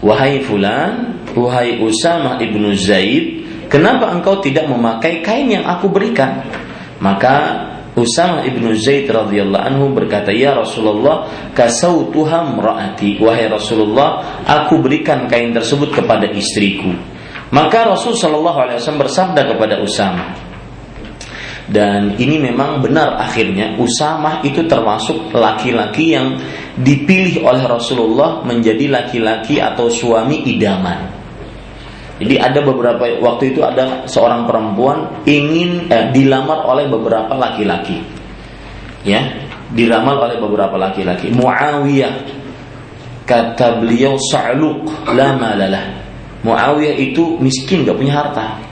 Wahai 0.04 0.44
fulan, 0.44 1.24
wahai 1.32 1.80
Usama 1.80 2.36
ibnu 2.44 2.76
Zaid, 2.76 3.45
Kenapa 3.68 4.14
engkau 4.14 4.40
tidak 4.40 4.70
memakai 4.70 5.26
kain 5.26 5.50
yang 5.50 5.66
aku 5.66 5.90
berikan? 5.90 6.46
Maka 7.02 7.66
Usama 7.96 8.44
ibnu 8.44 8.76
Zaid 8.76 9.08
radhiyallahu 9.08 9.64
anhu 9.72 9.86
berkata, 9.96 10.36
Ya 10.36 10.52
Rasulullah, 10.52 11.32
kasautuha 11.56 12.44
mraati. 12.44 13.24
Wahai 13.24 13.48
Rasulullah, 13.48 14.44
aku 14.44 14.84
berikan 14.84 15.32
kain 15.32 15.56
tersebut 15.56 15.96
kepada 15.96 16.28
istriku. 16.28 16.92
Maka 17.56 17.88
Rasul 17.88 18.20
Shallallahu 18.20 18.60
Alaihi 18.68 18.78
Wasallam 18.84 19.04
bersabda 19.08 19.42
kepada 19.48 19.80
Usama, 19.80 20.28
dan 21.72 22.20
ini 22.20 22.36
memang 22.36 22.84
benar 22.84 23.16
akhirnya 23.16 23.80
Usama 23.80 24.44
itu 24.44 24.68
termasuk 24.68 25.32
laki-laki 25.32 26.14
yang 26.14 26.36
dipilih 26.78 27.48
oleh 27.48 27.64
Rasulullah 27.64 28.44
menjadi 28.44 28.92
laki-laki 28.92 29.64
atau 29.64 29.88
suami 29.88 30.44
idaman. 30.52 31.15
Jadi 32.16 32.36
ada 32.40 32.64
beberapa 32.64 33.04
waktu 33.20 33.52
itu 33.52 33.60
ada 33.60 34.08
seorang 34.08 34.48
perempuan 34.48 35.28
ingin 35.28 35.92
eh, 35.92 36.16
dilamar 36.16 36.64
oleh 36.64 36.88
beberapa 36.88 37.36
laki-laki. 37.36 38.00
Ya, 39.04 39.22
dilamar 39.76 40.24
oleh 40.24 40.40
beberapa 40.40 40.80
laki-laki. 40.80 41.36
Muawiyah 41.36 42.16
kata 43.28 43.84
beliau 43.84 44.16
Sa'luq 44.16 45.12
la 45.12 45.36
malalah. 45.36 45.86
Muawiyah 46.48 46.96
itu 46.96 47.36
miskin, 47.44 47.84
gak 47.84 48.00
punya 48.00 48.16
harta. 48.16 48.64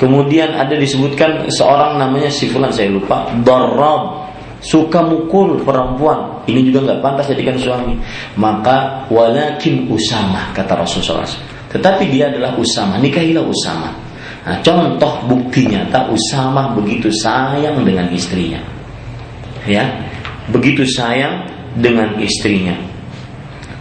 Kemudian 0.00 0.56
ada 0.56 0.74
disebutkan 0.74 1.46
seorang 1.52 2.00
namanya 2.00 2.32
si 2.32 2.50
fulan 2.50 2.72
saya 2.74 2.90
lupa, 2.90 3.30
Darab, 3.46 4.32
suka 4.64 5.04
mukul 5.04 5.62
perempuan. 5.62 6.42
Ini 6.50 6.60
juga 6.66 6.90
nggak 6.90 7.00
pantas 7.04 7.30
jadikan 7.30 7.54
suami. 7.54 7.94
Maka 8.34 9.06
walakin 9.12 9.86
Usama 9.92 10.50
kata 10.50 10.82
Rasulullah 10.82 11.53
Tetapi 11.74 12.06
dia 12.06 12.30
adalah 12.30 12.54
Usama, 12.54 13.02
nikahilah 13.02 13.42
Usama. 13.42 13.90
Nah, 14.46 14.62
contoh 14.62 15.26
bukti 15.26 15.66
nyata 15.66 16.06
Usama 16.06 16.70
begitu 16.78 17.10
sayang 17.10 17.82
dengan 17.82 18.06
istrinya. 18.14 18.62
Ya, 19.66 19.82
begitu 20.54 20.86
sayang 20.86 21.42
dengan 21.74 22.14
istrinya. 22.22 22.78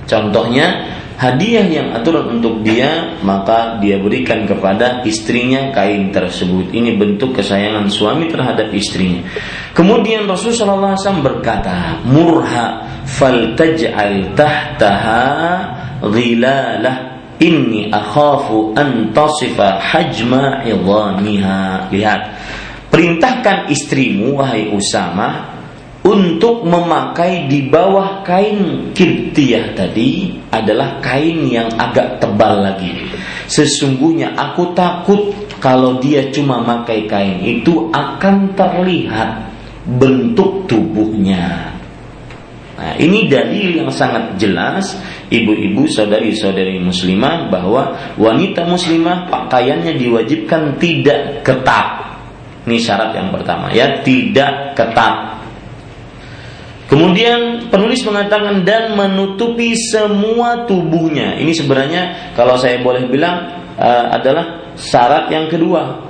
Contohnya 0.09 0.89
hadiah 1.21 1.69
yang 1.69 1.93
aturan 1.93 2.41
untuk 2.41 2.65
dia 2.65 3.21
maka 3.21 3.77
dia 3.77 4.01
berikan 4.01 4.49
kepada 4.49 5.05
istrinya 5.05 5.69
kain 5.69 6.09
tersebut 6.09 6.73
ini 6.73 6.97
bentuk 6.97 7.37
kesayangan 7.37 7.85
suami 7.87 8.27
terhadap 8.27 8.73
istrinya 8.73 9.21
kemudian 9.77 10.25
Rasulullah 10.25 10.97
SAW 10.97 11.21
berkata 11.21 12.01
murha 12.03 12.81
faltaj'al 13.05 14.33
tahtaha 14.33 15.23
ghilalah 16.01 17.12
inni 17.43 17.91
akhafu 17.91 18.71
an 18.79 19.11
tasifa 19.11 19.83
hajma 19.83 20.63
idhamiha 20.63 21.91
lihat 21.91 22.21
perintahkan 22.87 23.67
istrimu 23.67 24.39
wahai 24.39 24.71
Usama 24.71 25.51
untuk 26.03 26.67
memakai 26.67 27.47
di 27.47 27.67
bawah 27.67 28.23
kain 28.27 28.91
kibtiyah 28.91 29.71
tadi 29.75 30.35
adalah 30.51 30.99
kain 30.99 31.47
yang 31.47 31.71
agak 31.79 32.19
tebal 32.19 32.59
lagi. 32.59 33.07
Sesungguhnya 33.47 34.35
aku 34.35 34.75
takut 34.75 35.31
kalau 35.63 36.03
dia 36.03 36.27
cuma 36.35 36.59
memakai 36.59 37.07
kain 37.07 37.39
itu 37.39 37.87
akan 37.95 38.51
terlihat 38.51 39.47
bentuk 39.87 40.67
tubuhnya. 40.67 41.71
Nah, 42.75 42.93
ini 42.99 43.31
dalil 43.31 43.79
yang 43.79 43.91
sangat 43.93 44.35
jelas 44.35 44.99
ibu-ibu 45.33 45.89
saudari-saudari 45.89 46.77
muslimah 46.77 47.49
bahwa 47.49 48.13
wanita 48.21 48.69
muslimah 48.69 49.33
pakaiannya 49.33 49.97
diwajibkan 49.97 50.77
tidak 50.77 51.41
ketat. 51.41 52.13
Ini 52.63 52.77
syarat 52.79 53.11
yang 53.17 53.33
pertama 53.33 53.73
ya, 53.73 53.99
tidak 54.05 54.77
ketat 54.77 55.33
Kemudian 56.93 57.73
penulis 57.73 58.05
mengatakan 58.05 58.61
dan 58.61 58.93
menutupi 58.93 59.73
semua 59.73 60.69
tubuhnya. 60.69 61.41
Ini 61.41 61.49
sebenarnya 61.49 62.01
kalau 62.37 62.53
saya 62.59 62.85
boleh 62.85 63.09
bilang 63.09 63.49
uh, 63.81 64.13
adalah 64.13 64.69
syarat 64.77 65.31
yang 65.33 65.49
kedua. 65.49 66.05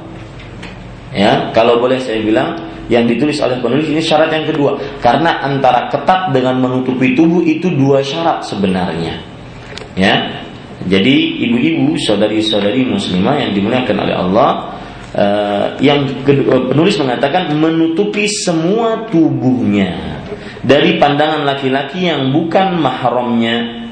Ya, 1.15 1.55
kalau 1.55 1.79
boleh 1.79 2.03
saya 2.03 2.19
bilang 2.19 2.72
yang 2.91 3.07
ditulis 3.07 3.39
oleh 3.39 3.63
penulis 3.63 3.87
ini 3.87 4.03
syarat 4.03 4.27
yang 4.31 4.43
kedua 4.43 4.75
karena 4.99 5.39
antara 5.39 5.87
ketat 5.87 6.35
dengan 6.35 6.59
menutupi 6.59 7.15
tubuh 7.15 7.39
itu 7.43 7.71
dua 7.71 8.03
syarat 8.03 8.43
sebenarnya. 8.43 9.23
Ya. 9.95 10.43
Jadi 10.83 11.47
ibu-ibu, 11.47 11.95
saudari-saudari 11.95 12.83
muslimah 12.83 13.39
yang 13.39 13.55
dimuliakan 13.55 13.97
oleh 14.03 14.15
Allah 14.19 14.49
uh, 15.15 15.65
yang 15.79 16.27
kedua, 16.27 16.67
penulis 16.67 16.99
mengatakan 16.99 17.55
menutupi 17.55 18.27
semua 18.27 19.07
tubuhnya 19.07 20.19
dari 20.59 20.99
pandangan 20.99 21.47
laki-laki 21.47 22.11
yang 22.11 22.35
bukan 22.35 22.83
mahramnya 22.83 23.87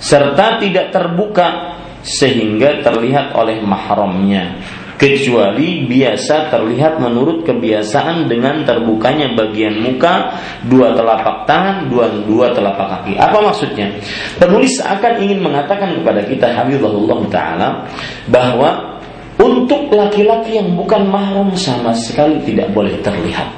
serta 0.00 0.56
tidak 0.56 0.88
terbuka 0.96 1.76
sehingga 2.00 2.80
terlihat 2.80 3.36
oleh 3.36 3.60
mahramnya 3.60 4.56
kecuali 5.00 5.88
biasa 5.88 6.52
terlihat 6.52 7.00
menurut 7.00 7.48
kebiasaan 7.48 8.28
dengan 8.28 8.68
terbukanya 8.68 9.32
bagian 9.32 9.80
muka, 9.80 10.36
dua 10.68 10.92
telapak 10.92 11.48
tangan, 11.48 11.88
dua 11.88 12.12
dua 12.28 12.52
telapak 12.52 13.00
kaki. 13.00 13.16
Apa 13.16 13.40
maksudnya? 13.40 13.96
Penulis 14.36 14.76
akan 14.84 15.24
ingin 15.24 15.40
mengatakan 15.40 15.96
kepada 15.96 16.20
kita 16.28 16.52
Habibullah 16.52 17.16
taala 17.32 17.88
bahwa 18.28 19.00
untuk 19.40 19.88
laki-laki 19.88 20.60
yang 20.60 20.76
bukan 20.76 21.08
mahram 21.08 21.48
sama 21.56 21.96
sekali 21.96 22.44
tidak 22.44 22.68
boleh 22.76 23.00
terlihat 23.00 23.48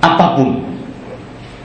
apa 0.00 0.26
pun. 0.40 0.64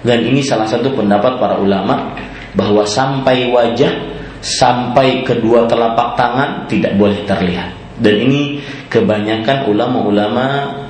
Dan 0.04 0.28
ini 0.28 0.44
salah 0.44 0.68
satu 0.68 0.92
pendapat 0.92 1.40
para 1.40 1.56
ulama 1.56 2.12
bahwa 2.60 2.84
sampai 2.84 3.48
wajah, 3.48 4.13
sampai 4.44 5.24
kedua 5.24 5.64
telapak 5.72 6.20
tangan 6.20 6.68
tidak 6.68 7.00
boleh 7.00 7.24
terlihat. 7.24 7.72
Dan 7.96 8.28
ini 8.28 8.60
kebanyakan 8.92 9.72
ulama-ulama 9.72 10.46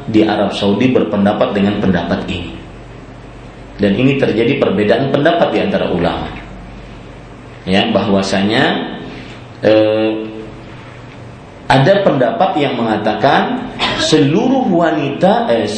di 0.09 0.25
Arab 0.25 0.57
Saudi 0.57 0.89
berpendapat 0.89 1.53
dengan 1.53 1.77
pendapat 1.77 2.25
ini. 2.25 2.51
Dan 3.77 3.93
ini 3.93 4.17
terjadi 4.17 4.57
perbedaan 4.57 5.13
pendapat 5.13 5.53
di 5.53 5.59
antara 5.61 5.93
ulama. 5.93 6.29
Ya, 7.63 7.87
bahwasanya 7.93 8.63
eh, 9.61 10.11
ada 11.69 11.93
pendapat 12.01 12.59
yang 12.59 12.75
mengatakan 12.75 13.71
seluruh 14.03 14.67
wanita 14.67 15.47
eh, 15.53 15.69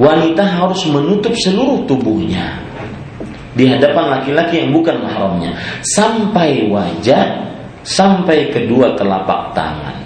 wanita 0.00 0.42
harus 0.42 0.88
menutup 0.88 1.36
seluruh 1.36 1.86
tubuhnya 1.86 2.69
di 3.54 3.66
hadapan 3.66 4.20
laki-laki 4.20 4.62
yang 4.62 4.70
bukan 4.70 5.02
mahramnya 5.02 5.58
sampai 5.82 6.70
wajah 6.70 7.50
sampai 7.82 8.52
kedua 8.52 8.94
telapak 8.94 9.56
tangan. 9.56 9.96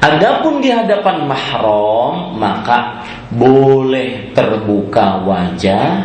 Adapun 0.00 0.64
di 0.64 0.72
hadapan 0.72 1.28
mahram 1.28 2.36
maka 2.40 3.04
boleh 3.28 4.32
terbuka 4.32 5.20
wajah, 5.28 6.00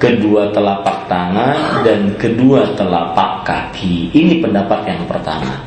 kedua 0.00 0.48
telapak 0.48 1.04
tangan 1.12 1.84
dan 1.84 2.16
kedua 2.16 2.72
telapak 2.72 3.44
kaki. 3.44 4.12
Ini 4.16 4.40
pendapat 4.40 4.80
yang 4.88 5.04
pertama. 5.04 5.60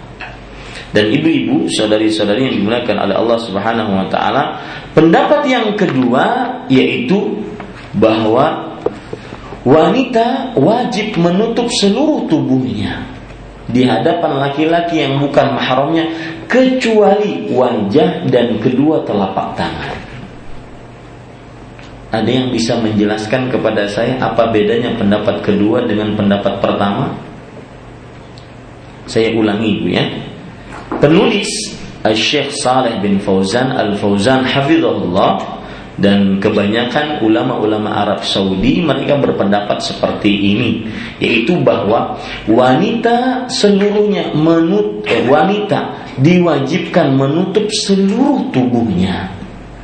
Dan 0.92 1.08
ibu-ibu, 1.08 1.72
saudari-saudari 1.72 2.52
yang 2.52 2.56
dimuliakan 2.60 2.98
oleh 3.08 3.16
Allah 3.16 3.38
Subhanahu 3.40 3.92
wa 3.96 4.08
taala, 4.12 4.60
pendapat 4.92 5.48
yang 5.48 5.72
kedua 5.80 6.52
yaitu 6.68 7.40
bahwa 7.96 8.71
wanita 9.62 10.58
wajib 10.58 11.18
menutup 11.22 11.70
seluruh 11.70 12.26
tubuhnya 12.26 13.06
di 13.70 13.86
hadapan 13.88 14.42
laki-laki 14.42 15.06
yang 15.06 15.22
bukan 15.22 15.54
mahramnya 15.56 16.06
kecuali 16.50 17.48
wajah 17.54 18.28
dan 18.28 18.60
kedua 18.60 19.06
telapak 19.08 19.56
tangan. 19.56 19.96
Ada 22.12 22.28
yang 22.28 22.48
bisa 22.52 22.76
menjelaskan 22.76 23.48
kepada 23.48 23.88
saya 23.88 24.20
apa 24.20 24.52
bedanya 24.52 24.92
pendapat 25.00 25.40
kedua 25.48 25.88
dengan 25.88 26.12
pendapat 26.20 26.60
pertama? 26.60 27.16
Saya 29.08 29.32
ulangi 29.32 29.80
ibu 29.80 29.88
ya. 29.88 30.06
Penulis 31.00 31.48
Syekh 32.04 32.52
Saleh 32.52 33.00
bin 33.00 33.22
Fauzan 33.24 33.72
Al-Fauzan 33.72 34.44
hafizahullah 34.44 35.61
dan 36.02 36.42
kebanyakan 36.42 37.22
ulama-ulama 37.22 37.94
Arab 38.02 38.26
Saudi 38.26 38.82
mereka 38.82 39.22
berpendapat 39.22 39.86
seperti 39.86 40.34
ini 40.34 40.90
yaitu 41.22 41.62
bahwa 41.62 42.18
wanita 42.50 43.46
seluruhnya 43.48 44.34
menut 44.34 45.06
eh, 45.06 45.30
wanita 45.30 46.02
diwajibkan 46.20 47.14
menutup 47.16 47.70
seluruh 47.72 48.52
tubuhnya. 48.52 49.30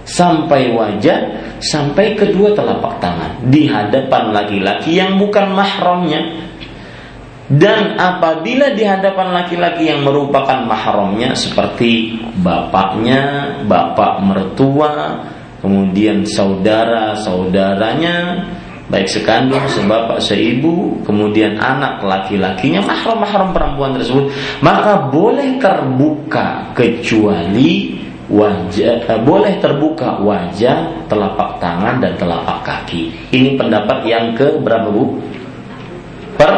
Sampai 0.08 0.72
wajah 0.72 1.20
sampai 1.60 2.16
kedua 2.16 2.56
telapak 2.56 3.04
tangan. 3.04 3.52
Di 3.52 3.68
hadapan 3.68 4.32
laki-laki 4.32 4.96
yang 4.96 5.20
bukan 5.20 5.52
mahramnya. 5.52 6.48
Dan 7.48 7.96
apabila 7.96 8.76
di 8.76 8.84
hadapan 8.84 9.32
laki-laki 9.32 9.88
yang 9.88 10.04
merupakan 10.04 10.68
mahramnya 10.68 11.32
seperti 11.32 12.20
bapaknya, 12.44 13.56
bapak 13.64 14.20
mertua, 14.20 15.24
kemudian 15.60 16.24
saudara-saudaranya, 16.24 18.48
baik 18.88 19.12
sekandung, 19.12 19.68
sebapak, 19.68 20.24
seibu, 20.24 21.04
kemudian 21.04 21.60
anak 21.60 22.00
laki-lakinya, 22.00 22.88
mahram-mahram 22.88 23.52
perempuan 23.52 24.00
tersebut, 24.00 24.32
maka 24.64 25.12
boleh 25.12 25.60
terbuka 25.60 26.72
kecuali 26.72 28.00
wajah 28.28 29.08
eh, 29.08 29.20
boleh 29.24 29.56
terbuka 29.64 30.20
wajah, 30.20 31.08
telapak 31.08 31.64
tangan 31.64 32.04
dan 32.04 32.14
telapak 32.20 32.60
kaki. 32.64 33.12
Ini 33.32 33.56
pendapat 33.56 34.04
yang 34.04 34.36
ke 34.36 34.60
berapa 34.60 34.92
Bu? 34.92 35.16
Per 36.36 36.52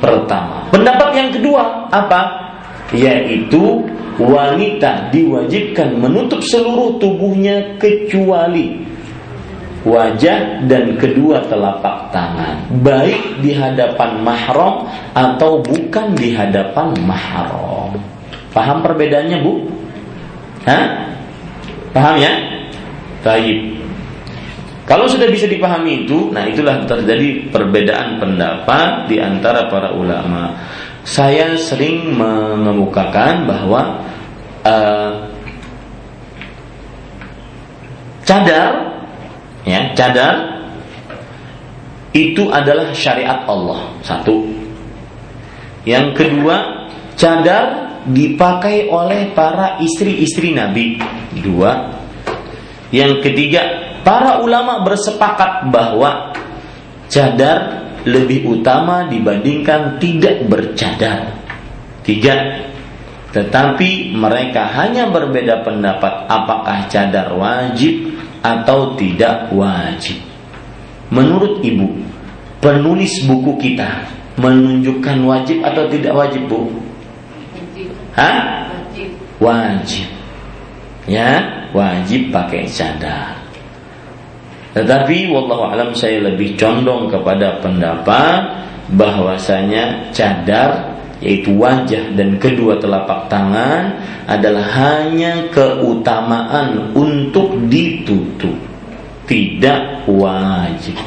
pertama. 0.00 0.68
Pendapat 0.72 1.08
yang 1.16 1.30
kedua 1.32 1.88
apa? 1.92 2.43
Yaitu 2.94 3.82
wanita 4.16 5.10
diwajibkan 5.10 5.98
menutup 5.98 6.38
seluruh 6.46 6.96
tubuhnya 7.02 7.74
kecuali 7.82 8.86
wajah 9.84 10.64
dan 10.64 10.96
kedua 10.96 11.44
telapak 11.44 12.08
tangan, 12.08 12.56
baik 12.80 13.44
di 13.44 13.52
hadapan 13.52 14.24
mahram 14.24 14.88
atau 15.12 15.60
bukan 15.60 16.16
di 16.16 16.32
hadapan 16.32 16.96
mahram. 17.04 17.92
Paham 18.54 18.80
perbedaannya, 18.80 19.38
Bu? 19.44 19.52
Hah? 20.64 20.84
Paham 21.92 22.16
ya? 22.16 22.32
Baik. 23.20 23.76
Kalau 24.84 25.08
sudah 25.08 25.28
bisa 25.32 25.48
dipahami 25.48 26.04
itu, 26.04 26.28
nah 26.28 26.44
itulah 26.44 26.84
terjadi 26.84 27.48
perbedaan 27.48 28.20
pendapat 28.20 29.08
di 29.08 29.16
antara 29.16 29.68
para 29.68 29.96
ulama. 29.96 30.52
Saya 31.04 31.60
sering 31.60 32.16
mengemukakan 32.16 33.44
bahwa 33.44 34.08
uh, 34.64 35.28
cadar 38.24 38.72
ya 39.68 39.92
cadar 39.92 40.64
itu 42.16 42.48
adalah 42.48 42.96
syariat 42.96 43.44
Allah 43.44 43.92
satu. 44.00 44.48
Yang 45.84 46.16
kedua 46.16 46.88
cadar 47.20 48.00
dipakai 48.08 48.88
oleh 48.88 49.36
para 49.36 49.76
istri-istri 49.84 50.56
Nabi 50.56 50.96
dua. 51.44 52.00
Yang 52.88 53.28
ketiga 53.28 53.92
para 54.06 54.40
ulama 54.40 54.80
bersepakat 54.88 55.68
bahwa 55.68 56.32
cadar 57.12 57.83
lebih 58.04 58.44
utama 58.48 59.08
dibandingkan 59.08 59.96
tidak 59.96 60.44
bercadar 60.48 61.40
tiga 62.04 62.64
tetapi 63.34 64.14
mereka 64.14 64.70
hanya 64.78 65.10
berbeda 65.10 65.66
pendapat 65.66 66.30
apakah 66.30 66.86
cadar 66.86 67.34
wajib 67.34 68.14
atau 68.46 68.94
tidak 68.94 69.50
wajib. 69.50 70.22
Menurut 71.10 71.58
ibu, 71.66 71.98
penulis 72.62 73.26
buku 73.26 73.58
kita 73.58 74.06
menunjukkan 74.38 75.18
wajib 75.26 75.66
atau 75.66 75.90
tidak 75.90 76.14
wajib 76.14 76.46
bu? 76.46 76.70
Wajib. 76.70 77.88
Hah? 78.14 78.38
Wajib. 78.70 79.10
Wajib. 79.42 80.08
Ya, 81.10 81.30
wajib 81.74 82.30
pakai 82.30 82.70
cadar. 82.70 83.33
Tetapi 84.74 85.30
wallahu 85.30 85.70
alam 85.70 85.94
saya 85.94 86.18
lebih 86.18 86.58
condong 86.58 87.06
kepada 87.06 87.62
pendapat 87.62 88.66
bahwasanya 88.90 90.10
cadar 90.10 90.94
yaitu 91.22 91.54
wajah 91.56 92.12
dan 92.18 92.36
kedua 92.36 92.76
telapak 92.82 93.30
tangan 93.32 93.96
adalah 94.26 94.66
hanya 94.76 95.46
keutamaan 95.54 96.92
untuk 96.92 97.54
ditutup. 97.70 98.52
Tidak 99.24 100.04
wajib. 100.04 101.00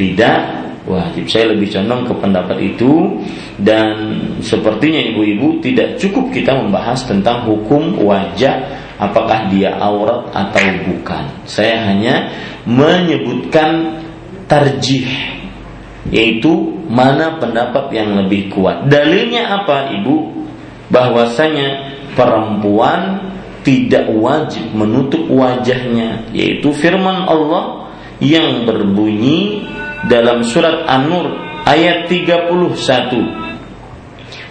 Tidak 0.00 0.40
wajib. 0.88 1.28
Saya 1.28 1.52
lebih 1.52 1.68
condong 1.68 2.08
ke 2.08 2.14
pendapat 2.16 2.56
itu. 2.62 3.20
Dan 3.60 4.16
sepertinya 4.40 5.02
ibu-ibu 5.12 5.60
tidak 5.60 6.00
cukup 6.00 6.32
kita 6.32 6.56
membahas 6.56 7.04
tentang 7.04 7.44
hukum 7.44 8.00
wajah 8.00 8.85
apakah 8.96 9.52
dia 9.52 9.76
aurat 9.76 10.32
atau 10.32 10.66
bukan 10.88 11.24
saya 11.44 11.92
hanya 11.92 12.32
menyebutkan 12.64 14.02
tarjih 14.46 15.36
yaitu 16.10 16.76
mana 16.86 17.38
pendapat 17.42 17.90
yang 17.90 18.14
lebih 18.14 18.54
kuat. 18.54 18.86
Dalilnya 18.86 19.62
apa, 19.62 19.90
Ibu? 19.90 20.16
Bahwasanya 20.86 21.98
perempuan 22.14 23.34
tidak 23.66 24.06
wajib 24.14 24.70
menutup 24.70 25.26
wajahnya, 25.26 26.30
yaitu 26.30 26.70
firman 26.70 27.26
Allah 27.26 27.90
yang 28.22 28.62
berbunyi 28.62 29.66
dalam 30.06 30.46
surat 30.46 30.86
An-Nur 30.86 31.34
ayat 31.66 32.06
31. 32.06 32.54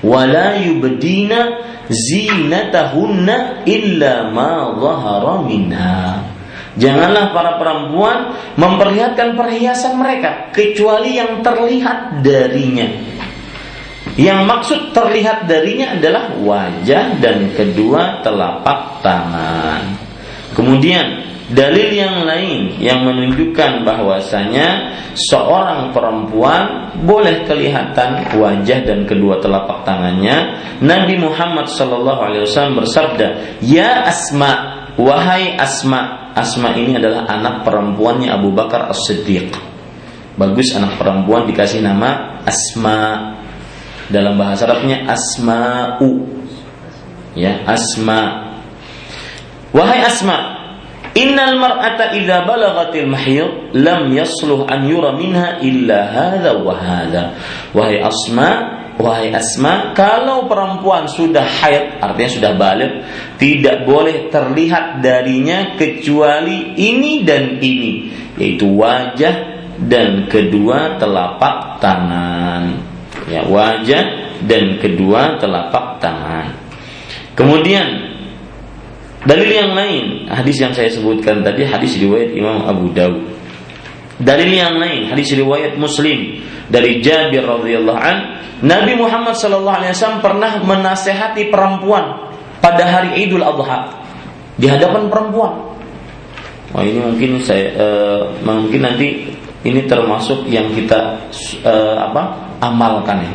Wala 0.04 0.60
yubdina 0.60 1.64
zinatahunna 1.88 3.68
illa 3.68 4.34
ma 4.34 4.76
dhahara 4.76 5.46
minha. 5.46 6.26
Janganlah 6.76 7.32
para 7.32 7.56
perempuan 7.56 8.36
memperlihatkan 8.60 9.40
perhiasan 9.40 9.96
mereka 9.96 10.52
kecuali 10.52 11.16
yang 11.16 11.40
terlihat 11.40 12.20
darinya. 12.20 12.88
Yang 14.16 14.40
maksud 14.48 14.80
terlihat 14.96 15.48
darinya 15.48 15.96
adalah 15.96 16.36
wajah 16.40 17.20
dan 17.20 17.52
kedua 17.56 18.24
telapak 18.24 19.04
tangan. 19.04 19.84
Kemudian 20.56 21.35
dalil 21.52 21.94
yang 21.94 22.26
lain 22.26 22.82
yang 22.82 23.06
menunjukkan 23.06 23.86
bahwasanya 23.86 24.98
seorang 25.14 25.94
perempuan 25.94 26.90
boleh 27.06 27.46
kelihatan 27.46 28.34
wajah 28.34 28.80
dan 28.82 29.06
kedua 29.06 29.38
telapak 29.38 29.86
tangannya. 29.86 30.58
Nabi 30.82 31.22
Muhammad 31.22 31.70
SAW 31.70 32.82
bersabda, 32.82 33.60
"Ya 33.62 34.10
Asma, 34.10 34.86
wahai 34.98 35.54
Asma, 35.54 36.34
Asma 36.34 36.74
ini 36.76 36.98
adalah 36.98 37.30
anak 37.30 37.64
perempuannya 37.64 38.28
Abu 38.28 38.52
Bakar 38.52 38.92
As-Siddiq. 38.92 39.56
Bagus 40.36 40.76
anak 40.76 41.00
perempuan 41.00 41.48
dikasih 41.48 41.80
nama 41.80 42.44
Asma. 42.44 43.32
Dalam 44.12 44.36
bahasa 44.36 44.68
Arabnya 44.68 45.08
Asma'u. 45.08 46.28
Ya, 47.40 47.64
Asma. 47.64 48.52
Wahai 49.72 50.04
Asma, 50.04 50.55
Innal 51.16 51.56
mar'ata 51.56 52.12
idza 52.12 52.44
balagatil 52.44 53.08
mahyid 53.08 53.72
lam 53.72 54.12
yasluh 54.12 54.68
an 54.68 54.84
yura 54.84 55.16
minha 55.16 55.64
illa 55.64 56.12
hadha 56.12 56.60
wa 56.60 56.76
hadha. 56.76 57.40
Wahai 57.72 58.04
Asma, 58.04 58.84
Wahai 58.96 59.32
Asma, 59.32 59.92
kalau 59.92 60.48
perempuan 60.48 61.08
sudah 61.12 61.44
haid, 61.44 62.00
artinya 62.00 62.32
sudah 62.32 62.54
balik, 62.56 62.92
tidak 63.36 63.84
boleh 63.84 64.32
terlihat 64.32 65.04
darinya 65.04 65.76
kecuali 65.76 66.80
ini 66.80 67.28
dan 67.28 67.60
ini, 67.60 68.12
yaitu 68.40 68.72
wajah 68.72 69.56
dan 69.84 70.32
kedua 70.32 70.96
telapak 70.96 71.84
tangan. 71.84 72.76
Ya, 73.28 73.44
wajah 73.44 74.04
dan 74.48 74.80
kedua 74.80 75.44
telapak 75.44 76.00
tangan. 76.00 76.56
Kemudian 77.36 78.05
dalil 79.26 79.50
yang 79.50 79.74
lain, 79.74 80.30
hadis 80.30 80.58
yang 80.62 80.72
saya 80.72 80.90
sebutkan 80.90 81.42
tadi 81.42 81.66
hadis 81.66 81.98
riwayat 81.98 82.32
Imam 82.34 82.66
Abu 82.66 82.94
Dawud. 82.94 83.26
Dalil 84.16 84.48
yang 84.48 84.80
lain, 84.80 85.12
hadis 85.12 85.36
riwayat 85.36 85.76
Muslim 85.76 86.40
dari 86.72 87.04
Jabir 87.04 87.44
radhiyallahu 87.44 88.00
an 88.00 88.18
Nabi 88.64 88.96
Muhammad 88.96 89.36
sallallahu 89.36 89.84
alaihi 89.84 89.92
wasallam 89.92 90.24
pernah 90.24 90.52
menasehati 90.64 91.52
perempuan 91.52 92.32
pada 92.64 92.88
hari 92.88 93.28
Idul 93.28 93.44
Adha 93.44 93.92
di 94.56 94.66
hadapan 94.72 95.12
perempuan. 95.12 95.76
Wah 96.72 96.84
ini 96.84 97.04
mungkin 97.04 97.44
saya 97.44 97.76
uh, 97.76 98.22
mungkin 98.42 98.82
nanti 98.84 99.28
ini 99.68 99.82
termasuk 99.86 100.48
yang 100.48 100.72
kita 100.72 101.28
uh, 101.68 101.96
apa 102.10 102.56
amalkan 102.64 103.28
ya. 103.28 103.34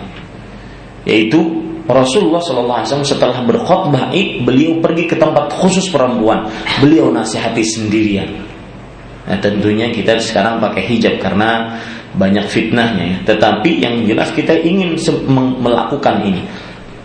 Yaitu 1.05 1.70
Rasulullah 1.91 2.43
Sallallahu 2.43 2.78
Alaihi 2.82 2.88
Wasallam 2.91 3.09
setelah 3.09 3.38
berkhutbah 3.43 4.14
beliau 4.47 4.78
pergi 4.78 5.05
ke 5.11 5.16
tempat 5.18 5.51
khusus 5.59 5.91
perempuan, 5.91 6.47
beliau 6.78 7.11
nasihati 7.11 7.62
sendirian. 7.62 8.30
Nah, 9.30 9.38
tentunya 9.38 9.93
kita 9.95 10.18
sekarang 10.18 10.59
pakai 10.59 10.82
hijab 10.91 11.22
karena 11.22 11.78
banyak 12.18 12.47
fitnahnya 12.51 13.05
ya. 13.07 13.18
Tetapi 13.34 13.70
yang 13.78 14.03
jelas 14.03 14.34
kita 14.34 14.59
ingin 14.59 14.99
melakukan 15.62 16.26
ini. 16.26 16.43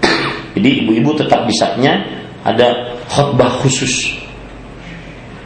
Jadi 0.58 0.70
ibu-ibu 0.86 1.14
tetap 1.14 1.46
bisanya 1.46 2.02
ada 2.42 2.98
khutbah 3.10 3.62
khusus 3.62 4.18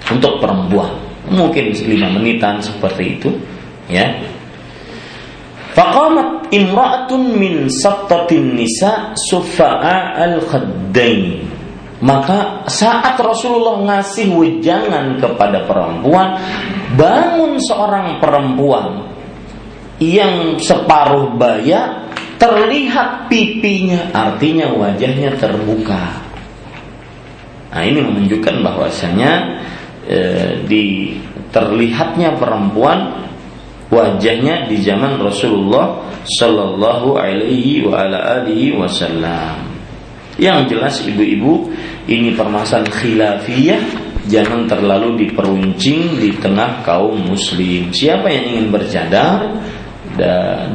untuk 0.07 0.39
perempuan. 0.39 0.95
Mungkin 1.29 1.75
lima 1.85 2.09
menitan 2.09 2.63
seperti 2.63 3.19
itu, 3.19 3.29
ya. 3.91 4.07
Faqamat 5.79 6.51
imra'atun 6.51 7.39
min 7.39 7.71
sattatin 7.71 8.51
nisa 8.51 9.15
sufa'a 9.15 10.19
al-khaddain. 10.27 11.47
Maka 12.03 12.67
saat 12.67 13.15
Rasulullah 13.15 13.87
ngasih 13.87 14.27
wejangan 14.27 15.23
kepada 15.23 15.63
perempuan, 15.63 16.35
bangun 16.99 17.63
seorang 17.63 18.19
perempuan 18.19 19.07
yang 20.03 20.59
separuh 20.59 21.39
baya 21.39 22.11
terlihat 22.35 23.31
pipinya, 23.31 24.11
artinya 24.11 24.75
wajahnya 24.75 25.39
terbuka. 25.39 26.27
Nah 27.71 27.83
ini 27.87 28.03
menunjukkan 28.03 28.55
bahwasanya 28.63 29.31
e, 30.07 30.19
di 30.67 31.15
terlihatnya 31.55 32.35
perempuan 32.35 33.28
wajahnya 33.89 34.69
di 34.69 34.81
zaman 34.81 35.17
Rasulullah 35.17 36.05
Shallallahu 36.25 37.17
Alaihi 37.17 37.85
wa 37.85 38.05
ala 38.05 38.41
alihi 38.41 38.77
Wasallam. 38.77 39.65
Yang 40.39 40.59
jelas 40.71 40.95
ibu-ibu 41.03 41.67
ini 42.07 42.31
permasalahan 42.31 42.87
khilafiyah 42.87 43.81
jangan 44.29 44.69
terlalu 44.69 45.27
diperuncing 45.27 46.21
di 46.21 46.31
tengah 46.39 46.85
kaum 46.85 47.17
muslim. 47.17 47.91
Siapa 47.91 48.29
yang 48.29 48.45
ingin 48.55 48.67
bercadar 48.71 49.51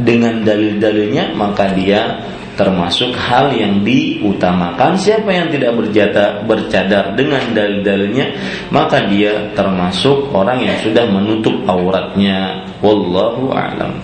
dengan 0.05 0.45
dalil-dalilnya 0.45 1.33
maka 1.37 1.73
dia 1.73 2.19
termasuk 2.55 3.15
hal 3.15 3.51
yang 3.55 3.83
diutamakan. 3.83 4.95
Siapa 4.99 5.31
yang 5.31 5.51
tidak 5.51 5.75
berjata, 5.79 6.43
bercadar 6.47 7.15
dengan 7.19 7.43
dalil-dalilnya 7.55 8.27
maka 8.71 9.07
dia 9.11 9.51
termasuk 9.55 10.31
orang 10.31 10.63
yang 10.63 10.77
sudah 10.83 11.05
menutup 11.11 11.55
auratnya. 11.67 12.67
Wallahu 12.83 13.55
alam. 13.55 13.99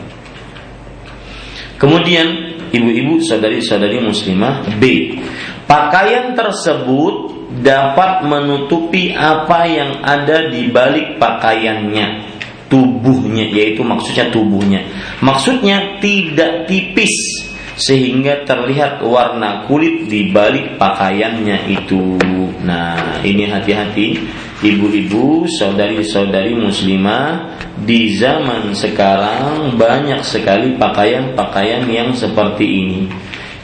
Kemudian 1.80 2.60
ibu-ibu 2.70 3.24
saudari-saudari 3.24 4.04
muslimah 4.04 4.68
B. 4.76 5.16
Pakaian 5.64 6.34
tersebut 6.34 7.40
dapat 7.62 8.26
menutupi 8.26 9.14
apa 9.14 9.66
yang 9.66 10.02
ada 10.02 10.50
di 10.50 10.70
balik 10.70 11.18
pakaiannya 11.18 12.30
tubuhnya 12.70 13.50
yaitu 13.50 13.82
maksudnya 13.82 14.30
tubuhnya. 14.30 14.86
Maksudnya 15.18 15.98
tidak 15.98 16.70
tipis 16.70 17.49
sehingga 17.80 18.44
terlihat 18.44 19.00
warna 19.00 19.64
kulit 19.64 20.04
di 20.04 20.28
balik 20.28 20.76
pakaiannya 20.76 21.72
itu. 21.72 22.20
Nah, 22.60 23.24
ini 23.24 23.48
hati-hati 23.48 24.20
ibu-ibu, 24.60 25.48
saudari-saudari 25.48 26.52
muslimah 26.52 27.56
di 27.80 28.12
zaman 28.20 28.76
sekarang 28.76 29.80
banyak 29.80 30.20
sekali 30.20 30.76
pakaian-pakaian 30.76 31.88
yang 31.88 32.12
seperti 32.12 32.68
ini. 32.68 33.00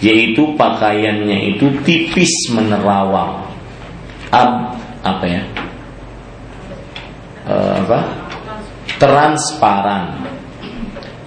Yaitu 0.01 0.57
pakaiannya 0.57 1.57
itu 1.57 1.69
tipis 1.85 2.33
menerawang. 2.57 3.45
Ab, 4.33 4.77
apa 5.05 5.25
ya? 5.29 5.43
Uh, 7.45 7.73
apa? 7.85 8.01
Transparan. 8.97 10.25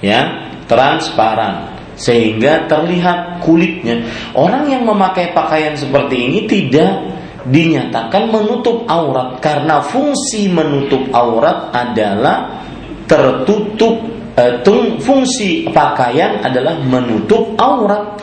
Ya, 0.02 0.26
transparan 0.66 1.79
sehingga 2.00 2.66
terlihat 2.72 3.44
kulitnya. 3.44 4.08
Orang 4.32 4.72
yang 4.72 4.88
memakai 4.88 5.36
pakaian 5.36 5.76
seperti 5.76 6.16
ini 6.16 6.40
tidak 6.48 7.20
dinyatakan 7.44 8.32
menutup 8.32 8.88
aurat 8.88 9.40
karena 9.44 9.84
fungsi 9.84 10.48
menutup 10.48 11.12
aurat 11.12 11.72
adalah 11.76 12.64
tertutup 13.04 14.00
eh, 14.40 14.64
fungsi 15.04 15.68
pakaian 15.70 16.40
adalah 16.40 16.80
menutup 16.80 17.60
aurat. 17.60 18.16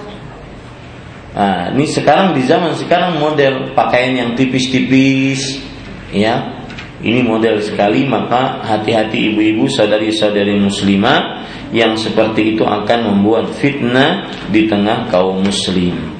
Nah, 1.37 1.69
ini 1.77 1.85
sekarang 1.85 2.33
di 2.33 2.49
zaman 2.49 2.73
sekarang 2.73 3.21
model 3.21 3.77
pakaian 3.77 4.17
yang 4.17 4.31
tipis-tipis 4.33 5.61
ya. 6.09 6.57
Ini 6.97 7.21
model 7.21 7.61
sekali 7.61 8.09
maka 8.09 8.65
hati-hati 8.65 9.29
ibu-ibu 9.29 9.69
saudari-saudari 9.69 10.57
muslimah 10.57 11.45
yang 11.75 11.99
seperti 11.99 12.55
itu 12.55 12.63
akan 12.63 13.15
membuat 13.15 13.51
fitnah 13.57 14.31
di 14.51 14.67
tengah 14.71 15.11
kaum 15.11 15.43
muslim. 15.43 16.17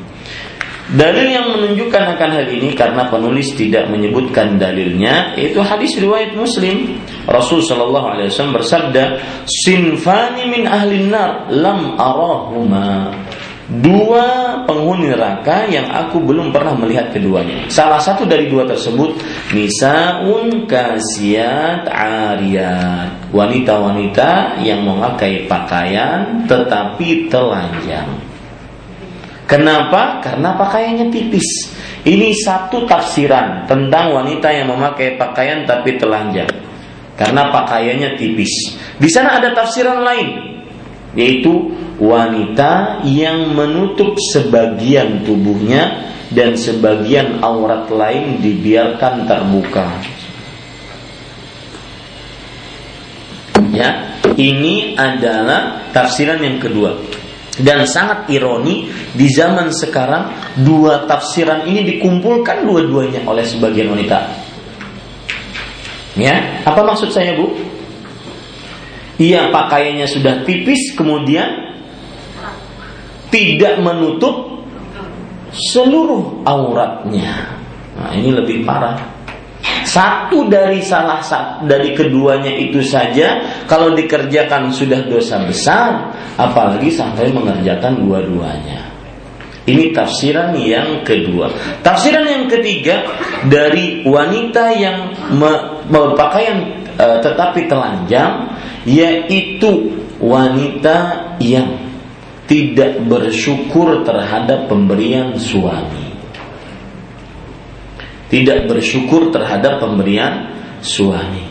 Dalil 0.87 1.27
yang 1.35 1.51
menunjukkan 1.51 2.15
akan 2.15 2.31
hal 2.31 2.47
ini 2.47 2.71
karena 2.79 3.11
penulis 3.11 3.59
tidak 3.59 3.91
menyebutkan 3.91 4.55
dalilnya 4.55 5.35
yaitu 5.35 5.59
hadis 5.59 5.99
riwayat 5.99 6.39
Muslim. 6.39 7.03
Rasul 7.27 7.59
sallallahu 7.59 8.07
alaihi 8.07 8.31
wasallam 8.31 8.55
bersabda, 8.55 9.19
"Sinfani 9.51 10.47
min 10.47 10.63
ahli 10.71 11.11
nar 11.11 11.51
lam 11.51 11.99
arahuma." 11.99 13.11
dua 13.67 14.63
penghuni 14.63 15.11
neraka 15.11 15.67
yang 15.67 15.91
aku 15.91 16.23
belum 16.23 16.55
pernah 16.55 16.79
melihat 16.79 17.11
keduanya. 17.11 17.67
Salah 17.67 17.99
satu 17.99 18.23
dari 18.23 18.47
dua 18.47 18.63
tersebut 18.63 19.19
nisaun 19.51 20.71
kasiat 20.71 21.83
ariyat, 21.91 23.26
wanita-wanita 23.37 24.57
yang 24.65 24.81
memakai 24.81 25.45
pakaian 25.45 26.49
tetapi 26.49 27.29
telanjang. 27.29 28.09
Kenapa? 29.45 30.25
Karena 30.25 30.57
pakaiannya 30.57 31.13
tipis. 31.13 31.71
Ini 32.03 32.35
satu 32.35 32.89
tafsiran 32.89 33.69
tentang 33.69 34.17
wanita 34.17 34.49
yang 34.51 34.73
memakai 34.73 35.21
pakaian 35.21 35.69
tapi 35.69 36.01
telanjang. 36.01 36.49
Karena 37.15 37.53
pakaiannya 37.53 38.17
tipis. 38.17 38.75
Di 38.97 39.09
sana 39.13 39.39
ada 39.39 39.55
tafsiran 39.55 40.03
lain, 40.03 40.29
yaitu 41.15 41.73
wanita 41.97 43.05
yang 43.09 43.57
menutup 43.57 44.19
sebagian 44.33 45.25
tubuhnya 45.25 46.13
dan 46.35 46.59
sebagian 46.59 47.41
aurat 47.41 47.89
lain 47.89 48.43
dibiarkan 48.43 49.25
terbuka. 49.25 49.87
Ya, 53.77 54.17
ini 54.41 54.97
adalah 54.97 55.93
tafsiran 55.93 56.41
yang 56.41 56.57
kedua. 56.57 56.97
Dan 57.57 57.85
sangat 57.89 58.29
ironi 58.33 58.89
di 59.13 59.29
zaman 59.33 59.73
sekarang 59.73 60.33
dua 60.61 61.05
tafsiran 61.09 61.65
ini 61.69 61.85
dikumpulkan 61.97 62.65
dua-duanya 62.65 63.25
oleh 63.29 63.45
sebagian 63.45 63.93
wanita. 63.93 64.19
Ya, 66.17 66.65
apa 66.65 66.81
maksud 66.85 67.13
saya, 67.13 67.37
Bu? 67.37 67.53
Iya, 69.17 69.49
pakaiannya 69.53 70.09
sudah 70.09 70.45
tipis 70.45 70.93
kemudian 70.97 71.77
tidak 73.33 73.81
menutup 73.81 74.65
seluruh 75.53 76.45
auratnya. 76.45 77.57
Nah, 77.97 78.13
ini 78.13 78.33
lebih 78.37 78.69
parah. 78.69 79.16
Satu 79.87 80.51
dari 80.51 80.83
salah 80.83 81.23
satu 81.23 81.65
dari 81.65 81.95
keduanya 81.95 82.51
itu 82.51 82.83
saja 82.83 83.39
kalau 83.71 83.95
dikerjakan 83.95 84.75
sudah 84.75 85.07
dosa 85.07 85.43
besar, 85.47 86.11
apalagi 86.35 86.91
sampai 86.91 87.31
mengerjakan 87.31 88.03
dua-duanya. 88.03 88.87
Ini 89.67 89.91
tafsiran 89.91 90.55
yang 90.55 91.03
kedua. 91.03 91.51
Tafsiran 91.83 92.23
yang 92.23 92.47
ketiga 92.47 93.03
dari 93.51 94.07
wanita 94.07 94.71
yang 94.79 95.11
berpakaian 95.91 96.87
e, 96.95 97.07
tetapi 97.19 97.67
telanjang 97.67 98.55
yaitu 98.87 99.91
wanita 100.23 101.19
yang 101.43 101.83
tidak 102.47 103.03
bersyukur 103.11 104.07
terhadap 104.07 104.71
pemberian 104.71 105.35
suami. 105.35 106.06
Tidak 108.27 108.67
bersyukur 108.67 109.31
terhadap 109.31 109.79
pemberian 109.79 110.51
suami. 110.83 111.47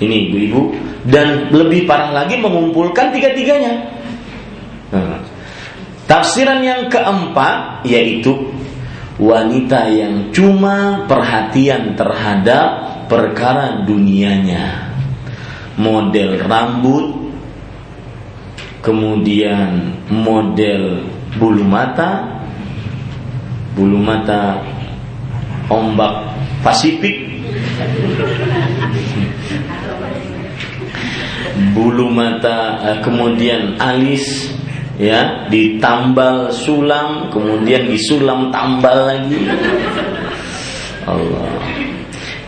Ini 0.00 0.14
ibu-ibu 0.28 0.60
dan 1.04 1.52
lebih 1.52 1.84
parah 1.84 2.10
lagi 2.10 2.40
mengumpulkan 2.40 3.12
tiga-tiganya. 3.12 3.74
Nah, 4.90 5.20
tafsiran 6.08 6.64
yang 6.64 6.88
keempat 6.88 7.84
yaitu 7.84 8.48
wanita 9.20 9.92
yang 9.92 10.34
cuma 10.34 11.04
perhatian 11.06 11.94
terhadap 11.94 12.68
perkara 13.06 13.84
dunianya. 13.86 14.90
Model 15.74 16.38
rambut, 16.46 17.06
kemudian 18.82 19.98
model 20.06 21.02
bulu 21.34 21.66
mata, 21.66 22.42
bulu 23.74 23.98
mata 23.98 24.62
ombak 25.68 26.34
Pasifik, 26.64 27.44
bulu 31.76 32.08
mata 32.08 32.80
eh, 32.80 32.98
kemudian 33.04 33.76
alis 33.76 34.48
ya 34.96 35.44
ditambal 35.52 36.48
sulam 36.48 37.28
kemudian 37.28 37.84
disulam 37.84 38.48
tambal 38.48 39.12
lagi. 39.12 39.44
Allah. 41.04 41.52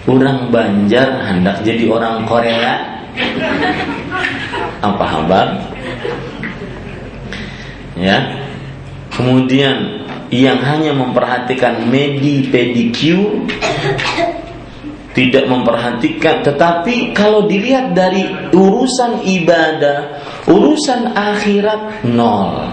Orang 0.06 0.48
Banjar 0.54 1.28
hendak 1.28 1.60
jadi 1.60 1.84
orang 1.92 2.24
Korea. 2.24 2.78
Apa 4.80 5.04
kabar 5.04 5.60
ya. 8.00 8.16
Kemudian 9.12 10.05
yang 10.30 10.58
hanya 10.62 10.90
memperhatikan 10.96 11.86
medi 11.86 12.50
pedicure 12.50 13.46
tidak 15.16 15.48
memperhatikan. 15.48 16.44
Tetapi 16.44 17.16
kalau 17.16 17.48
dilihat 17.48 17.96
dari 17.96 18.52
urusan 18.52 19.24
ibadah 19.24 20.20
urusan 20.44 21.16
akhirat 21.16 22.04
nol. 22.04 22.68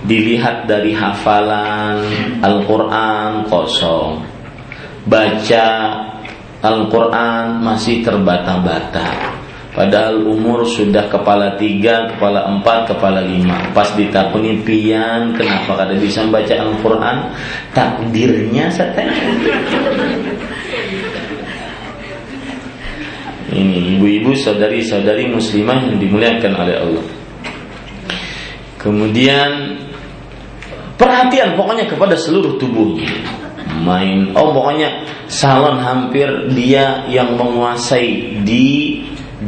Dilihat 0.00 0.64
dari 0.64 0.96
hafalan 0.96 2.08
Al-Quran 2.40 3.44
kosong. 3.52 4.24
Baca 5.04 5.68
Al-Quran 6.64 7.60
masih 7.60 8.00
terbata-bata 8.00 9.36
Padahal 9.70 10.26
umur 10.26 10.66
sudah 10.66 11.06
kepala 11.06 11.54
tiga, 11.54 12.10
kepala 12.10 12.42
empat, 12.50 12.90
kepala 12.90 13.22
lima. 13.22 13.70
Pas 13.70 13.86
ditakuni 13.94 14.66
pian, 14.66 15.30
kenapa 15.38 15.86
kada 15.86 15.94
bisa 15.94 16.26
baca 16.26 16.54
Al-Quran? 16.58 17.16
Takdirnya 17.70 18.66
saya 18.74 19.06
Ini 23.50 23.98
ibu-ibu 23.98 24.34
saudari-saudari 24.34 25.30
muslimah 25.30 25.86
yang 25.86 25.98
dimuliakan 26.02 26.52
oleh 26.54 26.76
Allah. 26.78 27.06
Kemudian 28.78 29.50
perhatian 30.98 31.54
pokoknya 31.58 31.86
kepada 31.90 32.18
seluruh 32.18 32.58
tubuhnya. 32.58 33.10
Main, 33.80 34.34
oh 34.34 34.50
pokoknya 34.50 35.06
salon 35.30 35.78
hampir 35.78 36.26
dia 36.52 37.06
yang 37.06 37.38
menguasai 37.38 38.42
di 38.42 38.98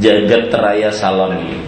jagat 0.00 0.52
raya 0.54 0.88
salon 0.92 1.36
ini. 1.36 1.58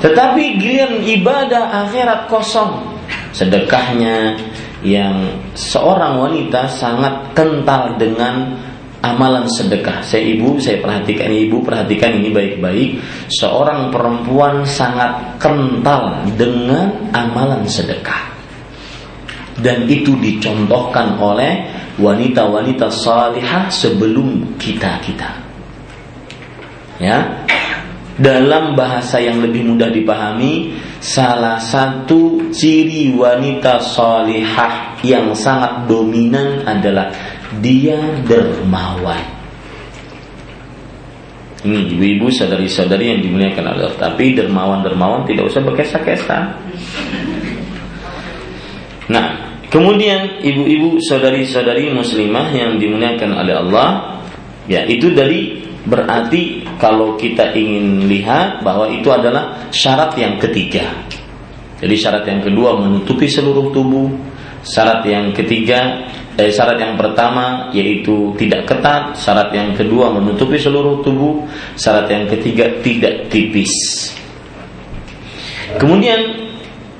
Tetapi 0.00 0.42
giliran 0.58 1.02
ibadah 1.02 1.86
akhirat 1.86 2.26
kosong. 2.26 2.90
Sedekahnya 3.32 4.36
yang 4.82 5.38
seorang 5.54 6.18
wanita 6.18 6.66
sangat 6.66 7.32
kental 7.38 7.96
dengan 7.96 8.58
amalan 9.02 9.46
sedekah. 9.46 10.02
Saya 10.02 10.26
ibu, 10.34 10.58
saya 10.58 10.82
perhatikan 10.82 11.30
ibu, 11.30 11.62
perhatikan 11.62 12.18
ini 12.18 12.30
baik-baik. 12.34 12.98
Seorang 13.30 13.94
perempuan 13.94 14.66
sangat 14.66 15.38
kental 15.38 16.26
dengan 16.34 17.10
amalan 17.14 17.66
sedekah. 17.66 18.30
Dan 19.58 19.86
itu 19.86 20.16
dicontohkan 20.18 21.20
oleh 21.20 21.68
wanita-wanita 22.00 22.88
salihah 22.88 23.68
sebelum 23.68 24.58
kita-kita. 24.58 25.51
Ya. 27.02 27.42
Dalam 28.22 28.78
bahasa 28.78 29.18
yang 29.18 29.42
lebih 29.42 29.66
mudah 29.66 29.90
dipahami, 29.90 30.78
salah 31.02 31.58
satu 31.58 32.52
ciri 32.54 33.10
wanita 33.10 33.82
salihah 33.82 34.94
yang 35.02 35.34
sangat 35.34 35.90
dominan 35.90 36.62
adalah 36.62 37.10
dia 37.58 37.98
dermawan. 38.22 39.24
Ini 41.62 41.94
ibu-ibu 41.94 42.26
saudari-saudari 42.30 43.16
yang 43.16 43.20
dimuliakan 43.22 43.64
Allah. 43.70 43.94
Tapi 43.94 44.34
dermawan-dermawan 44.34 45.26
tidak 45.26 45.50
usah 45.50 45.62
berkesa-kesa. 45.62 46.38
Nah, 49.10 49.26
kemudian 49.70 50.42
ibu-ibu 50.42 50.98
saudari-saudari 51.02 51.90
muslimah 51.90 52.50
yang 52.54 52.78
dimuliakan 52.82 53.30
oleh 53.34 53.54
Allah, 53.58 53.88
ya 54.66 54.86
itu 54.86 55.10
dari 55.14 55.62
berarti 55.86 56.66
kalau 56.78 57.18
kita 57.18 57.54
ingin 57.54 58.06
lihat 58.06 58.62
bahwa 58.62 58.90
itu 58.90 59.08
adalah 59.10 59.68
syarat 59.74 60.14
yang 60.18 60.38
ketiga. 60.38 60.86
Jadi 61.82 61.94
syarat 61.98 62.24
yang 62.26 62.40
kedua 62.42 62.78
menutupi 62.78 63.26
seluruh 63.26 63.74
tubuh, 63.74 64.06
syarat 64.62 65.02
yang 65.02 65.34
ketiga 65.34 66.06
eh, 66.38 66.50
syarat 66.52 66.78
yang 66.80 66.94
pertama 66.96 67.68
yaitu 67.74 68.32
tidak 68.40 68.64
ketat, 68.68 69.16
syarat 69.18 69.52
yang 69.52 69.76
kedua 69.76 70.12
menutupi 70.14 70.56
seluruh 70.56 71.04
tubuh, 71.04 71.44
syarat 71.76 72.08
yang 72.08 72.24
ketiga 72.30 72.80
tidak 72.80 73.28
tipis. 73.28 73.72
Kemudian 75.76 76.52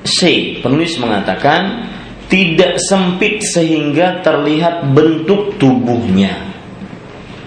C 0.03 0.59
penulis 0.59 0.97
mengatakan 0.97 1.89
tidak 2.27 2.81
sempit 2.81 3.45
sehingga 3.45 4.25
terlihat 4.25 4.89
bentuk 4.91 5.55
tubuhnya. 5.61 6.52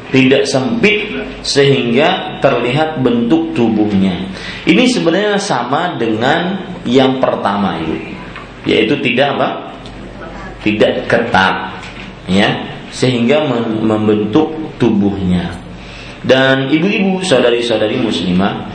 Tidak 0.06 0.46
sempit 0.46 1.10
sehingga 1.42 2.38
terlihat 2.38 3.02
bentuk 3.02 3.52
tubuhnya. 3.58 4.30
Ini 4.62 4.86
sebenarnya 4.86 5.34
sama 5.42 5.98
dengan 5.98 6.62
yang 6.86 7.18
pertama 7.18 7.82
itu, 7.82 8.14
yaitu 8.62 8.94
tidak 9.02 9.34
apa? 9.34 9.48
Tidak 10.62 11.10
ketat 11.10 11.76
ya 12.26 12.50
sehingga 12.90 13.46
membentuk 13.82 14.76
tubuhnya 14.76 15.54
dan 16.26 16.66
ibu-ibu 16.70 17.22
saudari-saudari 17.22 18.02
muslimah 18.02 18.66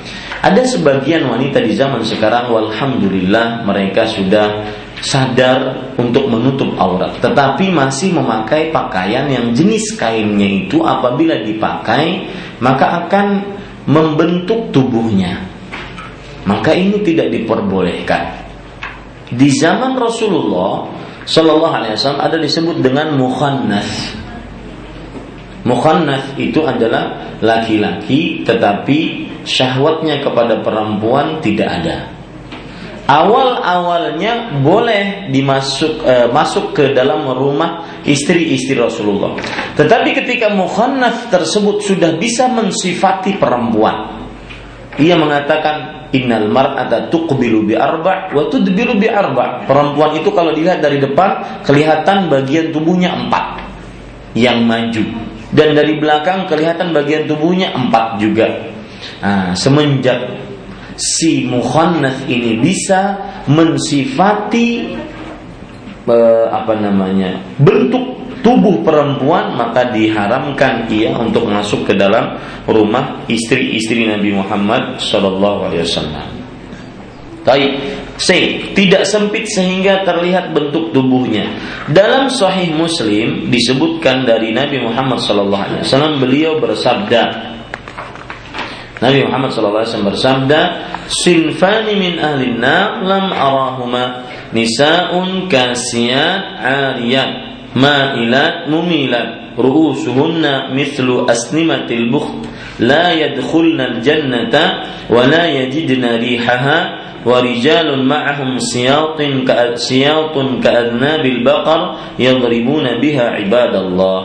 ada 0.42 0.64
sebagian 0.66 1.28
wanita 1.28 1.62
di 1.62 1.76
zaman 1.76 2.02
sekarang 2.02 2.50
walhamdulillah 2.50 3.68
mereka 3.68 4.08
sudah 4.08 4.66
sadar 5.02 5.91
untuk 5.97 6.30
menutup 6.30 6.78
aurat 6.78 7.18
tetapi 7.20 7.74
masih 7.74 8.14
memakai 8.14 8.70
pakaian 8.70 9.26
yang 9.28 9.52
jenis 9.52 9.97
kainnya 9.97 10.66
itu 10.66 10.86
apabila 10.86 11.41
dipakai 11.41 12.30
maka 12.62 13.06
akan 13.06 13.28
membentuk 13.89 14.70
tubuhnya 14.70 15.41
maka 16.45 16.74
ini 16.78 17.02
tidak 17.02 17.34
diperbolehkan 17.34 18.41
di 19.32 19.47
zaman 19.58 19.97
Rasulullah 19.97 21.02
Shallallahu 21.24 21.76
Alaihi 21.76 21.93
Wasallam 21.95 22.24
ada 22.24 22.38
disebut 22.41 22.78
dengan 22.84 23.16
mukhannas. 23.16 23.88
Mukhannas 25.62 26.36
itu 26.41 26.66
adalah 26.66 27.38
laki-laki 27.39 28.41
tetapi 28.41 29.30
syahwatnya 29.45 30.26
kepada 30.26 30.60
perempuan 30.66 31.39
tidak 31.39 31.70
ada. 31.70 31.97
Awal-awalnya 33.12 34.64
boleh 34.64 35.28
dimasuk 35.28 35.99
eh, 36.07 36.32
masuk 36.32 36.72
ke 36.72 36.95
dalam 36.95 37.28
rumah 37.36 37.99
istri-istri 38.07 38.80
Rasulullah. 38.80 39.36
Tetapi 39.76 40.16
ketika 40.16 40.47
mukhannas 40.55 41.28
tersebut 41.28 41.84
sudah 41.84 42.16
bisa 42.16 42.47
mensifati 42.47 43.36
perempuan, 43.36 44.24
ia 44.95 45.20
mengatakan 45.20 46.07
Innal 46.12 46.51
mar'ata 46.51 47.07
tuqbilu 47.07 47.68
bi 47.68 47.76
arba' 47.76 48.36
wa 48.36 48.43
tudbiru 48.51 48.99
bi 48.99 49.07
arba'. 49.07 49.64
Perempuan 49.64 50.16
itu 50.16 50.32
kalau 50.32 50.51
dilihat 50.51 50.84
dari 50.84 50.99
depan 50.99 51.64
kelihatan 51.68 52.28
bagian 52.28 52.72
tubuhnya 52.76 53.16
empat 53.16 53.64
yang 54.36 54.64
maju 54.64 55.03
dan 55.51 55.76
dari 55.76 55.99
belakang 55.99 56.47
kelihatan 56.47 56.91
bagian 56.95 57.28
tubuhnya 57.28 57.76
empat 57.76 58.20
juga. 58.20 58.72
Nah, 59.24 59.55
semenjak 59.55 60.51
si 61.02 61.49
mukhannas 61.49 62.30
ini 62.30 62.62
bisa 62.62 63.18
mensifati 63.49 64.93
eh, 66.06 66.45
apa 66.54 66.78
namanya 66.78 67.41
bentuk 67.58 68.22
tubuh 68.45 68.82
perempuan 68.86 69.58
maka 69.58 69.89
diharamkan 69.89 70.89
ia 70.89 71.14
untuk 71.18 71.49
masuk 71.49 71.89
ke 71.89 71.93
dalam 71.97 72.38
rumah 72.70 73.26
istri-istri 73.26 74.06
Nabi 74.06 74.34
Muhammad 74.34 75.02
Shallallahu 75.02 75.70
Alaihi 75.70 75.86
Wasallam. 75.86 76.28
Tapi 77.41 77.66
C 78.22 78.30
tidak 78.78 79.10
sempit 79.10 79.49
sehingga 79.49 80.06
terlihat 80.06 80.54
bentuk 80.54 80.93
tubuhnya. 80.93 81.49
Dalam 81.89 82.30
Sahih 82.30 82.70
Muslim 82.78 83.49
disebutkan 83.49 84.30
dari 84.30 84.54
Nabi 84.54 84.78
Muhammad 84.78 85.18
Shallallahu 85.26 85.64
Alaihi 85.66 85.82
Wasallam 85.86 86.22
beliau 86.22 86.62
bersabda. 86.62 87.49
Nabi 89.02 89.26
Muhammad 89.26 89.49
SAW 89.49 90.06
bersabda, 90.06 90.60
"Sinfani 91.10 91.97
min 91.97 92.22
ahli 92.22 92.54
nar 92.54 93.02
lam 93.02 93.34
arahuma 93.34 94.30
nisa'un 94.54 95.49
kasiat 95.49 96.62
ariyat 96.62 97.32
ma'ilat 97.74 98.70
mumilat 98.70 99.58
ru'usuhunna 99.58 100.70
mithlu 100.78 101.26
asnimatil 101.26 102.14
bukht. 102.14 102.45
La 102.80 103.10
yadkhulna 103.18 103.97
al-jannata 103.97 104.86
wa 105.10 105.26
la 105.26 105.49
yajidna 105.49 106.22
rihaha 106.22 107.01
ورجال 107.27 107.89
معهم 108.07 108.51
سياط 108.62 109.18
سياط 109.74 110.37
كأذناب 110.62 111.22
البقر 111.27 111.81
يضربون 112.22 112.87
بها 113.03 113.24
عباد 113.43 113.74
الله 113.74 114.18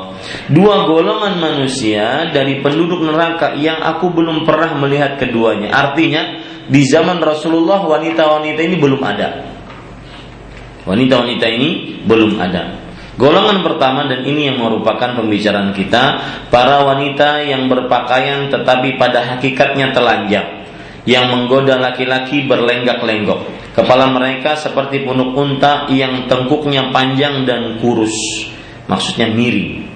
Dua 0.54 0.86
golongan 0.86 1.41
manusia 1.41 2.30
dari 2.30 2.62
penduduk 2.62 3.02
neraka 3.02 3.58
yang 3.58 3.82
aku 3.82 4.14
belum 4.14 4.45
pernah 4.45 4.78
melihat 4.78 5.18
keduanya. 5.18 5.74
Artinya 5.74 6.45
di 6.70 6.86
zaman 6.86 7.18
Rasulullah 7.18 7.82
wanita-wanita 7.82 8.62
ini 8.62 8.78
belum 8.78 9.02
ada. 9.02 9.49
Wanita-wanita 10.86 11.45
ini 11.49 11.70
belum 12.06 12.38
ada. 12.38 12.78
Golongan 13.18 13.66
pertama 13.66 14.06
dan 14.08 14.24
ini 14.26 14.54
yang 14.54 14.62
merupakan 14.62 15.14
pembicaraan 15.18 15.74
kita, 15.74 16.04
para 16.54 16.86
wanita 16.86 17.43
yang 17.43 17.66
berpakaian 17.66 18.49
tetapi 18.49 18.97
pada 18.97 19.26
hakikatnya 19.36 19.93
telanjang, 19.93 20.55
yang 21.07 21.31
menggoda 21.31 21.79
laki-laki 21.79 22.45
berlenggak-lenggok. 22.45 23.73
Kepala 23.73 24.11
mereka 24.11 24.59
seperti 24.59 25.07
punuk 25.07 25.33
unta 25.39 25.87
yang 25.89 26.27
tengkuknya 26.27 26.91
panjang 26.91 27.47
dan 27.47 27.79
kurus, 27.79 28.15
maksudnya 28.91 29.31
miring. 29.31 29.87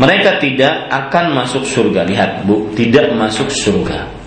Mereka 0.00 0.40
tidak 0.42 0.88
akan 0.88 1.36
masuk 1.36 1.62
surga. 1.62 2.08
Lihat, 2.08 2.48
Bu, 2.48 2.72
tidak 2.72 3.12
masuk 3.14 3.52
surga. 3.52 4.18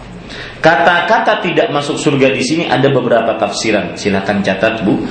Kata-kata 0.62 1.42
tidak 1.42 1.74
masuk 1.74 1.98
surga 1.98 2.30
di 2.30 2.44
sini 2.46 2.64
ada 2.70 2.86
beberapa 2.94 3.34
tafsiran. 3.42 3.98
Silakan 3.98 4.46
catat, 4.46 4.86
Bu. 4.86 5.02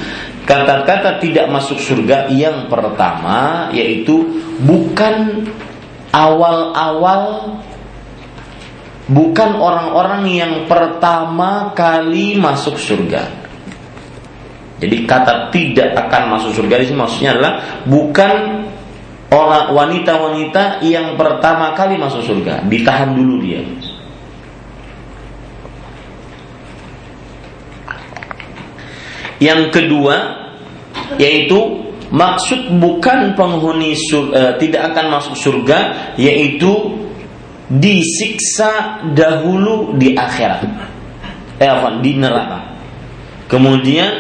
Kata-kata 0.47 1.18
tidak 1.18 1.51
masuk 1.51 1.83
surga 1.83 2.31
yang 2.31 2.71
pertama 2.71 3.68
yaitu 3.75 4.23
bukan 4.62 5.47
awal-awal 6.14 7.55
bukan 9.11 9.58
orang-orang 9.58 10.22
yang 10.30 10.54
pertama 10.70 11.74
kali 11.74 12.38
masuk 12.38 12.78
surga. 12.78 13.26
Jadi 14.80 15.04
kata 15.04 15.52
tidak 15.52 15.92
akan 15.92 16.38
masuk 16.38 16.56
surga 16.56 16.80
ini 16.80 16.94
maksudnya 16.96 17.36
adalah 17.36 17.52
bukan 17.84 18.64
orang 19.28 19.76
wanita-wanita 19.76 20.80
yang 20.80 21.20
pertama 21.20 21.76
kali 21.76 22.00
masuk 22.00 22.24
surga, 22.24 22.64
ditahan 22.64 23.12
dulu 23.12 23.34
dia. 23.44 23.61
Yang 29.40 29.62
kedua 29.72 30.16
yaitu 31.16 31.90
maksud 32.08 32.76
bukan 32.80 33.36
penghuni 33.36 33.96
surga, 33.96 34.32
eh, 34.32 34.52
tidak 34.61 34.94
akan 34.94 35.06
masuk 35.18 35.36
surga 35.36 35.78
yaitu 36.16 37.00
disiksa 37.71 39.03
dahulu 39.14 39.95
di 39.95 40.18
akhirat. 40.18 40.66
Eh? 41.62 41.71
Di 42.03 42.12
neraka. 42.18 42.61
Kemudian 43.47 44.11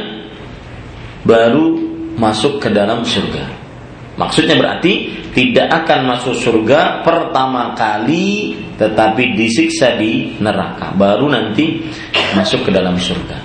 baru 1.26 1.78
masuk 2.14 2.62
ke 2.62 2.70
dalam 2.70 3.02
surga. 3.02 3.58
Maksudnya 4.14 4.54
berarti 4.58 5.22
tidak 5.32 5.70
akan 5.82 6.00
masuk 6.14 6.34
surga 6.36 7.00
pertama 7.06 7.72
kali 7.72 8.58
tetapi 8.76 9.38
disiksa 9.38 9.96
di 9.96 10.36
neraka 10.42 10.92
baru 10.92 11.30
nanti 11.30 11.84
masuk 12.36 12.68
ke 12.68 12.70
dalam 12.74 12.98
surga. 13.00 13.38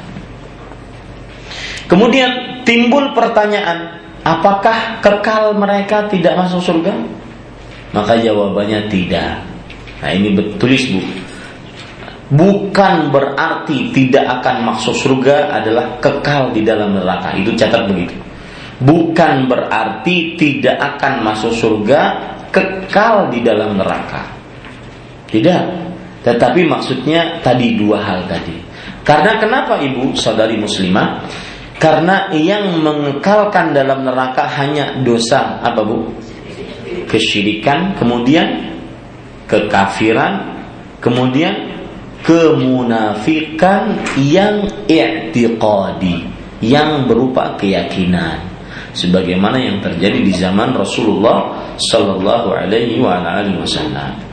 Kemudian 1.85 2.65
timbul 2.65 3.13
pertanyaan, 3.13 4.01
apakah 4.25 4.99
kekal 5.05 5.53
mereka 5.53 6.09
tidak 6.09 6.33
masuk 6.33 6.59
surga? 6.59 6.93
Maka 7.93 8.17
jawabannya 8.17 8.89
tidak. 8.89 9.54
Nah 10.05 10.13
ini 10.13 10.37
betulis 10.37 10.85
bu. 10.93 11.01
Bukan 12.25 13.09
berarti 13.09 13.89
tidak 13.89 14.41
akan 14.41 14.69
masuk 14.69 14.93
surga 14.93 15.49
adalah 15.49 15.97
kekal 15.97 16.53
di 16.53 16.61
dalam 16.61 16.93
neraka. 16.93 17.33
Itu 17.33 17.57
catat 17.57 17.89
begitu. 17.89 18.13
Bukan 18.85 19.49
berarti 19.49 20.37
tidak 20.37 20.77
akan 20.77 21.25
masuk 21.25 21.57
surga 21.57 22.01
kekal 22.53 23.33
di 23.33 23.41
dalam 23.41 23.81
neraka. 23.81 24.29
Tidak. 25.25 25.63
Tetapi 26.21 26.61
maksudnya 26.69 27.41
tadi 27.41 27.73
dua 27.73 28.05
hal 28.05 28.29
tadi. 28.29 28.61
Karena 29.01 29.41
kenapa 29.41 29.81
ibu 29.81 30.13
saudari 30.13 30.57
muslimah? 30.57 31.25
Karena 31.81 32.29
yang 32.33 32.77
mengekalkan 32.81 33.73
dalam 33.73 34.05
neraka 34.05 34.45
hanya 34.53 35.01
dosa 35.01 35.61
apa 35.65 35.81
bu? 35.81 36.13
Kesyirikan, 37.05 37.97
kemudian 37.97 38.74
kekafiran, 39.45 40.57
kemudian 40.99 41.53
kemunafikan 42.25 44.01
yang 44.17 44.65
i'tiqadi, 44.89 46.25
yang 46.65 47.05
berupa 47.05 47.53
keyakinan. 47.61 48.41
Sebagaimana 48.95 49.59
yang 49.59 49.83
terjadi 49.83 50.23
di 50.23 50.33
zaman 50.33 50.71
Rasulullah 50.73 51.51
Sallallahu 51.77 52.55
Alaihi 52.55 52.97
Wasallam. 53.03 54.24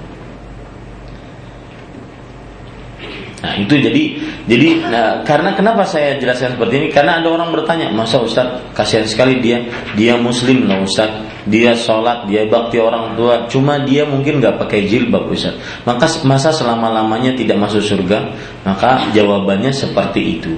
Nah 3.42 3.58
itu 3.58 3.74
jadi 3.74 4.02
jadi 4.46 4.68
nah, 4.86 5.12
karena 5.26 5.58
kenapa 5.58 5.82
saya 5.82 6.14
jelaskan 6.22 6.54
seperti 6.54 6.74
ini? 6.78 6.88
Karena 6.94 7.18
ada 7.18 7.26
orang 7.26 7.50
bertanya, 7.50 7.90
masa 7.90 8.22
Ustaz 8.22 8.62
kasihan 8.70 9.02
sekali 9.02 9.42
dia 9.42 9.66
dia 9.98 10.14
Muslim 10.14 10.70
loh 10.70 10.86
Ustaz, 10.86 11.10
dia 11.50 11.74
sholat, 11.74 12.30
dia 12.30 12.46
bakti 12.46 12.78
orang 12.78 13.18
tua, 13.18 13.50
cuma 13.50 13.82
dia 13.82 14.06
mungkin 14.06 14.38
nggak 14.38 14.62
pakai 14.62 14.86
jilbab 14.86 15.26
Ustaz. 15.26 15.58
Maka 15.82 16.06
masa 16.22 16.54
selama 16.54 16.94
lamanya 16.94 17.34
tidak 17.34 17.58
masuk 17.58 17.82
surga? 17.82 18.30
Maka 18.62 19.10
jawabannya 19.10 19.74
seperti 19.74 20.38
itu. 20.38 20.54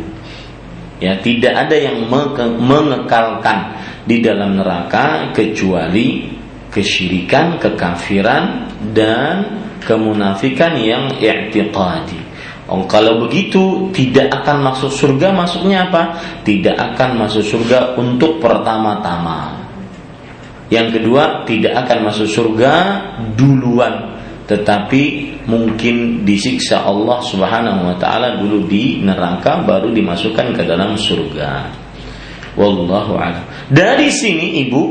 Ya 1.01 1.17
tidak 1.25 1.57
ada 1.57 1.77
yang 1.77 2.05
mengekalkan 2.61 3.81
di 4.05 4.21
dalam 4.21 4.61
neraka 4.61 5.33
kecuali 5.33 6.29
kesyirikan, 6.69 7.57
kekafiran 7.57 8.69
dan 8.93 9.65
kemunafikan 9.85 10.77
yang 10.81 11.17
i'tiqadi. 11.21 12.24
Oh, 12.75 12.83
kalau 12.91 13.23
begitu 13.23 13.87
tidak 13.95 14.43
akan 14.43 14.67
masuk 14.67 14.91
surga 14.91 15.31
maksudnya 15.31 15.87
apa? 15.87 16.19
Tidak 16.43 16.75
akan 16.75 17.23
masuk 17.23 17.47
surga 17.47 17.95
untuk 17.95 18.43
pertama-tama. 18.43 19.63
Yang 20.75 20.99
kedua, 20.99 21.47
tidak 21.47 21.87
akan 21.87 22.11
masuk 22.11 22.27
surga 22.27 22.75
duluan, 23.39 24.19
tetapi 24.51 25.03
mungkin 25.47 26.27
disiksa 26.27 26.83
Allah 26.83 27.23
Subhanahu 27.23 27.95
wa 27.95 27.97
taala 28.03 28.43
dulu 28.43 28.67
di 28.67 28.99
neraka 28.99 29.63
baru 29.63 29.95
dimasukkan 29.95 30.59
ke 30.59 30.67
dalam 30.67 30.99
surga. 30.99 31.71
Wallahu 32.59 33.15
a'lam. 33.15 33.71
Dari 33.71 34.11
sini 34.11 34.67
Ibu, 34.67 34.83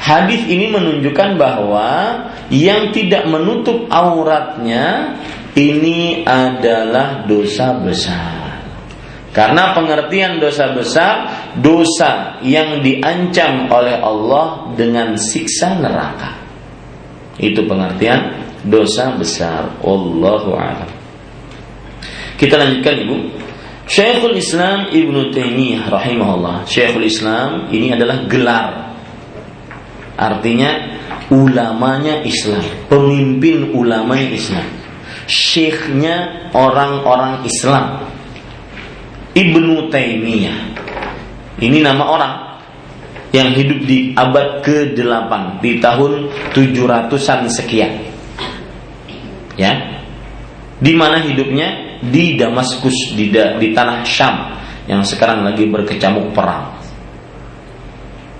hadis 0.00 0.48
ini 0.48 0.72
menunjukkan 0.72 1.36
bahwa 1.36 1.88
yang 2.48 2.88
tidak 2.96 3.28
menutup 3.28 3.84
auratnya 3.92 5.16
ini 5.52 6.24
adalah 6.24 7.28
dosa 7.28 7.76
besar. 7.76 8.40
Karena 9.32 9.72
pengertian 9.72 10.40
dosa 10.40 10.76
besar, 10.76 11.14
dosa 11.56 12.36
yang 12.44 12.84
diancam 12.84 13.68
oleh 13.72 13.96
Allah 13.96 14.76
dengan 14.76 15.16
siksa 15.16 15.80
neraka. 15.80 16.36
Itu 17.40 17.64
pengertian 17.64 18.44
dosa 18.68 19.16
besar. 19.16 19.72
Allahu 19.80 20.52
a'lam. 20.52 20.90
Kita 22.36 22.60
lanjutkan 22.60 22.94
Ibu. 23.08 23.16
Syekhul 23.88 24.36
Islam 24.36 24.92
Ibnu 24.92 25.32
Taimiyah 25.32 25.88
rahimahullah. 25.88 26.68
Syekhul 26.68 27.08
Islam 27.08 27.72
ini 27.72 27.92
adalah 27.92 28.24
gelar. 28.28 28.72
Artinya 30.16 31.00
ulamanya 31.32 32.20
Islam, 32.20 32.62
pemimpin 32.92 33.72
ulamanya 33.72 34.28
Islam 34.28 34.81
syekhnya 35.26 36.48
orang-orang 36.54 37.46
Islam. 37.46 38.06
Ibnu 39.32 39.88
Taimiyah. 39.88 40.58
Ini 41.62 41.78
nama 41.80 42.04
orang 42.04 42.34
yang 43.32 43.56
hidup 43.56 43.88
di 43.88 44.12
abad 44.12 44.60
ke-8 44.60 45.62
di 45.64 45.80
tahun 45.80 46.28
700-an 46.52 47.48
sekian. 47.48 47.92
Ya. 49.56 49.72
Di 50.82 50.92
mana 50.92 51.22
hidupnya? 51.22 52.00
Di 52.02 52.34
Damaskus 52.34 53.14
di, 53.14 53.30
di 53.30 53.68
tanah 53.70 54.02
Syam 54.02 54.58
yang 54.90 55.06
sekarang 55.06 55.46
lagi 55.46 55.70
berkecamuk 55.70 56.34
perang. 56.34 56.76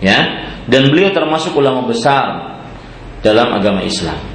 Ya. 0.02 0.18
Dan 0.66 0.90
beliau 0.90 1.14
termasuk 1.14 1.54
ulama 1.56 1.86
besar 1.86 2.58
dalam 3.22 3.54
agama 3.54 3.86
Islam 3.86 4.31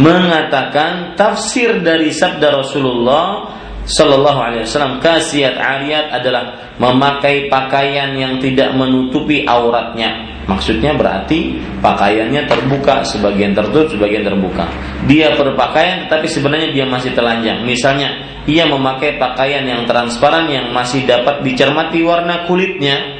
mengatakan 0.00 1.12
tafsir 1.12 1.84
dari 1.84 2.08
sabda 2.08 2.64
Rasulullah 2.64 3.52
Sallallahu 3.84 4.40
Alaihi 4.40 4.62
Wasallam 4.64 5.02
kasiat 5.02 5.56
ariyat 5.56 6.14
adalah 6.14 6.72
memakai 6.80 7.52
pakaian 7.52 8.16
yang 8.16 8.40
tidak 8.40 8.72
menutupi 8.72 9.44
auratnya. 9.44 10.40
Maksudnya 10.48 10.96
berarti 10.96 11.60
pakaiannya 11.84 12.48
terbuka, 12.48 13.04
sebagian 13.04 13.52
tertutup, 13.52 13.92
sebagian 13.92 14.24
terbuka. 14.24 14.66
Dia 15.04 15.36
berpakaian 15.36 16.08
tapi 16.08 16.26
sebenarnya 16.26 16.72
dia 16.72 16.86
masih 16.88 17.12
telanjang. 17.12 17.62
Misalnya, 17.62 18.24
ia 18.48 18.64
memakai 18.64 19.20
pakaian 19.20 19.62
yang 19.68 19.84
transparan 19.84 20.48
yang 20.48 20.72
masih 20.72 21.04
dapat 21.04 21.44
dicermati 21.44 22.00
warna 22.00 22.48
kulitnya, 22.48 23.19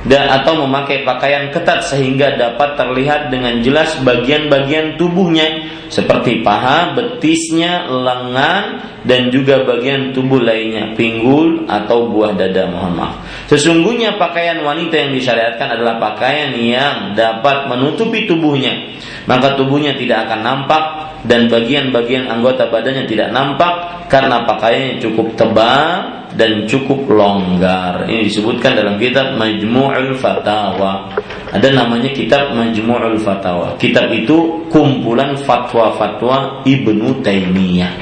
dan 0.00 0.32
atau 0.32 0.64
memakai 0.64 1.04
pakaian 1.04 1.52
ketat 1.52 1.84
sehingga 1.84 2.32
dapat 2.40 2.72
terlihat 2.80 3.28
dengan 3.28 3.60
jelas 3.60 4.00
bagian-bagian 4.00 4.96
tubuhnya 4.96 5.68
seperti 5.92 6.40
paha, 6.40 6.96
betisnya, 6.96 7.84
lengan 7.90 8.80
dan 9.04 9.28
juga 9.28 9.66
bagian 9.66 10.14
tubuh 10.16 10.40
lainnya, 10.40 10.94
pinggul 10.96 11.68
atau 11.68 12.08
buah 12.08 12.32
dada. 12.32 12.70
Mohon 12.70 12.92
maaf. 12.96 13.14
Sesungguhnya 13.50 14.16
pakaian 14.16 14.62
wanita 14.62 14.94
yang 14.94 15.12
disyariatkan 15.12 15.68
adalah 15.76 15.98
pakaian 16.00 16.54
yang 16.56 17.18
dapat 17.18 17.68
menutupi 17.68 18.24
tubuhnya, 18.24 18.96
maka 19.28 19.58
tubuhnya 19.58 19.98
tidak 19.98 20.30
akan 20.30 20.40
nampak 20.40 20.84
dan 21.28 21.52
bagian-bagian 21.52 22.30
anggota 22.30 22.72
badannya 22.72 23.04
tidak 23.04 23.28
nampak 23.34 24.06
karena 24.08 24.48
pakaiannya 24.48 24.96
cukup 25.04 25.36
tebal 25.36 26.19
dan 26.40 26.64
cukup 26.64 27.04
longgar. 27.12 28.08
Ini 28.08 28.24
disebutkan 28.24 28.72
dalam 28.72 28.96
kitab 28.96 29.36
Majmu'ul 29.36 30.16
Fatawa. 30.16 31.12
Ada 31.52 31.68
namanya 31.76 32.08
kitab 32.16 32.56
Majmu'ul 32.56 33.20
Fatawa. 33.20 33.76
Kitab 33.76 34.08
itu 34.16 34.64
kumpulan 34.72 35.36
fatwa-fatwa 35.36 36.64
Ibnu 36.64 37.20
Taimiyah. 37.20 37.92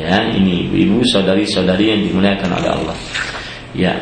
Ya, 0.00 0.30
ini 0.32 0.70
ibu 0.72 1.04
saudari-saudari 1.12 1.92
yang 1.92 2.00
dimuliakan 2.08 2.56
oleh 2.56 2.70
Allah. 2.70 2.96
Ya, 3.76 3.98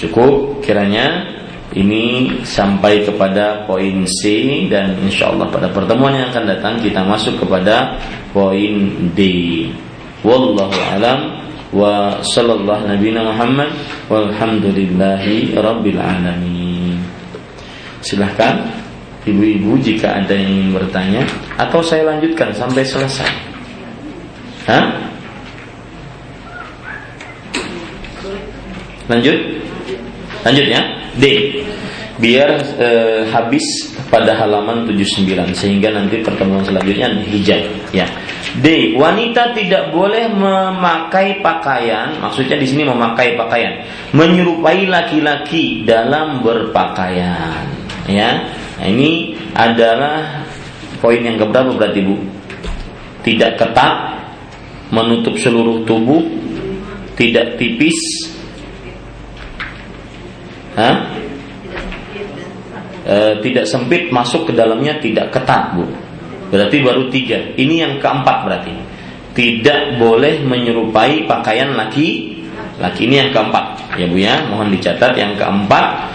cukup 0.00 0.62
kiranya 0.64 1.28
ini 1.74 2.30
sampai 2.46 3.02
kepada 3.02 3.66
poin 3.66 4.06
C 4.06 4.22
dan 4.70 4.94
insya 5.02 5.34
Allah 5.34 5.50
pada 5.50 5.68
pertemuan 5.68 6.14
yang 6.14 6.30
akan 6.30 6.46
datang 6.46 6.74
kita 6.78 7.02
masuk 7.02 7.42
kepada 7.42 7.98
poin 8.30 8.88
D. 9.12 9.20
Wallahu 10.22 10.78
alam 10.94 11.41
wa 11.72 12.20
sallallahu 12.20 12.84
nabiyina 12.84 13.24
Muhammad 13.24 13.72
walhamdulillahi 14.12 15.56
rabbil 15.56 15.98
alamin. 15.98 17.00
Silahkan 18.04 18.68
ibu-ibu 19.24 19.80
jika 19.80 20.20
ada 20.20 20.36
yang 20.36 20.52
ingin 20.52 20.70
bertanya 20.76 21.22
atau 21.56 21.80
saya 21.80 22.06
lanjutkan 22.12 22.52
sampai 22.52 22.84
selesai. 22.84 23.30
Hah? 24.68 24.84
Lanjut? 29.10 29.38
Lanjut 30.46 30.66
ya. 30.70 30.80
D. 31.18 31.24
Biar 32.22 32.54
eh, 32.78 33.26
habis 33.34 33.90
pada 34.06 34.38
halaman 34.38 34.86
79 34.86 35.58
sehingga 35.58 35.90
nanti 35.90 36.22
pertemuan 36.22 36.62
selanjutnya 36.62 37.18
hijab 37.26 37.66
ya. 37.90 38.06
D. 38.62 38.94
Wanita 38.94 39.50
tidak 39.56 39.90
boleh 39.90 40.30
memakai 40.30 41.42
pakaian, 41.42 42.14
maksudnya 42.22 42.60
di 42.60 42.66
sini 42.68 42.86
memakai 42.86 43.34
pakaian, 43.34 43.82
menyerupai 44.14 44.86
laki-laki 44.86 45.82
dalam 45.82 46.44
berpakaian. 46.46 47.66
Ya, 48.06 48.46
nah, 48.78 48.86
ini 48.86 49.34
adalah 49.56 50.46
poin 51.02 51.24
yang 51.24 51.40
keberapa 51.40 51.74
berarti 51.74 52.06
bu? 52.06 52.16
Tidak 53.26 53.56
ketat, 53.58 54.20
menutup 54.94 55.34
seluruh 55.40 55.82
tubuh, 55.88 56.22
tidak 57.16 57.56
tipis, 57.56 57.96
Hah? 60.72 61.11
E, 63.02 63.42
tidak 63.42 63.66
sempit 63.66 64.14
masuk 64.14 64.50
ke 64.50 64.52
dalamnya 64.54 64.98
tidak 65.02 65.34
ketat 65.34 65.74
bu. 65.74 65.84
Berarti 66.52 66.76
baru 66.84 67.08
tiga. 67.08 67.56
Ini 67.56 67.74
yang 67.88 67.94
keempat 67.98 68.36
berarti. 68.46 68.74
Tidak 69.32 69.96
boleh 69.96 70.44
menyerupai 70.44 71.24
pakaian 71.24 71.72
laki 71.72 72.38
laki. 72.78 73.00
Ini 73.08 73.26
yang 73.26 73.30
keempat. 73.32 73.96
Ya 73.98 74.06
bu 74.06 74.16
ya. 74.20 74.46
Mohon 74.46 74.76
dicatat. 74.76 75.16
Yang 75.16 75.40
keempat 75.40 76.12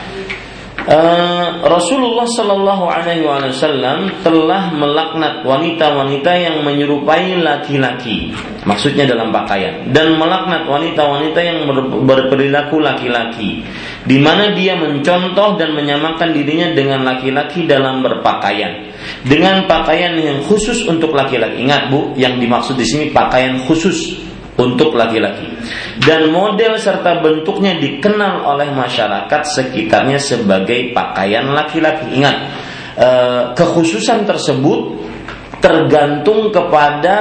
uh, 0.88 1.48
Rasulullah 1.68 2.26
Shallallahu 2.26 2.86
Alaihi 2.88 3.24
Wasallam 3.28 4.24
telah 4.24 4.72
melaknat 4.74 5.44
wanita-wanita 5.44 6.32
yang 6.34 6.64
menyerupai 6.64 7.38
laki-laki 7.44 8.32
maksudnya 8.64 9.06
dalam 9.06 9.30
pakaian 9.30 9.92
dan 9.92 10.16
melaknat 10.16 10.66
wanita-wanita 10.66 11.40
yang 11.44 11.68
berperilaku 12.08 12.80
laki-laki 12.80 13.62
di 14.08 14.18
mana 14.24 14.56
dia 14.56 14.80
mencontoh 14.80 15.60
dan 15.60 15.76
menyamakan 15.76 16.32
dirinya 16.32 16.72
dengan 16.72 17.04
laki-laki 17.04 17.68
dalam 17.68 18.00
berpakaian 18.00 18.88
dengan 19.28 19.68
pakaian 19.68 20.16
yang 20.16 20.40
khusus 20.48 20.88
untuk 20.88 21.12
laki-laki. 21.12 21.64
Ingat 21.68 21.92
Bu, 21.92 22.16
yang 22.16 22.40
dimaksud 22.40 22.80
di 22.80 22.88
sini 22.88 23.12
pakaian 23.12 23.60
khusus 23.68 24.16
untuk 24.58 24.96
laki-laki. 24.98 25.46
Dan 26.02 26.34
model 26.34 26.80
serta 26.82 27.22
bentuknya 27.22 27.78
dikenal 27.78 28.48
oleh 28.48 28.74
masyarakat 28.74 29.42
sekitarnya 29.46 30.18
sebagai 30.18 30.92
pakaian 30.96 31.46
laki-laki. 31.54 32.18
Ingat, 32.18 32.38
eh, 32.98 33.42
kekhususan 33.54 34.26
tersebut 34.26 35.04
tergantung 35.62 36.50
kepada 36.50 37.18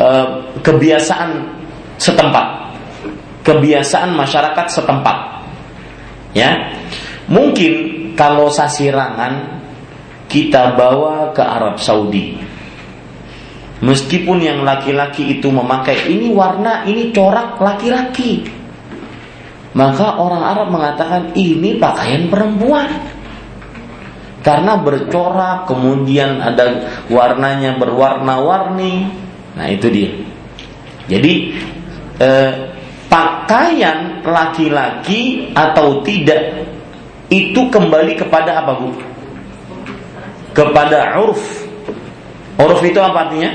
eh, 0.00 0.28
kebiasaan 0.64 1.60
setempat. 2.00 2.72
Kebiasaan 3.44 4.16
masyarakat 4.16 4.66
setempat. 4.72 5.29
Ya. 6.36 6.74
Mungkin 7.30 7.72
kalau 8.18 8.50
sasirangan 8.50 9.62
kita 10.30 10.78
bawa 10.78 11.34
ke 11.34 11.42
Arab 11.42 11.82
Saudi. 11.82 12.38
Meskipun 13.80 14.44
yang 14.44 14.60
laki-laki 14.62 15.40
itu 15.40 15.48
memakai 15.48 16.12
ini 16.12 16.30
warna, 16.30 16.84
ini 16.84 17.10
corak 17.10 17.56
laki-laki. 17.56 18.44
Maka 19.72 20.18
orang 20.20 20.42
Arab 20.44 20.68
mengatakan 20.68 21.22
ini 21.32 21.80
pakaian 21.80 22.28
perempuan. 22.28 22.90
Karena 24.40 24.80
bercorak, 24.80 25.68
kemudian 25.68 26.40
ada 26.40 26.88
warnanya 27.12 27.76
berwarna-warni. 27.76 29.12
Nah, 29.56 29.66
itu 29.68 29.86
dia. 29.92 30.10
Jadi 31.10 31.32
eh, 32.20 32.52
pakaian 33.08 34.09
laki-laki 34.24 35.52
atau 35.52 36.02
tidak 36.04 36.66
itu 37.30 37.70
kembali 37.70 38.18
kepada 38.18 38.64
apa, 38.64 38.72
Bu? 38.78 38.90
kepada 40.54 41.18
uruf. 41.18 41.42
Uruf 42.60 42.80
itu 42.84 43.00
apa 43.00 43.28
artinya? 43.30 43.50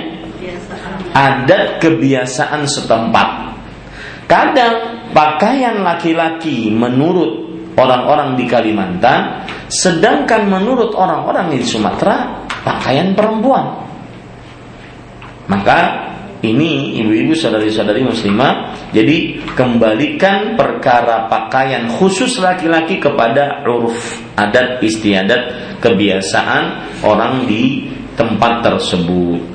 Adat 1.16 1.80
kebiasaan 1.80 2.68
setempat. 2.68 3.30
Kadang 4.26 5.06
pakaian 5.14 5.86
laki-laki 5.86 6.74
menurut 6.74 7.46
orang-orang 7.78 8.34
di 8.40 8.50
Kalimantan, 8.50 9.46
sedangkan 9.70 10.50
menurut 10.50 10.98
orang-orang 10.98 11.54
di 11.54 11.62
Sumatera 11.62 12.48
pakaian 12.66 13.14
perempuan. 13.14 13.86
Maka 15.46 15.78
ini 16.54 17.02
ibu-ibu 17.02 17.34
saudari-saudari 17.34 18.06
muslimah 18.06 18.76
jadi 18.94 19.42
kembalikan 19.58 20.54
perkara 20.54 21.26
pakaian 21.26 21.90
khusus 21.90 22.38
laki-laki 22.38 23.02
kepada 23.02 23.66
uruf 23.66 24.22
adat 24.38 24.84
istiadat 24.86 25.42
kebiasaan 25.82 26.64
orang 27.02 27.50
di 27.50 27.90
tempat 28.16 28.64
tersebut. 28.64 29.55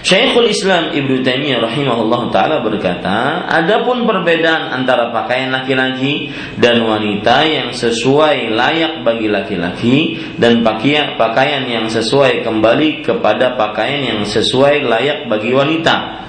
Syekhul 0.00 0.48
Islam 0.48 0.96
Ibnu 0.96 1.20
Taimiyah 1.20 1.60
rahimahullah 1.60 2.32
taala 2.32 2.64
berkata, 2.64 3.44
adapun 3.44 4.08
perbedaan 4.08 4.72
antara 4.72 5.12
pakaian 5.12 5.52
laki-laki 5.52 6.32
dan 6.56 6.80
wanita 6.80 7.44
yang 7.44 7.68
sesuai 7.76 8.48
layak 8.56 9.04
bagi 9.04 9.28
laki-laki 9.28 9.96
dan 10.40 10.64
pakaian 10.64 11.20
pakaian 11.20 11.68
yang 11.68 11.84
sesuai 11.84 12.40
kembali 12.40 13.04
kepada 13.04 13.60
pakaian 13.60 14.00
yang 14.00 14.20
sesuai 14.24 14.88
layak 14.88 15.28
bagi 15.28 15.52
wanita 15.52 16.20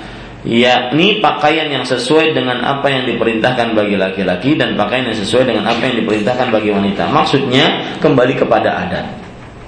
yakni 0.42 1.22
pakaian 1.22 1.70
yang 1.70 1.86
sesuai 1.86 2.34
dengan 2.34 2.66
apa 2.66 2.90
yang 2.90 3.06
diperintahkan 3.06 3.78
bagi 3.78 3.96
laki-laki 3.96 4.58
dan 4.58 4.74
pakaian 4.74 5.14
yang 5.14 5.18
sesuai 5.22 5.46
dengan 5.46 5.70
apa 5.70 5.86
yang 5.86 6.02
diperintahkan 6.02 6.50
bagi 6.50 6.74
wanita. 6.74 7.14
Maksudnya 7.14 7.98
kembali 8.02 8.34
kepada 8.42 8.70
adat. 8.74 9.21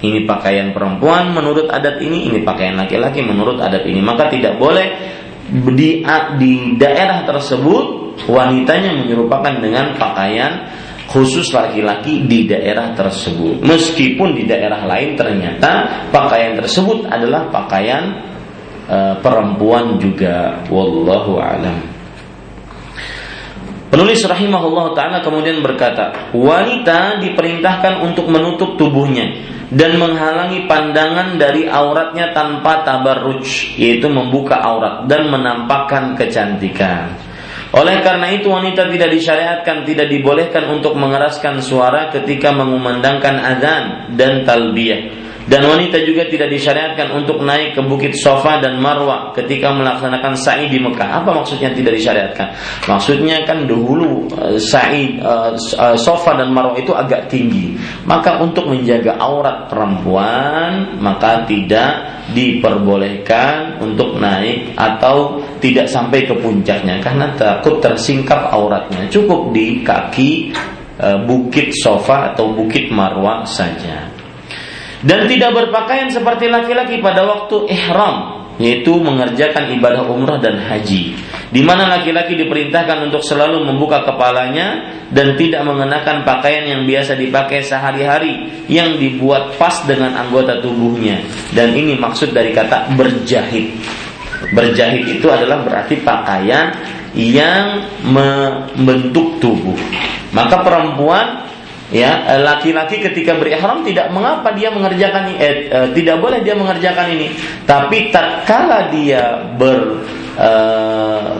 Ini 0.04 0.28
pakaian 0.28 0.76
perempuan 0.76 1.32
menurut 1.32 1.72
adat 1.72 1.96
ini, 2.04 2.28
ini 2.28 2.44
pakaian 2.44 2.76
laki-laki 2.76 3.24
menurut 3.24 3.56
adat 3.56 3.88
ini. 3.88 4.04
Maka 4.04 4.28
tidak 4.28 4.60
boleh 4.60 4.86
di, 5.48 6.04
di 6.40 6.52
daerah 6.76 7.24
tersebut 7.24 8.20
wanitanya 8.28 8.92
menyerupakan 9.00 9.60
dengan 9.60 9.96
pakaian 9.96 10.68
khusus 11.08 11.52
laki-laki 11.52 12.24
di 12.24 12.48
daerah 12.48 12.92
tersebut. 12.96 13.64
Meskipun 13.64 14.36
di 14.36 14.44
daerah 14.48 14.84
lain 14.84 15.16
ternyata 15.16 16.04
pakaian 16.12 16.56
tersebut 16.58 17.08
adalah 17.08 17.48
pakaian 17.52 18.18
uh, 18.88 19.14
perempuan 19.20 20.00
juga 20.00 20.64
wallahu 20.72 21.40
alam 21.40 21.93
Penulis 23.94 24.26
rahimahullah 24.26 24.90
taala 24.98 25.22
kemudian 25.22 25.62
berkata, 25.62 26.34
wanita 26.34 27.22
diperintahkan 27.22 28.02
untuk 28.02 28.26
menutup 28.26 28.74
tubuhnya 28.74 29.38
dan 29.70 30.02
menghalangi 30.02 30.66
pandangan 30.66 31.38
dari 31.38 31.70
auratnya 31.70 32.34
tanpa 32.34 32.82
tabarruj, 32.82 33.46
yaitu 33.78 34.10
membuka 34.10 34.58
aurat 34.58 35.06
dan 35.06 35.30
menampakkan 35.30 36.18
kecantikan. 36.18 37.14
Oleh 37.70 38.02
karena 38.02 38.34
itu 38.34 38.50
wanita 38.50 38.90
tidak 38.90 39.14
disyariatkan, 39.14 39.86
tidak 39.86 40.10
dibolehkan 40.10 40.66
untuk 40.74 40.98
mengeraskan 40.98 41.62
suara 41.62 42.10
ketika 42.10 42.50
mengumandangkan 42.50 43.46
azan 43.46 43.84
dan 44.18 44.42
talbiyah 44.42 45.23
dan 45.44 45.60
wanita 45.68 46.00
juga 46.08 46.24
tidak 46.32 46.48
disyariatkan 46.48 47.12
untuk 47.12 47.44
naik 47.44 47.76
ke 47.76 47.82
bukit 47.84 48.16
Sofa 48.16 48.64
dan 48.64 48.80
Marwah 48.80 49.36
ketika 49.36 49.76
melaksanakan 49.76 50.32
sa'i 50.40 50.72
di 50.72 50.80
Mekah. 50.80 51.20
Apa 51.20 51.36
maksudnya 51.36 51.68
tidak 51.76 52.00
disyariatkan? 52.00 52.56
Maksudnya 52.88 53.44
kan 53.44 53.68
dahulu 53.68 54.24
uh, 54.32 54.56
sa'i 54.56 55.20
uh, 55.20 55.52
Sofa 56.00 56.40
dan 56.40 56.48
Marwah 56.48 56.80
itu 56.80 56.96
agak 56.96 57.28
tinggi. 57.28 57.76
Maka 58.08 58.40
untuk 58.40 58.72
menjaga 58.72 59.20
aurat 59.20 59.68
perempuan 59.68 60.96
maka 60.96 61.44
tidak 61.44 62.24
diperbolehkan 62.32 63.84
untuk 63.84 64.16
naik 64.16 64.72
atau 64.80 65.44
tidak 65.60 65.92
sampai 65.92 66.24
ke 66.24 66.32
puncaknya 66.40 67.04
karena 67.04 67.28
takut 67.36 67.84
tersingkap 67.84 68.48
auratnya. 68.48 69.12
Cukup 69.12 69.52
di 69.52 69.84
kaki 69.84 70.56
bukit 71.28 71.76
Sofa 71.76 72.32
atau 72.32 72.56
bukit 72.56 72.88
Marwah 72.88 73.44
saja 73.44 74.13
dan 75.04 75.28
tidak 75.28 75.52
berpakaian 75.52 76.08
seperti 76.08 76.48
laki-laki 76.48 76.98
pada 77.04 77.28
waktu 77.28 77.68
ihram 77.68 78.44
yaitu 78.54 78.94
mengerjakan 79.02 79.74
ibadah 79.78 80.06
umrah 80.06 80.38
dan 80.38 80.62
haji. 80.62 81.14
Di 81.50 81.62
mana 81.62 81.90
laki-laki 81.90 82.38
diperintahkan 82.38 83.10
untuk 83.10 83.22
selalu 83.22 83.66
membuka 83.66 84.06
kepalanya 84.06 84.94
dan 85.10 85.34
tidak 85.34 85.66
mengenakan 85.66 86.22
pakaian 86.22 86.62
yang 86.66 86.82
biasa 86.86 87.18
dipakai 87.18 87.66
sehari-hari 87.66 88.66
yang 88.70 88.94
dibuat 88.98 89.58
pas 89.58 89.82
dengan 89.86 90.14
anggota 90.14 90.62
tubuhnya. 90.62 91.18
Dan 91.50 91.74
ini 91.74 91.98
maksud 91.98 92.30
dari 92.30 92.54
kata 92.54 92.94
berjahit. 92.94 93.74
Berjahit 94.54 95.18
itu 95.18 95.26
adalah 95.26 95.66
berarti 95.66 95.98
pakaian 96.02 96.74
yang 97.14 97.86
membentuk 98.06 99.42
tubuh. 99.42 99.78
Maka 100.34 100.62
perempuan 100.62 101.43
ya 101.94 102.26
eh, 102.34 102.42
laki-laki 102.42 102.98
ketika 102.98 103.38
berihram 103.38 103.86
tidak 103.86 104.10
mengapa 104.10 104.50
dia 104.50 104.74
mengerjakan 104.74 105.30
eh, 105.38 105.70
eh, 105.70 105.88
tidak 105.94 106.18
boleh 106.18 106.42
dia 106.42 106.58
mengerjakan 106.58 107.06
ini 107.14 107.30
tapi 107.62 108.10
tatkala 108.10 108.90
dia 108.90 109.54
ber 109.54 110.02
e, 110.34 110.50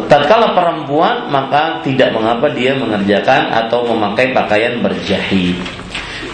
tatkala 0.07 0.55
perempuan 0.55 1.29
maka 1.29 1.83
tidak 1.83 2.15
mengapa 2.15 2.51
dia 2.55 2.79
mengerjakan 2.79 3.51
atau 3.51 3.87
memakai 3.91 4.31
pakaian 4.31 4.81
berjahit. 4.81 5.59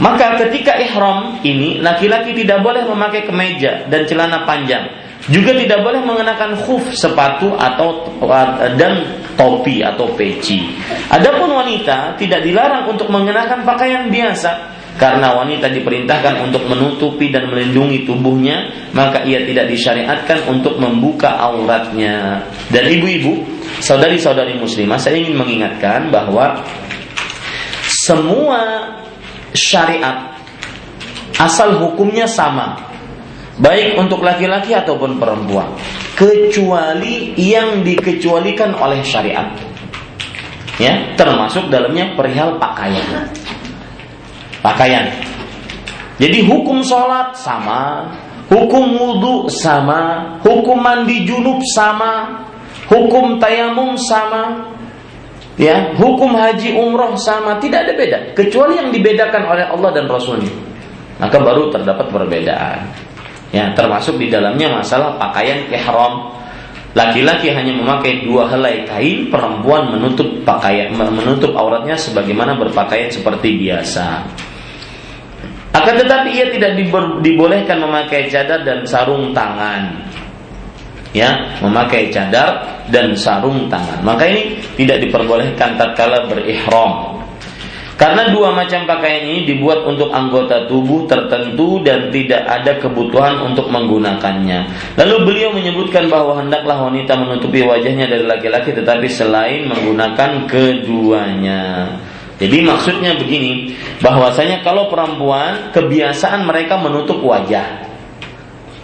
Maka 0.00 0.40
ketika 0.40 0.80
ihram 0.80 1.44
ini 1.44 1.76
laki-laki 1.84 2.32
tidak 2.32 2.64
boleh 2.64 2.88
memakai 2.88 3.28
kemeja 3.28 3.84
dan 3.92 4.08
celana 4.08 4.48
panjang. 4.48 4.88
Juga 5.30 5.54
tidak 5.54 5.86
boleh 5.86 6.02
mengenakan 6.02 6.58
khuf 6.66 6.90
sepatu 6.90 7.54
atau 7.54 8.10
dan 8.74 9.22
topi 9.38 9.78
atau 9.78 10.10
peci. 10.18 10.74
Adapun 11.06 11.54
wanita 11.54 12.18
tidak 12.18 12.42
dilarang 12.42 12.90
untuk 12.90 13.06
mengenakan 13.08 13.62
pakaian 13.62 14.10
biasa 14.10 14.80
karena 14.98 15.32
wanita 15.38 15.70
diperintahkan 15.70 16.50
untuk 16.50 16.66
menutupi 16.66 17.30
dan 17.30 17.46
melindungi 17.46 18.04
tubuhnya, 18.04 18.90
maka 18.92 19.22
ia 19.22 19.46
tidak 19.46 19.70
disyariatkan 19.70 20.50
untuk 20.50 20.76
membuka 20.76 21.40
auratnya. 21.40 22.42
Dan 22.68 22.90
ibu-ibu, 22.90 23.40
saudari-saudari 23.80 24.58
muslimah, 24.58 24.98
saya 24.98 25.22
ingin 25.22 25.38
mengingatkan 25.38 26.10
bahwa 26.10 26.66
semua 28.04 28.92
syariat 29.54 30.36
asal 31.38 31.80
hukumnya 31.80 32.28
sama, 32.28 32.89
baik 33.60 34.00
untuk 34.00 34.24
laki-laki 34.24 34.72
ataupun 34.72 35.20
perempuan, 35.20 35.70
kecuali 36.16 37.36
yang 37.36 37.84
dikecualikan 37.84 38.74
oleh 38.74 39.04
syariat. 39.04 39.52
Ya, 40.80 41.12
termasuk 41.12 41.68
dalamnya 41.68 42.16
perihal 42.16 42.56
pakaian 42.56 43.28
pakaian. 44.64 45.08
Jadi 46.20 46.44
hukum 46.44 46.84
sholat 46.84 47.32
sama, 47.32 48.12
hukum 48.52 48.92
wudhu 48.96 49.48
sama, 49.48 50.36
hukum 50.44 50.76
mandi 50.76 51.24
junub 51.24 51.64
sama, 51.72 52.44
hukum 52.92 53.40
tayamum 53.40 53.96
sama, 53.96 54.68
ya 55.56 55.96
hukum 55.96 56.36
haji 56.36 56.76
umroh 56.76 57.16
sama, 57.16 57.56
tidak 57.56 57.88
ada 57.88 57.92
beda 57.96 58.18
kecuali 58.36 58.76
yang 58.76 58.92
dibedakan 58.92 59.48
oleh 59.48 59.64
Allah 59.64 59.90
dan 59.96 60.06
Rasulnya. 60.06 60.52
Maka 61.20 61.36
baru 61.36 61.68
terdapat 61.68 62.08
perbedaan. 62.08 63.09
Ya, 63.50 63.74
termasuk 63.74 64.18
di 64.18 64.30
dalamnya 64.30 64.70
masalah 64.70 65.18
pakaian 65.18 65.66
ihram. 65.66 66.38
Laki-laki 66.90 67.54
hanya 67.54 67.70
memakai 67.70 68.26
dua 68.26 68.50
helai 68.50 68.82
kain, 68.82 69.30
perempuan 69.30 69.94
menutup 69.94 70.26
pakaian 70.42 70.90
menutup 70.94 71.54
auratnya 71.54 71.94
sebagaimana 71.94 72.58
berpakaian 72.58 73.10
seperti 73.10 73.62
biasa. 73.62 74.26
Akan 75.70 75.94
tetapi 75.94 76.34
ia 76.34 76.50
tidak 76.50 76.74
dibolehkan 77.22 77.78
memakai 77.78 78.26
cadar 78.26 78.66
dan 78.66 78.82
sarung 78.90 79.30
tangan. 79.30 80.02
Ya, 81.14 81.58
memakai 81.62 82.10
cadar 82.10 82.82
dan 82.90 83.14
sarung 83.14 83.70
tangan. 83.70 84.02
Maka 84.02 84.26
ini 84.30 84.58
tidak 84.74 85.02
diperbolehkan 85.06 85.78
tatkala 85.78 86.26
berihram. 86.26 87.22
Karena 88.00 88.32
dua 88.32 88.56
macam 88.56 88.88
pakaian 88.88 89.28
ini 89.28 89.44
dibuat 89.44 89.84
untuk 89.84 90.08
anggota 90.08 90.64
tubuh 90.64 91.04
tertentu 91.04 91.84
dan 91.84 92.08
tidak 92.08 92.48
ada 92.48 92.80
kebutuhan 92.80 93.44
untuk 93.44 93.68
menggunakannya. 93.68 94.72
Lalu 94.96 95.16
beliau 95.28 95.52
menyebutkan 95.52 96.08
bahwa 96.08 96.40
hendaklah 96.40 96.80
wanita 96.88 97.12
menutupi 97.20 97.60
wajahnya 97.60 98.08
dari 98.08 98.24
laki-laki 98.24 98.72
tetapi 98.72 99.04
selain 99.04 99.68
menggunakan 99.68 100.48
keduanya. 100.48 101.92
Jadi 102.40 102.64
maksudnya 102.64 103.20
begini, 103.20 103.76
bahwasanya 104.00 104.64
kalau 104.64 104.88
perempuan 104.88 105.68
kebiasaan 105.76 106.48
mereka 106.48 106.80
menutup 106.80 107.20
wajah. 107.20 107.84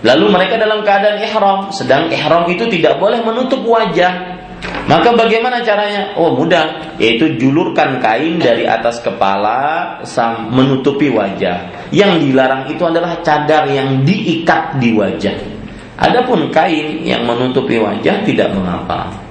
Lalu 0.05 0.29
mereka 0.29 0.61
dalam 0.61 0.85
keadaan 0.85 1.25
ihram, 1.25 1.73
sedang 1.73 2.13
ihram 2.13 2.45
itu 2.53 2.69
tidak 2.69 3.01
boleh 3.01 3.25
menutup 3.25 3.65
wajah. 3.65 4.36
Maka 4.87 5.19
bagaimana 5.19 5.67
caranya? 5.67 6.15
Oh 6.15 6.39
mudah, 6.39 6.95
yaitu 7.03 7.35
julurkan 7.37 7.99
kain 7.99 8.39
dari 8.39 8.63
atas 8.65 9.03
kepala 9.03 9.99
menutupi 10.55 11.11
wajah. 11.11 11.91
Yang 11.91 12.31
dilarang 12.31 12.71
itu 12.71 12.83
adalah 12.87 13.19
cadar 13.21 13.67
yang 13.67 14.07
diikat 14.07 14.79
di 14.79 14.95
wajah. 14.95 15.37
Adapun 15.99 16.55
kain 16.55 17.03
yang 17.03 17.27
menutupi 17.27 17.83
wajah 17.83 18.23
tidak 18.23 18.53
mengapa 18.55 19.27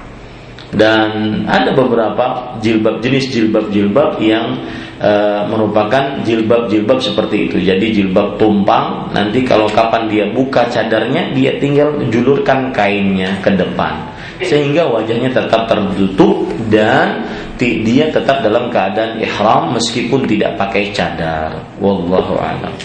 dan 0.75 1.41
ada 1.47 1.71
beberapa 1.71 2.57
jilbab 2.59 2.99
jenis 2.99 3.31
jilbab-jilbab 3.31 4.19
yang 4.19 4.59
e, 4.99 5.11
merupakan 5.47 6.19
jilbab-jilbab 6.27 6.99
seperti 6.99 7.49
itu. 7.49 7.57
Jadi 7.63 7.95
jilbab 7.95 8.35
tumpang 8.35 9.09
nanti 9.15 9.41
kalau 9.47 9.71
kapan 9.71 10.11
dia 10.11 10.25
buka 10.35 10.67
cadarnya 10.67 11.31
dia 11.31 11.55
tinggal 11.63 11.95
julurkan 12.11 12.75
kainnya 12.75 13.39
ke 13.39 13.55
depan 13.55 14.04
sehingga 14.43 14.91
wajahnya 14.91 15.31
tetap 15.31 15.67
tertutup 15.69 16.51
dan 16.67 17.23
dia 17.59 18.11
tetap 18.11 18.43
dalam 18.43 18.67
keadaan 18.67 19.19
ihram 19.23 19.75
meskipun 19.75 20.27
tidak 20.27 20.59
pakai 20.59 20.91
cadar. 20.91 21.55
Wallahu 21.79 22.35
a'lam. 22.35 22.75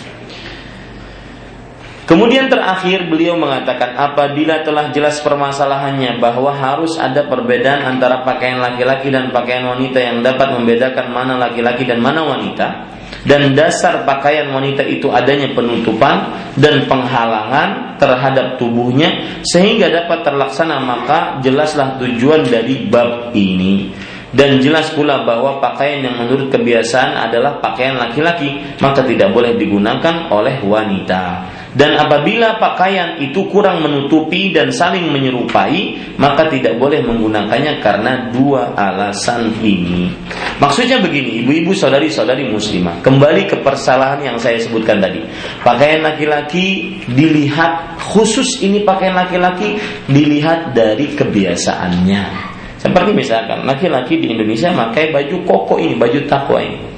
Kemudian 2.07 2.51
terakhir 2.51 3.07
beliau 3.07 3.39
mengatakan 3.39 3.95
apabila 3.95 4.67
telah 4.67 4.91
jelas 4.91 5.23
permasalahannya 5.23 6.19
bahwa 6.19 6.51
harus 6.51 6.99
ada 6.99 7.23
perbedaan 7.31 7.87
antara 7.87 8.27
pakaian 8.27 8.59
laki-laki 8.59 9.15
dan 9.15 9.31
pakaian 9.31 9.71
wanita 9.71 9.99
yang 10.03 10.19
dapat 10.19 10.59
membedakan 10.59 11.07
mana 11.15 11.39
laki-laki 11.39 11.87
dan 11.87 12.03
mana 12.03 12.27
wanita 12.27 12.99
dan 13.25 13.53
dasar 13.53 14.09
pakaian 14.09 14.49
wanita 14.49 14.81
itu 14.85 15.13
adanya 15.13 15.53
penutupan 15.53 16.33
dan 16.57 16.89
penghalangan 16.89 18.01
terhadap 18.01 18.57
tubuhnya 18.57 19.41
sehingga 19.45 19.93
dapat 19.93 20.25
terlaksana 20.25 20.81
maka 20.81 21.39
jelaslah 21.45 22.01
tujuan 22.01 22.49
dari 22.49 22.89
bab 22.89 23.37
ini. 23.37 23.93
Dan 24.31 24.63
jelas 24.63 24.95
pula 24.95 25.27
bahwa 25.27 25.59
pakaian 25.59 26.07
yang 26.07 26.15
menurut 26.15 26.55
kebiasaan 26.55 27.19
adalah 27.19 27.59
pakaian 27.59 27.99
laki-laki 27.99 28.79
maka 28.79 29.03
tidak 29.03 29.35
boleh 29.35 29.59
digunakan 29.59 30.31
oleh 30.31 30.63
wanita 30.63 31.51
dan 31.71 31.95
apabila 31.95 32.59
pakaian 32.59 33.23
itu 33.23 33.47
kurang 33.47 33.87
menutupi 33.87 34.51
dan 34.51 34.75
saling 34.75 35.07
menyerupai, 35.07 35.95
maka 36.19 36.51
tidak 36.51 36.75
boleh 36.83 36.99
menggunakannya 37.07 37.79
karena 37.79 38.27
dua 38.35 38.75
alasan 38.75 39.55
ini. 39.63 40.11
Maksudnya 40.59 40.99
begini, 40.99 41.47
ibu-ibu 41.47 41.71
saudari-saudari 41.71 42.51
muslimah, 42.51 42.99
kembali 43.07 43.47
ke 43.47 43.57
persalahan 43.63 44.19
yang 44.19 44.37
saya 44.43 44.59
sebutkan 44.59 44.99
tadi. 44.99 45.23
Pakaian 45.63 46.03
laki-laki 46.03 46.99
dilihat 47.07 48.03
khusus 48.03 48.59
ini 48.67 48.83
pakaian 48.83 49.15
laki-laki 49.15 49.79
dilihat 50.11 50.75
dari 50.75 51.15
kebiasaannya. 51.15 52.51
Seperti 52.83 53.11
misalkan 53.15 53.63
laki-laki 53.63 54.19
di 54.19 54.35
Indonesia 54.35 54.75
pakai 54.75 55.15
baju 55.15 55.37
koko 55.47 55.79
ini, 55.79 55.95
baju 55.95 56.19
takwa 56.27 56.59
ini. 56.59 56.90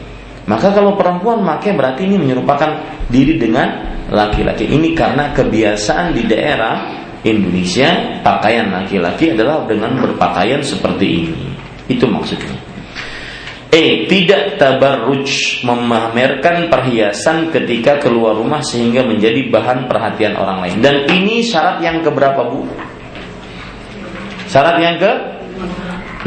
Maka 0.53 0.69
kalau 0.77 0.93
perempuan 1.01 1.41
pakai 1.41 1.73
berarti 1.73 2.05
ini 2.05 2.21
menyerupakan 2.21 2.77
diri 3.09 3.41
dengan 3.41 3.73
laki-laki. 4.13 4.69
Ini 4.69 4.93
karena 4.93 5.33
kebiasaan 5.33 6.13
di 6.13 6.29
daerah 6.29 6.77
Indonesia 7.25 8.21
pakaian 8.21 8.69
laki-laki 8.69 9.33
adalah 9.33 9.65
dengan 9.65 9.97
berpakaian 9.97 10.61
seperti 10.61 11.07
ini. 11.25 11.49
Itu 11.89 12.05
maksudnya. 12.05 12.53
E. 13.73 14.05
Tidak 14.05 14.61
tabarruj 14.61 15.65
memamerkan 15.65 16.69
perhiasan 16.69 17.49
ketika 17.49 17.97
keluar 18.05 18.37
rumah 18.37 18.61
sehingga 18.61 19.01
menjadi 19.01 19.49
bahan 19.49 19.89
perhatian 19.89 20.37
orang 20.37 20.69
lain. 20.69 20.77
Dan 20.85 21.09
ini 21.09 21.41
syarat 21.41 21.81
yang 21.81 22.05
keberapa 22.05 22.45
bu? 22.45 22.69
Syarat 24.53 24.77
yang 24.77 25.01
ke 25.01 25.13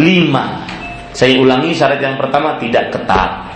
lima. 0.01 0.65
Saya 1.13 1.37
ulangi 1.37 1.77
syarat 1.77 2.01
yang 2.01 2.17
pertama 2.17 2.57
tidak 2.57 2.89
ketat. 2.89 3.54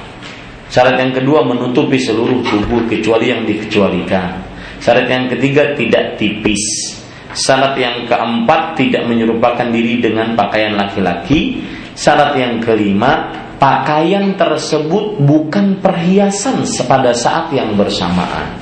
Syarat 0.69 1.01
yang 1.01 1.17
kedua 1.17 1.41
menutupi 1.49 1.97
seluruh 1.97 2.45
tubuh 2.45 2.85
kecuali 2.85 3.33
yang 3.33 3.41
dikecualikan. 3.41 4.37
Syarat 4.77 5.09
yang 5.09 5.25
ketiga 5.25 5.73
tidak 5.73 6.21
tipis. 6.21 6.93
Syarat 7.33 7.73
yang 7.81 8.05
keempat 8.05 8.77
tidak 8.77 9.09
menyerupakan 9.09 9.65
diri 9.73 9.97
dengan 9.97 10.37
pakaian 10.37 10.77
laki-laki. 10.77 11.65
Syarat 11.97 12.37
yang 12.37 12.61
kelima 12.61 13.33
pakaian 13.57 14.37
tersebut 14.37 15.17
bukan 15.17 15.81
perhiasan 15.81 16.61
pada 16.85 17.17
saat 17.17 17.49
yang 17.49 17.73
bersamaan. 17.73 18.53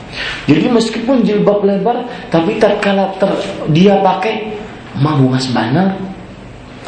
Jadi 0.47 0.63
meskipun 0.71 1.27
jilbab 1.27 1.59
lebar, 1.67 2.07
tapi 2.31 2.55
tatkala 2.55 3.19
ter, 3.19 3.29
dia 3.75 3.99
pakai 3.99 4.55
mabungas 4.95 5.51
banal. 5.51 5.91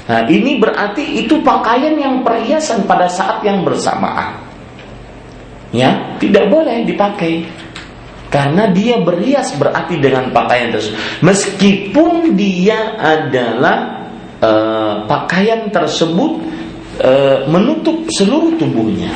Nah, 0.09 0.25
ini 0.25 0.57
berarti 0.57 1.21
itu 1.21 1.43
pakaian 1.43 1.93
yang 1.99 2.23
perhiasan 2.23 2.87
pada 2.87 3.05
saat 3.11 3.45
yang 3.45 3.61
bersamaan 3.61 4.48
ya 5.73 6.17
tidak 6.21 6.49
boleh 6.49 6.85
dipakai. 6.85 7.45
Karena 8.29 8.69
dia 8.69 9.01
berhias 9.01 9.57
berarti 9.57 9.97
dengan 9.97 10.29
pakaian 10.29 10.69
tersebut. 10.69 11.25
Meskipun 11.25 12.37
dia 12.37 12.93
adalah 13.01 14.05
e, 14.37 14.51
pakaian 15.09 15.73
tersebut 15.73 16.37
e, 17.01 17.13
menutup 17.49 18.05
seluruh 18.13 18.53
tubuhnya. 18.61 19.09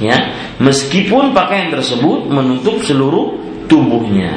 Ya 0.00 0.32
meskipun 0.64 1.36
pakaian 1.36 1.68
tersebut 1.76 2.24
menutup 2.32 2.80
seluruh 2.80 3.36
tubuhnya. 3.68 4.32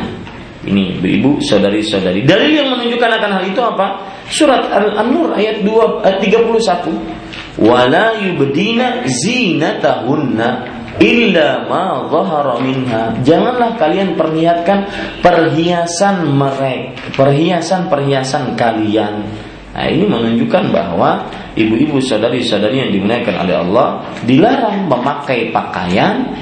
Ini 0.68 1.00
ibu 1.00 1.40
saudari-saudari. 1.40 2.28
Dalil 2.28 2.52
yang 2.52 2.76
menunjukkan 2.76 3.12
akan 3.16 3.32
hal 3.32 3.44
itu 3.48 3.62
apa? 3.64 3.88
Surat 4.28 4.68
Al-Nur 4.68 5.32
ayat 5.32 5.64
2 5.64 6.04
ayat 6.04 6.20
31. 6.20 7.64
Wala 7.64 8.20
yubdina 8.20 9.08
zinatahunna 9.08 10.77
illa 11.02 11.66
ma 11.66 12.06
dhahara 12.10 12.62
minha. 12.62 13.14
Janganlah 13.22 13.78
kalian 13.78 14.18
perlihatkan 14.18 14.88
perhiasan 15.22 16.26
mereka, 16.34 17.14
perhiasan-perhiasan 17.18 18.58
kalian. 18.58 19.16
Nah, 19.78 19.86
ini 19.86 20.10
menunjukkan 20.10 20.74
bahwa 20.74 21.30
ibu-ibu 21.54 22.02
sadari-sadari 22.02 22.82
yang 22.82 22.92
dimuliakan 22.98 23.36
oleh 23.46 23.56
Allah 23.62 23.88
dilarang 24.26 24.90
memakai 24.90 25.54
pakaian 25.54 26.34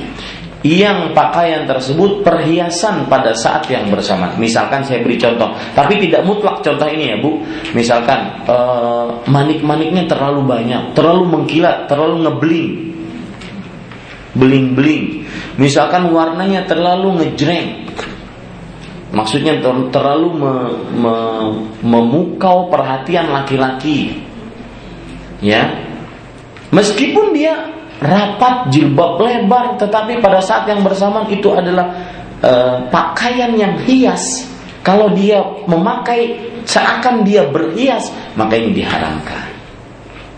yang 0.65 1.14
pakaian 1.14 1.69
tersebut 1.69 2.26
perhiasan 2.26 3.06
pada 3.06 3.38
saat 3.38 3.69
yang 3.69 3.86
bersama. 3.94 4.34
Misalkan 4.41 4.82
saya 4.82 5.06
beri 5.06 5.22
contoh, 5.22 5.53
tapi 5.77 6.02
tidak 6.02 6.26
mutlak 6.26 6.65
contoh 6.65 6.90
ini 6.90 7.14
ya 7.14 7.18
Bu. 7.22 7.38
Misalkan 7.77 8.41
uh, 8.49 9.14
manik-maniknya 9.30 10.10
terlalu 10.10 10.41
banyak, 10.41 10.98
terlalu 10.98 11.30
mengkilat, 11.30 11.86
terlalu 11.86 12.26
ngebling, 12.26 12.69
beling-beling. 14.36 15.26
Misalkan 15.56 16.12
warnanya 16.12 16.68
terlalu 16.68 17.24
ngejreng, 17.24 17.88
maksudnya 19.16 19.64
ter 19.64 19.76
terlalu 19.90 20.28
me 20.36 20.53
me 20.94 21.16
memukau 21.82 22.68
perhatian 22.68 23.32
laki-laki, 23.32 24.20
ya. 25.40 25.88
Meskipun 26.76 27.32
dia 27.32 27.76
rapat 28.03 28.68
jilbab 28.76 29.22
lebar 29.24 29.80
tetapi 29.80 30.20
pada 30.20 30.44
saat 30.44 30.68
yang 30.68 30.84
bersamaan 30.84 31.32
itu 31.32 31.48
adalah 31.56 31.95
e, 32.44 32.52
pakaian 32.91 33.56
yang 33.56 33.80
hias 33.88 34.44
kalau 34.84 35.16
dia 35.16 35.40
memakai 35.66 36.36
seakan 36.68 37.24
dia 37.24 37.48
berhias 37.48 38.12
maka 38.36 38.60
ini 38.60 38.76
diharamkan 38.76 39.44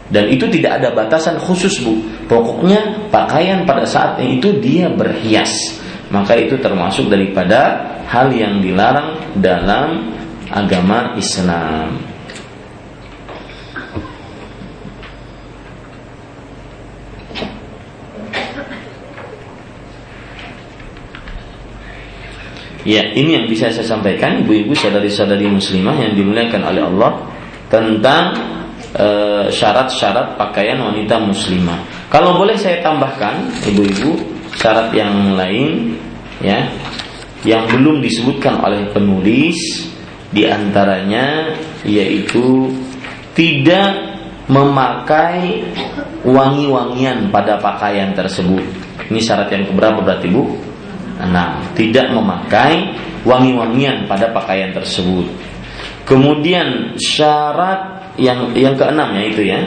dan 0.07 0.31
itu 0.31 0.47
tidak 0.47 0.79
ada 0.79 0.89
batasan 0.95 1.35
khusus 1.35 1.83
bu. 1.83 1.99
Pokoknya 2.31 3.11
pakaian 3.11 3.67
pada 3.67 3.83
saat 3.83 4.19
itu 4.23 4.55
dia 4.63 4.87
berhias. 4.87 5.79
Maka 6.07 6.39
itu 6.39 6.55
termasuk 6.63 7.11
daripada 7.11 7.83
hal 8.07 8.31
yang 8.31 8.63
dilarang 8.63 9.19
dalam 9.35 10.15
agama 10.47 11.19
Islam. 11.19 11.99
Ya, 22.87 23.03
ini 23.11 23.35
yang 23.35 23.51
bisa 23.51 23.67
saya 23.67 23.83
sampaikan 23.83 24.47
ibu-ibu 24.47 24.71
saudari-saudari 24.71 25.43
muslimah 25.51 26.07
yang 26.07 26.15
dimuliakan 26.15 26.71
oleh 26.71 26.87
Allah 26.87 27.19
tentang 27.67 28.31
syarat-syarat 29.51 30.39
pakaian 30.39 30.79
wanita 30.79 31.19
muslimah. 31.19 32.07
Kalau 32.07 32.39
boleh 32.39 32.55
saya 32.55 32.79
tambahkan, 32.79 33.51
ibu-ibu, 33.67 34.15
syarat 34.55 34.89
yang 34.95 35.35
lain 35.37 35.99
ya 36.41 36.69
yang 37.45 37.69
belum 37.69 38.01
disebutkan 38.01 38.59
oleh 38.65 38.89
penulis 38.91 39.57
di 40.33 40.43
antaranya 40.43 41.53
yaitu 41.85 42.73
tidak 43.37 43.93
memakai 44.49 45.61
wangi-wangian 46.25 47.29
pada 47.29 47.59
pakaian 47.61 48.15
tersebut. 48.15 48.63
Ini 49.07 49.19
syarat 49.21 49.51
yang 49.53 49.69
keberapa 49.69 50.01
berarti 50.01 50.27
Bu? 50.31 50.43
Enam, 51.17 51.61
tidak 51.73 52.13
memakai 52.13 52.93
wangi-wangian 53.25 54.05
pada 54.05 54.29
pakaian 54.33 54.73
tersebut. 54.73 55.25
Kemudian 56.07 56.95
syarat 56.95 57.96
yang 58.17 58.51
yang 58.53 58.75
keenam 58.75 59.13
ya 59.15 59.23
itu 59.23 59.41
ya. 59.45 59.59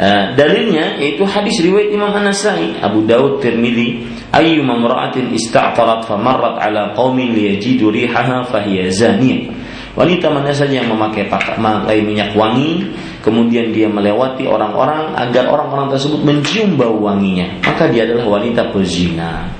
Uh, 0.00 0.32
dalilnya 0.32 0.96
yaitu 0.96 1.28
hadis 1.28 1.60
riwayat 1.60 1.92
Imam 1.92 2.08
An-Nasai, 2.08 2.80
Abu 2.80 3.04
Daud, 3.04 3.44
Tirmidzi, 3.44 4.00
ayyu 4.32 4.64
mamra'atin 4.64 5.28
ista'tarat 5.36 6.08
famarrat 6.08 6.56
ala 6.56 6.96
qaumin 6.96 7.36
liyajidu 7.36 7.92
rihaha 7.92 8.48
fahiya 8.48 8.88
zaniyah. 8.88 9.52
Wanita 9.92 10.32
mana 10.32 10.56
saja 10.56 10.80
yang 10.80 10.88
memakai 10.88 11.28
pakai 11.28 12.00
minyak 12.00 12.32
wangi, 12.32 12.88
kemudian 13.20 13.76
dia 13.76 13.92
melewati 13.92 14.48
orang-orang 14.48 15.12
agar 15.20 15.52
orang-orang 15.52 15.92
tersebut 15.92 16.24
mencium 16.24 16.80
bau 16.80 16.96
wanginya, 16.96 17.60
maka 17.60 17.90
dia 17.92 18.08
adalah 18.08 18.40
wanita 18.40 18.72
pezina 18.72 19.52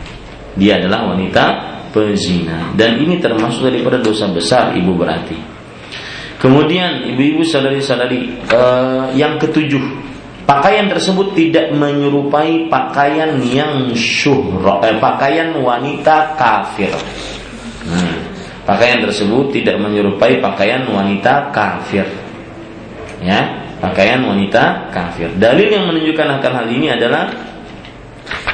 dia 0.59 0.83
adalah 0.83 1.15
wanita 1.15 1.45
pezina 1.95 2.75
dan 2.75 2.99
ini 2.99 3.23
termasuk 3.23 3.71
daripada 3.71 4.03
dosa 4.03 4.31
besar 4.31 4.75
ibu 4.75 4.95
berarti. 4.95 5.60
Kemudian 6.41 7.05
ibu-ibu 7.05 7.45
sadari-sadari 7.45 8.33
uh, 8.49 9.13
yang 9.13 9.37
ketujuh 9.37 9.85
pakaian 10.49 10.89
tersebut 10.89 11.37
tidak 11.37 11.69
menyerupai 11.77 12.65
pakaian 12.73 13.45
yang 13.45 13.93
syuhra 13.93 14.81
eh, 14.89 14.97
pakaian 14.97 15.53
wanita 15.61 16.41
kafir. 16.41 16.97
Hmm. 17.85 18.17
Pakaian 18.65 19.05
tersebut 19.05 19.53
tidak 19.53 19.77
menyerupai 19.85 20.41
pakaian 20.41 20.89
wanita 20.89 21.53
kafir. 21.53 22.09
Ya, 23.21 23.69
pakaian 23.85 24.25
wanita 24.25 24.89
kafir. 24.89 25.29
Dalil 25.37 25.69
yang 25.69 25.93
menunjukkan 25.93 26.41
akan 26.41 26.53
hal 26.57 26.67
ini 26.73 26.89
adalah 26.89 27.29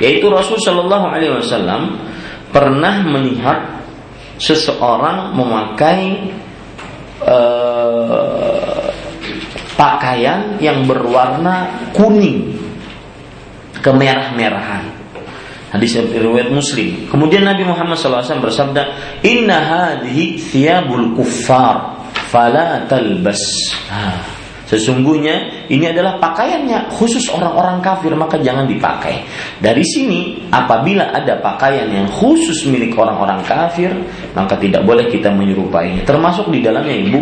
yaitu 0.03 0.27
Rasul 0.27 0.59
Shallallahu 0.59 1.07
Alaihi 1.07 1.39
Wasallam 1.39 2.03
pernah 2.51 2.99
melihat 3.07 3.79
seseorang 4.43 5.33
memakai 5.33 6.35
uh, 7.25 8.93
pakaian 9.77 10.57
yang 10.61 10.85
berwarna 10.89 11.89
kuning 11.93 12.57
kemerah-merahan. 13.81 14.97
Hadis 15.71 15.99
riwayat 15.99 16.49
Muslim. 16.49 17.11
Kemudian 17.11 17.45
Nabi 17.45 17.67
Muhammad 17.67 18.01
SAW 18.01 18.41
bersabda, 18.41 18.83
Inna 19.27 19.59
hadhi 19.61 20.41
thiyabul 20.41 21.13
kuffar, 21.13 22.09
fala 22.33 22.89
talbas. 22.89 23.43
Ah. 23.93 24.36
Sesungguhnya 24.67 25.67
ini 25.71 25.87
adalah 25.87 26.19
pakaiannya 26.19 26.91
khusus 26.91 27.31
orang-orang 27.31 27.79
kafir 27.79 28.11
maka 28.19 28.35
jangan 28.43 28.67
dipakai. 28.67 29.23
Dari 29.63 29.87
sini 29.87 30.51
apabila 30.51 31.15
ada 31.15 31.39
pakaian 31.39 31.87
yang 31.87 32.11
khusus 32.11 32.67
milik 32.67 32.99
orang-orang 32.99 33.47
kafir 33.47 33.95
maka 34.35 34.59
tidak 34.59 34.83
boleh 34.83 35.07
kita 35.07 35.31
menyerupainya. 35.31 36.03
Termasuk 36.03 36.51
di 36.51 36.67
dalamnya 36.67 36.99
ibu 36.99 37.21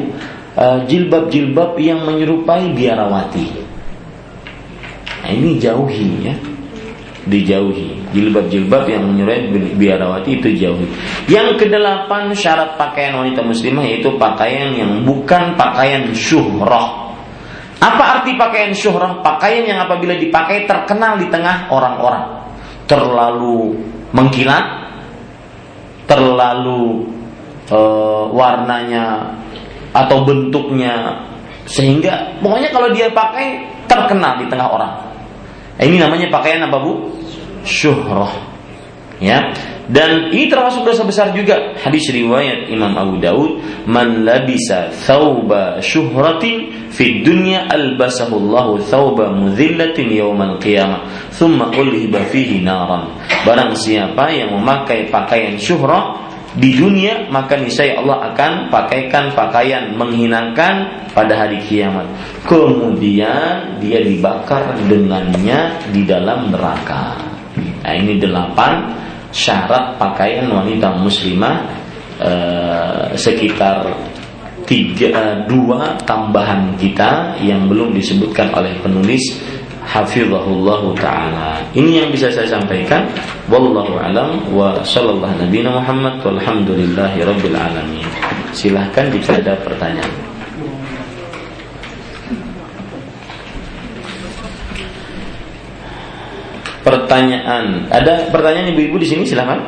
eh, 0.56 0.78
jilbab-jilbab 0.88 1.76
yang 1.76 2.00
menyerupai 2.08 2.72
biarawati. 2.72 3.46
Nah, 5.24 5.30
ini 5.32 5.60
jauhi 5.60 6.08
ya 6.24 6.34
dijauhi 7.24 8.12
jilbab-jilbab 8.12 8.84
yang 8.88 9.04
menyerupai 9.08 9.76
biarawati 9.76 10.40
itu 10.40 10.48
jauhi 10.60 10.84
yang 11.28 11.56
kedelapan 11.56 12.32
syarat 12.36 12.76
pakaian 12.76 13.16
wanita 13.16 13.40
muslimah 13.40 13.84
yaitu 13.84 14.12
pakaian 14.20 14.76
yang 14.76 14.92
bukan 15.08 15.56
pakaian 15.56 16.12
syuhrah 16.12 17.03
apa 17.84 18.02
arti 18.20 18.32
pakaian 18.40 18.72
syuhrah? 18.72 19.20
Pakaian 19.20 19.68
yang 19.68 19.80
apabila 19.84 20.16
dipakai 20.16 20.64
terkenal 20.64 21.20
di 21.20 21.28
tengah 21.28 21.68
orang-orang. 21.68 22.48
Terlalu 22.88 23.76
mengkilat, 24.16 24.64
terlalu 26.08 27.04
e, 27.68 27.80
warnanya 28.32 29.36
atau 29.92 30.24
bentuknya 30.24 31.24
sehingga 31.64 32.40
pokoknya 32.44 32.68
kalau 32.72 32.88
dia 32.92 33.08
pakai 33.12 33.68
terkenal 33.84 34.40
di 34.40 34.46
tengah 34.48 34.68
orang. 34.68 34.92
Ini 35.80 35.96
namanya 36.00 36.32
pakaian 36.32 36.64
apa 36.64 36.76
bu? 36.80 36.92
Syuhrah. 37.64 38.32
Ya. 39.20 39.52
Dan 39.84 40.32
ini 40.32 40.48
termasuk 40.48 40.80
dosa 40.80 41.04
besar 41.04 41.36
juga. 41.36 41.76
Hadis 41.76 42.08
riwayat 42.08 42.72
Imam 42.72 42.96
Abu 42.96 43.20
Daud, 43.20 43.60
"Man 43.84 44.24
labisa 44.24 44.88
thawba 45.04 45.84
syuhratin 45.84 46.88
fi 46.88 47.20
dunya 47.20 47.68
albasahu 47.68 48.32
Allah 48.48 48.80
thawba 48.80 49.28
mudhillatin 49.36 50.08
yawmal 50.08 50.56
qiyamah, 50.56 51.04
thumma 51.36 51.68
ulhiba 51.76 52.24
fihi 52.32 52.64
naran." 52.64 53.12
Barang 53.44 53.76
siapa 53.76 54.32
yang 54.32 54.56
memakai 54.56 55.12
pakaian 55.12 55.60
syuhrah 55.60 56.24
di 56.54 56.70
dunia 56.78 57.28
maka 57.34 57.58
niscaya 57.58 57.98
Allah 57.98 58.30
akan 58.30 58.70
pakaikan 58.70 59.34
pakaian 59.36 59.92
menghinakan 59.98 61.04
pada 61.12 61.44
hari 61.44 61.60
kiamat. 61.60 62.08
Kemudian 62.48 63.82
dia 63.84 64.00
dibakar 64.00 64.80
dengannya 64.88 65.76
di 65.92 66.08
dalam 66.08 66.48
neraka. 66.54 67.20
Nah, 67.84 67.92
ini 67.92 68.16
delapan 68.16 69.04
syarat 69.34 69.98
pakaian 69.98 70.46
wanita 70.46 70.94
muslimah 71.02 71.66
eh, 72.22 73.18
sekitar 73.18 73.90
tiga 74.64 75.10
eh, 75.10 75.36
dua 75.50 75.98
tambahan 76.06 76.78
kita 76.78 77.34
yang 77.42 77.66
belum 77.66 77.90
disebutkan 77.92 78.54
oleh 78.54 78.72
penulis 78.80 79.20
hafizahullah 79.84 80.80
taala. 80.96 81.60
Ini 81.76 82.06
yang 82.06 82.08
bisa 82.08 82.32
saya 82.32 82.48
sampaikan. 82.48 83.04
Wallahu 83.52 84.00
alam 84.00 84.40
wa 84.54 84.80
sallallahu 84.80 85.44
nabiyana 85.44 85.76
Muhammad 85.76 86.24
walhamdulillahi 86.24 87.20
rabbil 87.20 87.58
alamin. 87.58 88.08
Silahkan 88.56 89.12
jika 89.12 89.42
ada 89.42 89.58
pertanyaan. 89.60 90.33
Pertanyaan. 96.84 97.88
Ada 97.88 98.28
pertanyaan 98.28 98.76
ibu-ibu 98.76 99.00
di 99.00 99.08
sini 99.08 99.24
silahkan. 99.24 99.64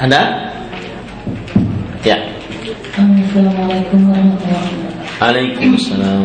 Ada? 0.00 0.22
Ya. 2.02 2.16
Assalamualaikum 2.96 4.10
warahmatullahi 4.10 4.72
wabarakatuh. 4.80 5.20
Waalaikumsalam. 5.20 6.24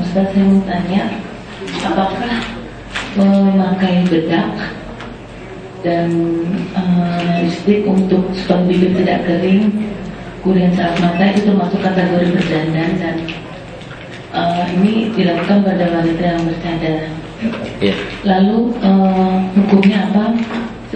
Ustaz 0.00 0.30
saya 0.32 0.46
mau 0.46 0.62
tanya, 0.64 1.02
apakah 1.82 2.38
memakai 3.18 4.06
bedak 4.06 4.78
dan 5.82 6.10
uh, 6.74 7.42
untuk 7.86 8.30
supaya 8.34 8.62
bibir 8.66 8.94
tidak 9.02 9.26
kering, 9.26 9.90
kemudian 10.42 10.74
saat 10.74 10.98
mata 11.02 11.24
itu 11.30 11.46
termasuk 11.46 11.80
kategori 11.82 12.34
berdandan 12.34 12.90
dan 12.98 13.16
uh, 14.34 14.66
ini 14.78 15.10
dilakukan 15.14 15.66
pada 15.66 15.84
wanita 15.90 16.22
yang 16.22 16.42
bercadar. 16.46 17.00
Ya. 17.78 17.94
Lalu 18.26 18.74
uh, 18.82 19.38
hukumnya 19.54 20.10
apa 20.10 20.24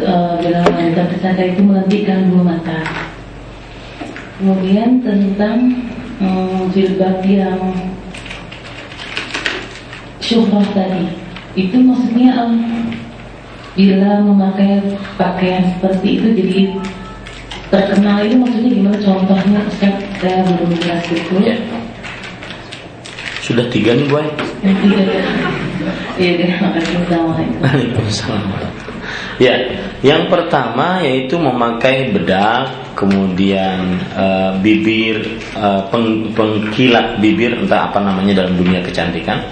uh, 0.02 0.34
bila 0.42 0.60
wanita 0.66 1.00
bercadar 1.14 1.46
itu 1.46 1.62
melentikkan 1.62 2.30
bulu 2.30 2.42
mata? 2.42 2.82
Kemudian 4.42 5.06
tentang 5.06 5.86
um, 6.18 6.66
jilbab 6.74 7.22
yang 7.22 7.60
syuhrah 10.18 10.66
tadi, 10.74 11.21
itu 11.52 11.76
maksudnya 11.84 12.30
um, 12.40 12.56
bila 13.72 14.20
memakai 14.20 14.80
pakaian 15.16 15.64
seperti 15.76 16.20
itu 16.20 16.28
jadi 16.36 16.60
terkenal 17.72 18.20
itu 18.24 18.36
maksudnya 18.36 18.70
gimana 18.72 18.98
contohnya 19.00 19.60
Ustaz 19.68 19.94
saya 20.20 20.44
belum 20.44 20.70
jelas 20.76 21.04
itu 21.08 21.34
Ya. 21.40 21.56
Sudah 23.42 23.66
tiga 23.74 23.96
nih 23.98 24.06
boy. 24.06 24.22
yang 24.62 24.76
tiga 24.86 25.02
ya 25.02 25.24
iya 26.20 26.30
deh 26.38 26.50
makasih 26.62 26.94
Waalaikumsalam. 27.10 28.42
Ya, 29.42 29.54
yang 30.06 30.30
pertama 30.30 31.02
yaitu 31.02 31.34
memakai 31.34 32.14
bedak, 32.14 32.70
kemudian 32.94 33.98
eh, 34.14 34.52
bibir, 34.62 35.18
eh, 35.58 35.82
peng- 35.90 36.30
pengkilat 36.36 37.18
bibir, 37.18 37.58
entah 37.58 37.90
apa 37.90 37.98
namanya 37.98 38.44
dalam 38.44 38.54
dunia 38.54 38.78
kecantikan, 38.84 39.42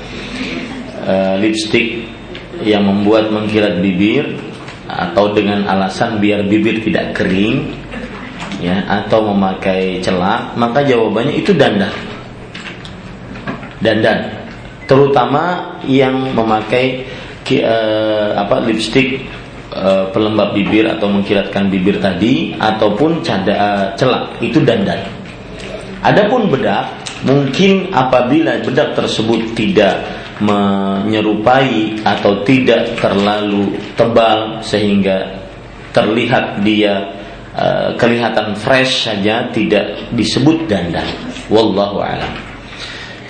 Eh, 1.10 1.34
lipstick 1.42 2.06
yang 2.62 2.86
membuat 2.86 3.34
mengkilat 3.34 3.82
bibir, 3.82 4.30
atau 4.86 5.34
dengan 5.34 5.66
alasan 5.66 6.22
biar 6.22 6.46
bibir 6.46 6.78
tidak 6.86 7.18
kering, 7.18 7.66
ya, 8.62 8.86
atau 8.86 9.26
memakai 9.34 9.98
celak, 9.98 10.54
maka 10.54 10.86
jawabannya 10.86 11.34
itu 11.34 11.50
dandan. 11.50 11.90
Dandan. 13.82 14.38
Terutama 14.86 15.74
yang 15.90 16.30
memakai 16.30 17.02
eh, 17.58 18.30
apa 18.38 18.62
lipstick 18.62 19.26
eh, 19.74 20.04
pelembab 20.14 20.54
bibir 20.54 20.86
atau 20.94 21.10
mengkilatkan 21.10 21.66
bibir 21.74 21.98
tadi 21.98 22.54
ataupun 22.54 23.26
cada 23.26 23.54
eh, 23.54 23.86
celak. 23.98 24.38
Itu 24.38 24.62
dandan. 24.62 25.00
Adapun 26.06 26.46
bedak 26.54 26.86
mungkin 27.26 27.90
apabila 27.90 28.62
bedak 28.62 28.94
tersebut 28.94 29.58
tidak 29.58 30.19
menyerupai 30.40 32.00
atau 32.04 32.40
tidak 32.42 32.96
terlalu 32.96 33.76
tebal 33.94 34.64
sehingga 34.64 35.46
terlihat 35.92 36.64
dia 36.64 37.14
eh, 37.56 37.88
kelihatan 38.00 38.56
fresh 38.56 39.08
saja 39.08 39.52
tidak 39.52 40.10
disebut 40.16 40.64
dandan 40.66 41.06
wallahu 41.52 42.00
alam 42.00 42.50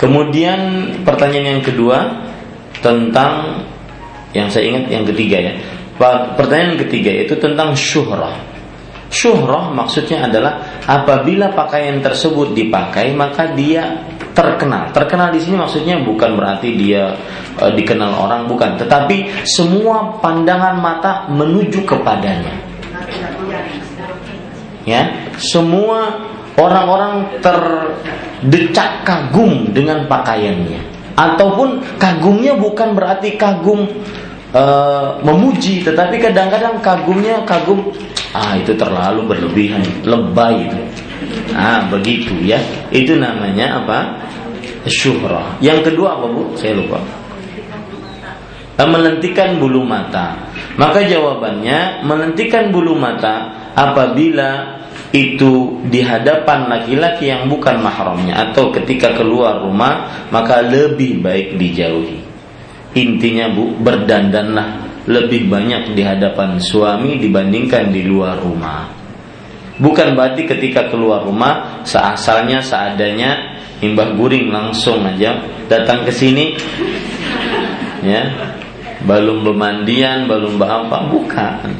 Kemudian 0.01 0.89
pertanyaan 1.05 1.61
yang 1.61 1.63
kedua 1.63 2.25
tentang 2.81 3.61
yang 4.33 4.49
saya 4.49 4.73
ingat 4.73 4.89
yang 4.89 5.05
ketiga 5.05 5.37
ya. 5.37 5.53
Pertanyaan 6.33 6.81
ketiga 6.81 7.13
itu 7.13 7.37
tentang 7.37 7.77
syuhrah. 7.77 8.33
Syuhrah 9.11 9.75
maksudnya 9.75 10.23
adalah 10.31 10.81
apabila 10.87 11.51
pakaian 11.51 11.99
tersebut 11.99 12.55
dipakai 12.55 13.11
maka 13.11 13.51
dia 13.51 14.07
terkenal. 14.31 14.95
Terkenal 14.95 15.35
di 15.35 15.43
sini 15.43 15.59
maksudnya 15.59 15.99
bukan 15.99 16.39
berarti 16.39 16.79
dia 16.79 17.11
e, 17.59 17.65
dikenal 17.75 18.15
orang 18.15 18.47
bukan, 18.47 18.79
tetapi 18.79 19.43
semua 19.43 20.15
pandangan 20.23 20.79
mata 20.79 21.27
menuju 21.27 21.83
kepadanya. 21.83 22.55
Ya, 24.87 25.29
semua 25.35 26.31
orang-orang 26.55 27.43
terdecak 27.43 29.03
kagum 29.03 29.75
dengan 29.75 30.07
pakaiannya 30.07 30.91
ataupun 31.15 31.99
kagumnya 31.99 32.55
bukan 32.55 32.95
berarti 32.95 33.35
kagum 33.35 33.85
eh, 34.51 35.07
memuji 35.23 35.83
tetapi 35.83 36.19
kadang-kadang 36.19 36.79
kagumnya 36.83 37.43
kagum 37.47 37.91
ah 38.31 38.55
itu 38.55 38.71
terlalu 38.75 39.27
berlebihan 39.27 39.83
lebay 40.07 40.67
itu. 40.67 40.81
Ah 41.51 41.87
begitu 41.91 42.31
ya. 42.43 42.59
Itu 42.91 43.19
namanya 43.19 43.83
apa? 43.83 43.99
Syuhrah. 44.87 45.59
Yang 45.61 45.91
kedua 45.91 46.17
apa 46.17 46.25
bu? 46.31 46.55
Saya 46.55 46.79
lupa. 46.79 46.99
Eh, 48.79 48.87
melentikan 48.87 49.59
bulu 49.59 49.83
mata. 49.83 50.47
Maka 50.79 51.03
jawabannya 51.05 52.07
melentikan 52.07 52.71
bulu 52.71 52.95
mata 52.95 53.51
apabila 53.75 54.81
itu 55.11 55.83
di 55.91 55.99
hadapan 55.99 56.71
laki-laki 56.71 57.27
yang 57.27 57.51
bukan 57.51 57.83
mahramnya 57.83 58.51
atau 58.51 58.71
ketika 58.71 59.11
keluar 59.11 59.59
rumah 59.59 60.07
maka 60.31 60.63
lebih 60.63 61.19
baik 61.19 61.59
dijauhi. 61.59 62.30
Intinya 62.91 63.47
Bu, 63.55 63.71
berdandanlah 63.79 64.91
lebih 65.07 65.47
banyak 65.47 65.95
di 65.95 66.03
hadapan 66.03 66.59
suami 66.59 67.17
dibandingkan 67.17 67.89
di 67.89 68.03
luar 68.03 68.37
rumah. 68.37 68.91
Bukan 69.81 70.13
berarti 70.13 70.45
ketika 70.45 70.91
keluar 70.93 71.25
rumah 71.25 71.81
seasalnya 71.87 72.61
seadanya 72.61 73.57
imbah 73.81 74.13
guring 74.13 74.53
langsung 74.53 75.01
aja 75.07 75.41
datang 75.71 76.05
ke 76.05 76.11
sini. 76.13 76.53
Ya. 78.05 78.29
Belum 79.01 79.41
pemandian 79.41 80.29
belum 80.29 80.61
apa 80.61 81.09
bukan. 81.09 81.73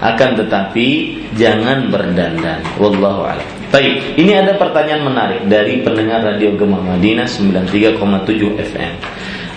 Akan 0.00 0.36
tetapi 0.36 1.16
jangan 1.36 1.88
berdandan. 1.88 2.60
Wallahu 2.76 3.24
a'lam. 3.24 3.48
Baik 3.72 4.18
ini 4.20 4.36
ada 4.36 4.58
pertanyaan 4.58 5.06
menarik 5.06 5.40
dari 5.48 5.80
pendengar 5.80 6.20
radio 6.26 6.52
Gema 6.58 6.82
Madinah 6.82 7.24
93,7 7.24 8.60
FM 8.60 8.92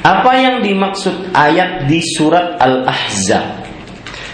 apa 0.04 0.32
yang 0.36 0.60
dimaksud 0.60 1.32
ayat 1.32 1.88
di 1.88 2.04
surat 2.04 2.60
Al-Ahzab 2.60 3.64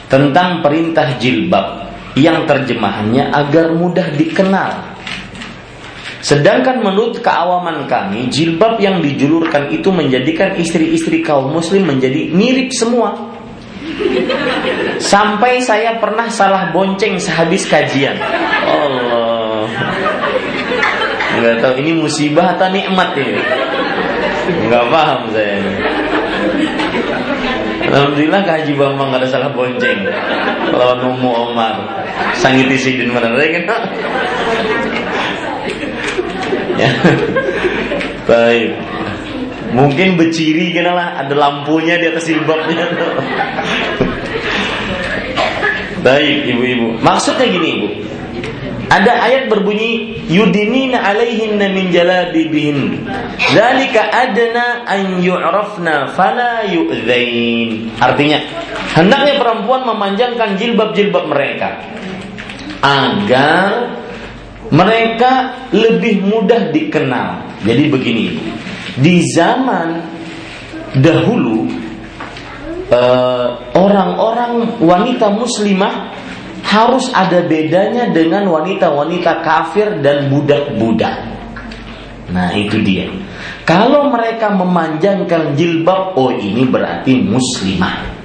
tentang 0.09 0.65
perintah 0.65 1.15
jilbab 1.21 1.85
yang 2.17 2.49
terjemahannya 2.49 3.29
agar 3.29 3.77
mudah 3.77 4.09
dikenal 4.17 4.89
Sedangkan 6.19 6.83
menurut 6.83 7.23
keawaman 7.23 7.87
kami, 7.87 8.27
jilbab 8.27 8.75
yang 8.83 8.99
dijulurkan 8.99 9.71
itu 9.71 9.87
menjadikan 9.87 10.51
istri-istri 10.59 11.23
kaum 11.23 11.47
muslim 11.55 11.87
menjadi 11.87 12.27
mirip 12.35 12.75
semua. 12.75 13.15
Sampai 14.99 15.63
saya 15.63 15.95
pernah 15.95 16.27
salah 16.27 16.75
bonceng 16.75 17.15
sehabis 17.15 17.63
kajian. 17.71 18.19
Allah. 18.67 19.71
Enggak 21.39 21.55
tahu 21.63 21.73
ini 21.79 21.91
musibah 21.95 22.59
atau 22.59 22.67
nikmat 22.67 23.15
ini. 23.15 23.39
Enggak 24.49 24.85
paham 24.89 25.21
saya. 25.31 25.57
Alhamdulillah 27.89 28.41
Haji 28.45 28.73
Bambang 28.77 29.09
gak 29.09 29.25
ada 29.25 29.29
salah 29.29 29.49
bonceng 29.49 30.05
Lawan 30.69 31.01
Umu 31.09 31.31
Omar 31.33 32.05
Sangiti 32.37 32.77
Sidin 32.77 33.09
mana 33.09 33.33
kan 33.33 33.65
ya. 36.79 36.89
Baik. 38.29 38.77
Mungkin 39.69 40.17
beciri 40.17 40.73
kena 40.73 40.97
lah 40.97 41.07
ada 41.21 41.33
lampunya 41.35 41.97
di 42.01 42.09
atas 42.09 42.25
jilbabnya. 42.25 42.89
Baik, 45.99 46.47
ibu-ibu. 46.47 46.95
Maksudnya 47.03 47.45
gini, 47.51 47.67
Ibu. 47.75 47.87
Ada 48.89 49.21
ayat 49.21 49.43
berbunyi 49.53 50.25
yudinina 50.33 51.05
alaihinna 51.05 51.69
min 51.69 51.93
jalabibihin. 51.93 53.05
Zalika 53.53 54.09
adna 54.09 54.81
an 54.89 55.21
yu'rafna 55.21 56.09
fala 56.17 56.65
yu'dzain. 56.65 57.93
Artinya, 58.01 58.41
hendaknya 58.97 59.37
perempuan 59.37 59.85
memanjangkan 59.85 60.57
jilbab-jilbab 60.57 61.29
mereka 61.29 61.85
agar 62.81 63.93
mereka 64.73 65.65
lebih 65.69 66.25
mudah 66.25 66.73
dikenal. 66.73 67.61
Jadi 67.61 67.83
begini, 67.93 68.25
di 68.97 69.21
zaman 69.29 70.01
dahulu 70.97 71.69
eh, 72.89 73.47
orang-orang 73.77 74.81
wanita 74.81 75.29
muslimah 75.29 76.09
harus 76.69 77.09
ada 77.17 77.41
bedanya 77.49 78.13
dengan 78.13 78.45
wanita-wanita 78.45 79.41
kafir 79.41 80.05
dan 80.05 80.29
budak-budak. 80.29 81.17
Nah, 82.29 82.53
itu 82.53 82.77
dia. 82.85 83.09
Kalau 83.65 84.13
mereka 84.13 84.53
memanjangkan 84.53 85.57
jilbab, 85.57 86.13
oh 86.13 86.29
ini 86.29 86.69
berarti 86.69 87.25
muslimah. 87.25 88.21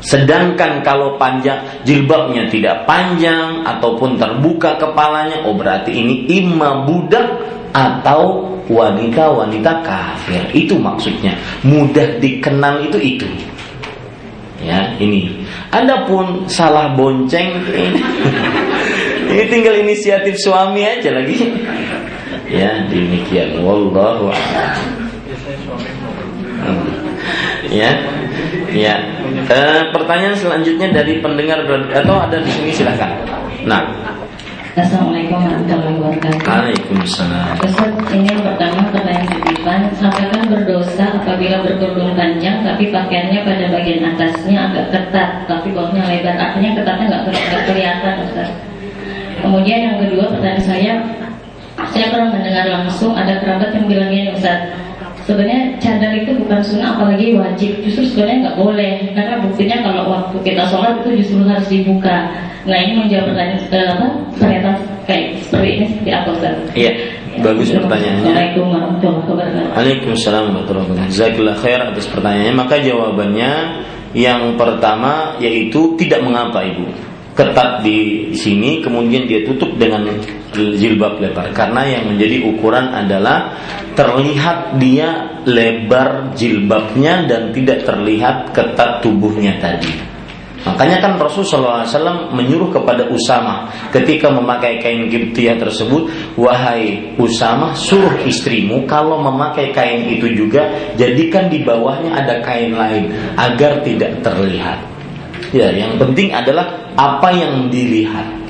Sedangkan 0.00 0.80
kalau 0.80 1.20
panjang 1.20 1.84
jilbabnya 1.84 2.48
tidak 2.48 2.88
panjang 2.88 3.60
ataupun 3.68 4.16
terbuka 4.16 4.80
kepalanya, 4.80 5.44
oh 5.44 5.52
berarti 5.52 5.92
ini 5.92 6.24
imam 6.32 6.88
budak 6.88 7.28
atau 7.76 8.48
wanita-wanita 8.72 9.84
kafir. 9.84 10.40
Itu 10.56 10.80
maksudnya. 10.80 11.36
Mudah 11.60 12.16
dikenal 12.16 12.88
itu 12.88 12.96
itu. 12.96 13.28
Ya, 14.64 14.96
ini. 14.96 15.39
Adapun 15.70 16.50
salah 16.50 16.98
bonceng 16.98 17.62
ini, 17.70 18.02
ini 19.30 19.44
tinggal 19.46 19.78
inisiatif 19.78 20.34
suami 20.42 20.82
aja 20.82 21.14
lagi. 21.14 21.38
Ya, 22.50 22.82
demikian. 22.90 23.62
Wallahu 23.62 24.34
a'lam. 24.34 24.74
Ya. 27.70 27.90
Ya. 28.74 28.94
Uh, 29.46 29.94
pertanyaan 29.94 30.34
selanjutnya 30.34 30.90
dari 30.90 31.22
pendengar 31.22 31.62
atau 31.94 32.16
ada 32.18 32.42
di 32.42 32.50
sini 32.50 32.74
silahkan. 32.74 33.14
Nah. 33.62 34.10
Assalamualaikum 34.80 35.36
warahmatullahi 35.44 35.96
wabarakatuh. 36.00 36.48
Waalaikumsalam. 36.48 37.52
Ustaz, 37.60 37.92
ini 38.16 38.32
pertama 38.40 38.80
pertanyaan 38.88 39.28
titipan. 39.28 39.80
Apakah 40.00 40.40
berdosa 40.48 41.04
apabila 41.20 41.60
berkerudung 41.60 42.16
panjang 42.16 42.64
tapi 42.64 42.88
pakaiannya 42.88 43.44
pada 43.44 43.68
bagian 43.68 44.08
atasnya 44.08 44.72
agak 44.72 44.86
ketat 44.88 45.44
tapi 45.44 45.68
bawahnya 45.76 46.00
lebar? 46.08 46.32
Artinya 46.32 46.80
ketatnya 46.80 47.04
nggak 47.12 47.62
kelihatan, 47.68 48.14
Ustaz. 48.24 48.48
Kemudian 49.44 49.78
yang 49.84 49.96
kedua 50.00 50.24
pertanyaan 50.32 50.64
saya, 50.64 50.92
saya 51.92 52.06
pernah 52.08 52.32
mendengar 52.32 52.64
langsung 52.72 53.12
ada 53.12 53.36
kerabat 53.36 53.76
yang 53.76 53.84
bilang 53.84 54.08
ini 54.08 54.32
Ustaz, 54.32 54.64
sebenarnya 55.30 55.78
cadar 55.78 56.10
itu 56.18 56.34
bukan 56.42 56.58
sunnah 56.58 56.98
apalagi 56.98 57.38
wajib. 57.38 57.78
Justru 57.86 58.02
sebenarnya 58.10 58.50
nggak 58.50 58.58
boleh 58.58 58.92
karena 59.14 59.34
buktinya 59.38 59.76
kalau 59.86 60.02
waktu 60.10 60.36
kita 60.42 60.62
sholat 60.66 60.98
itu 61.06 61.22
justru 61.22 61.46
harus 61.46 61.68
dibuka. 61.70 62.16
Nah 62.66 62.78
ini 62.82 62.92
menjawab 62.98 63.30
pertanyaan 63.30 63.62
eh, 63.70 63.86
apa? 63.94 64.06
Pernyataan 64.34 64.76
kayak 65.06 65.26
seperti 65.46 65.68
ini 65.70 65.84
seperti 65.94 66.10
apa 66.10 66.28
Ustaz? 66.34 66.56
Iya 66.74 66.92
bagus 67.38 67.68
pertanyaannya. 67.70 68.26
Assalamualaikum 68.26 68.64
warahmatullahi 68.74 69.22
wabarakatuh. 69.30 69.70
Waalaikumsalam 69.70 70.42
warahmatullahi 70.50 70.86
wabarakatuh. 70.90 71.14
Jazakallah 71.14 71.56
khair 71.62 71.80
atas 71.86 72.06
pertanyaannya. 72.10 72.54
Maka 72.58 72.74
jawabannya 72.82 73.52
yang 74.10 74.40
pertama 74.58 75.38
yaitu 75.38 75.94
tidak 75.94 76.20
mengapa 76.26 76.66
ibu 76.66 76.90
ketat 77.34 77.86
di 77.86 78.30
sini 78.34 78.82
kemudian 78.82 79.24
dia 79.24 79.46
tutup 79.46 79.78
dengan 79.78 80.06
jilbab 80.54 81.22
lebar 81.22 81.54
karena 81.54 81.86
yang 81.86 82.10
menjadi 82.10 82.42
ukuran 82.42 82.90
adalah 82.90 83.54
terlihat 83.94 84.76
dia 84.82 85.40
lebar 85.46 86.34
jilbabnya 86.34 87.26
dan 87.30 87.54
tidak 87.54 87.86
terlihat 87.86 88.50
ketat 88.50 89.00
tubuhnya 89.00 89.56
tadi. 89.62 90.10
Makanya 90.60 91.00
kan 91.00 91.12
Rasulullah 91.16 91.88
SAW 91.88 92.36
menyuruh 92.36 92.68
kepada 92.68 93.08
Usama 93.08 93.72
ketika 93.96 94.28
memakai 94.28 94.76
kain 94.76 95.08
Gibtiyah 95.08 95.56
tersebut, 95.56 96.12
wahai 96.36 97.16
Usama, 97.16 97.72
suruh 97.72 98.20
istrimu 98.28 98.84
kalau 98.84 99.24
memakai 99.24 99.72
kain 99.72 100.04
itu 100.12 100.28
juga 100.36 100.68
jadikan 101.00 101.48
di 101.48 101.64
bawahnya 101.64 102.12
ada 102.12 102.44
kain 102.44 102.76
lain 102.76 103.08
agar 103.40 103.80
tidak 103.80 104.20
terlihat. 104.20 104.99
Ya, 105.50 105.68
yang 105.74 105.98
penting 105.98 106.30
adalah 106.30 106.94
apa 106.94 107.28
yang 107.34 107.66
dilihat. 107.70 108.40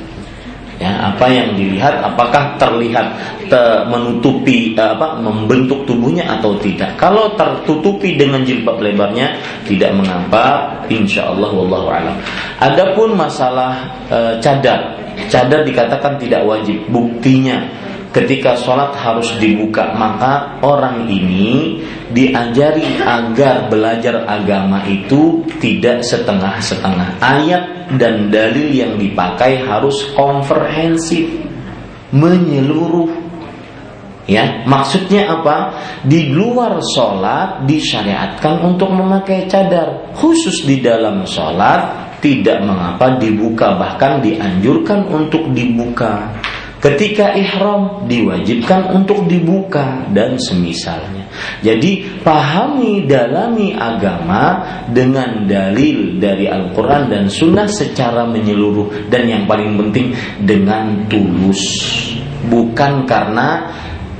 Ya 0.80 1.12
apa 1.12 1.28
yang 1.28 1.60
dilihat 1.60 2.00
apakah 2.00 2.56
terlihat 2.56 3.12
te, 3.52 3.84
menutupi 3.84 4.72
eh, 4.72 4.96
apa 4.96 5.20
membentuk 5.20 5.84
tubuhnya 5.84 6.24
atau 6.40 6.56
tidak. 6.56 6.96
Kalau 6.96 7.36
tertutupi 7.36 8.16
dengan 8.16 8.40
jilbab 8.40 8.80
lebarnya 8.80 9.36
tidak 9.68 9.92
mengapa 9.92 10.72
insya 10.88 11.28
Allah 11.28 11.52
wallahu 11.52 11.84
alam. 11.92 12.16
Adapun 12.64 13.12
masalah 13.12 13.92
e, 14.08 14.40
cadar 14.40 14.96
cadar 15.28 15.68
dikatakan 15.68 16.16
tidak 16.16 16.48
wajib. 16.48 16.80
Buktinya 16.88 17.60
ketika 18.16 18.56
sholat 18.56 18.96
harus 18.96 19.36
dibuka 19.36 19.92
maka 19.92 20.58
orang 20.64 21.04
ini 21.12 21.76
diajari 22.10 22.98
agar 23.00 23.70
belajar 23.70 24.26
agama 24.26 24.82
itu 24.86 25.46
tidak 25.62 26.02
setengah-setengah. 26.02 27.22
Ayat 27.22 27.94
dan 27.98 28.30
dalil 28.30 28.70
yang 28.70 28.94
dipakai 28.98 29.62
harus 29.66 30.10
komprehensif 30.14 31.26
menyeluruh. 32.14 33.10
Ya 34.30 34.62
maksudnya 34.62 35.26
apa? 35.26 35.74
Di 36.06 36.30
luar 36.30 36.78
sholat 36.94 37.66
disyariatkan 37.66 38.62
untuk 38.62 38.94
memakai 38.94 39.50
cadar. 39.50 40.14
Khusus 40.14 40.62
di 40.62 40.78
dalam 40.78 41.26
sholat 41.26 42.14
tidak 42.22 42.62
mengapa 42.62 43.18
dibuka 43.18 43.74
bahkan 43.74 44.22
dianjurkan 44.22 45.08
untuk 45.10 45.50
dibuka. 45.50 46.30
Ketika 46.80 47.36
ihram 47.36 48.08
diwajibkan 48.08 48.94
untuk 48.94 49.28
dibuka 49.28 50.06
dan 50.14 50.40
semisalnya. 50.40 51.19
Jadi 51.60 52.24
pahami 52.24 53.06
dalami 53.06 53.76
agama 53.76 54.64
dengan 54.90 55.46
dalil 55.46 56.18
dari 56.18 56.50
Al-Quran 56.50 57.12
dan 57.12 57.24
Sunnah 57.30 57.70
secara 57.70 58.26
menyeluruh 58.26 59.12
dan 59.12 59.28
yang 59.28 59.44
paling 59.44 59.76
penting 59.78 60.16
dengan 60.42 61.06
tulus. 61.06 61.62
Bukan 62.50 63.04
karena 63.04 63.68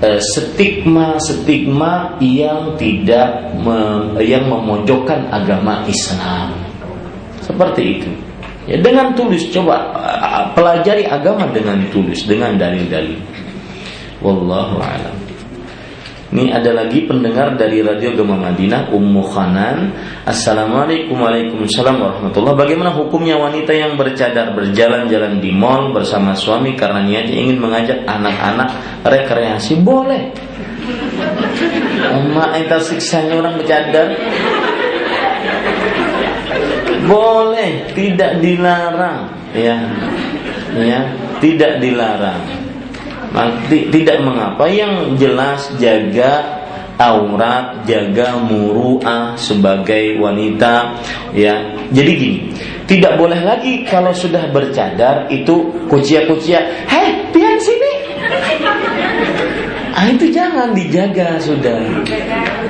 eh, 0.05 0.21
stigma-stigma 0.21 2.21
yang 2.21 2.77
tidak 2.77 3.57
me, 3.59 4.13
yang 4.23 4.47
memojokkan 4.47 5.33
agama 5.33 5.83
Islam. 5.89 6.55
Seperti 7.41 7.83
itu. 7.99 8.11
Ya, 8.69 8.79
dengan 8.79 9.17
tulus 9.19 9.51
coba 9.51 9.91
pelajari 10.55 11.09
agama 11.09 11.49
dengan 11.51 11.81
tulus 11.91 12.23
dengan 12.29 12.55
dalil-dalil. 12.55 13.19
Wallahu 14.21 14.79
a'lam. 14.79 15.20
Ini 16.31 16.55
ada 16.55 16.71
lagi 16.71 17.11
pendengar 17.11 17.59
dari 17.59 17.83
Radio 17.83 18.15
Gema 18.15 18.39
Madinah 18.39 18.95
Ummu 18.95 19.23
Khanan. 19.35 19.91
Assalamualaikum 20.23 21.19
Waalaikumsalam 21.19 21.99
warahmatullahi 21.99 22.55
Bagaimana 22.55 22.95
hukumnya 22.95 23.35
wanita 23.35 23.75
yang 23.75 23.99
bercadar 23.99 24.55
Berjalan-jalan 24.55 25.43
di 25.43 25.51
mall 25.51 25.91
bersama 25.91 26.39
suami 26.39 26.79
Karena 26.79 27.03
niatnya 27.03 27.35
ingin 27.35 27.59
mengajak 27.59 28.07
anak-anak 28.07 28.71
Rekreasi? 29.03 29.83
Boleh. 29.83 30.31
Emak 31.99 32.51
itu 32.63 32.79
siksanya 32.95 33.43
orang 33.43 33.59
bercadar. 33.59 34.15
Boleh. 37.11 37.91
Tidak 37.91 38.39
dilarang. 38.39 39.35
Ya. 39.51 39.83
Ya. 40.79 41.11
Tidak 41.43 41.83
dilarang 41.83 42.70
tidak 43.69 44.19
mengapa 44.27 44.67
yang 44.67 45.15
jelas 45.15 45.71
jaga 45.79 46.61
aurat 47.01 47.89
jaga 47.89 48.37
muruah 48.45 49.33
sebagai 49.41 50.21
wanita 50.21 51.01
ya. 51.33 51.79
Jadi 51.91 52.13
gini 52.19 52.39
tidak 52.85 53.17
boleh 53.17 53.41
lagi 53.41 53.87
kalau 53.89 54.13
sudah 54.13 54.51
bercadar 54.53 55.31
itu 55.33 55.73
kucia-kucia 55.89 56.61
hei 56.91 57.31
pian 57.33 57.57
sini. 57.57 57.93
Ah 59.97 60.07
itu 60.11 60.29
jangan 60.29 60.77
dijaga 60.77 61.41
sudah. 61.41 61.81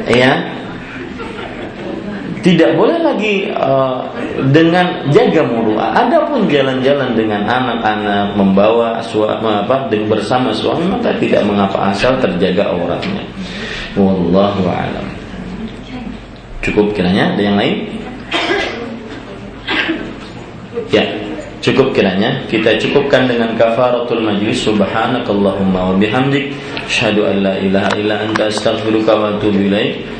Ya 0.06 0.59
tidak 2.40 2.72
boleh 2.72 2.96
lagi 3.04 3.52
uh, 3.52 4.00
dengan 4.48 5.04
jaga 5.12 5.44
muruah. 5.44 5.92
Adapun 5.92 6.48
jalan-jalan 6.48 7.12
dengan 7.12 7.44
anak-anak 7.44 8.32
membawa 8.32 8.96
suami 9.04 9.60
apa 9.64 9.92
dengan 9.92 10.16
bersama 10.16 10.48
suami 10.48 10.88
maka 10.88 11.12
tidak 11.20 11.44
mengapa 11.44 11.92
asal 11.92 12.16
terjaga 12.16 12.72
auratnya. 12.72 13.24
Wallahu 13.92 14.64
a'lam. 14.72 15.06
Cukup 16.64 16.92
kiranya 16.96 17.36
ada 17.36 17.42
yang 17.44 17.56
lain? 17.60 17.76
Ya, 20.90 21.04
cukup 21.60 21.92
kiranya 21.92 22.40
kita 22.48 22.80
cukupkan 22.80 23.28
dengan 23.28 23.52
kafaratul 23.54 24.24
majlis 24.24 24.64
subhanakallahumma 24.64 25.92
wa 25.92 25.94
bihamdik 26.00 26.56
asyhadu 26.88 27.28
an 27.28 27.36
la 27.44 27.54
ilaha 27.60 27.90
illa 28.00 28.16
anta 28.24 28.48
astaghfiruka 28.48 29.12
wa 29.12 29.36
atubu 29.36 29.70
ilaik 29.70 30.02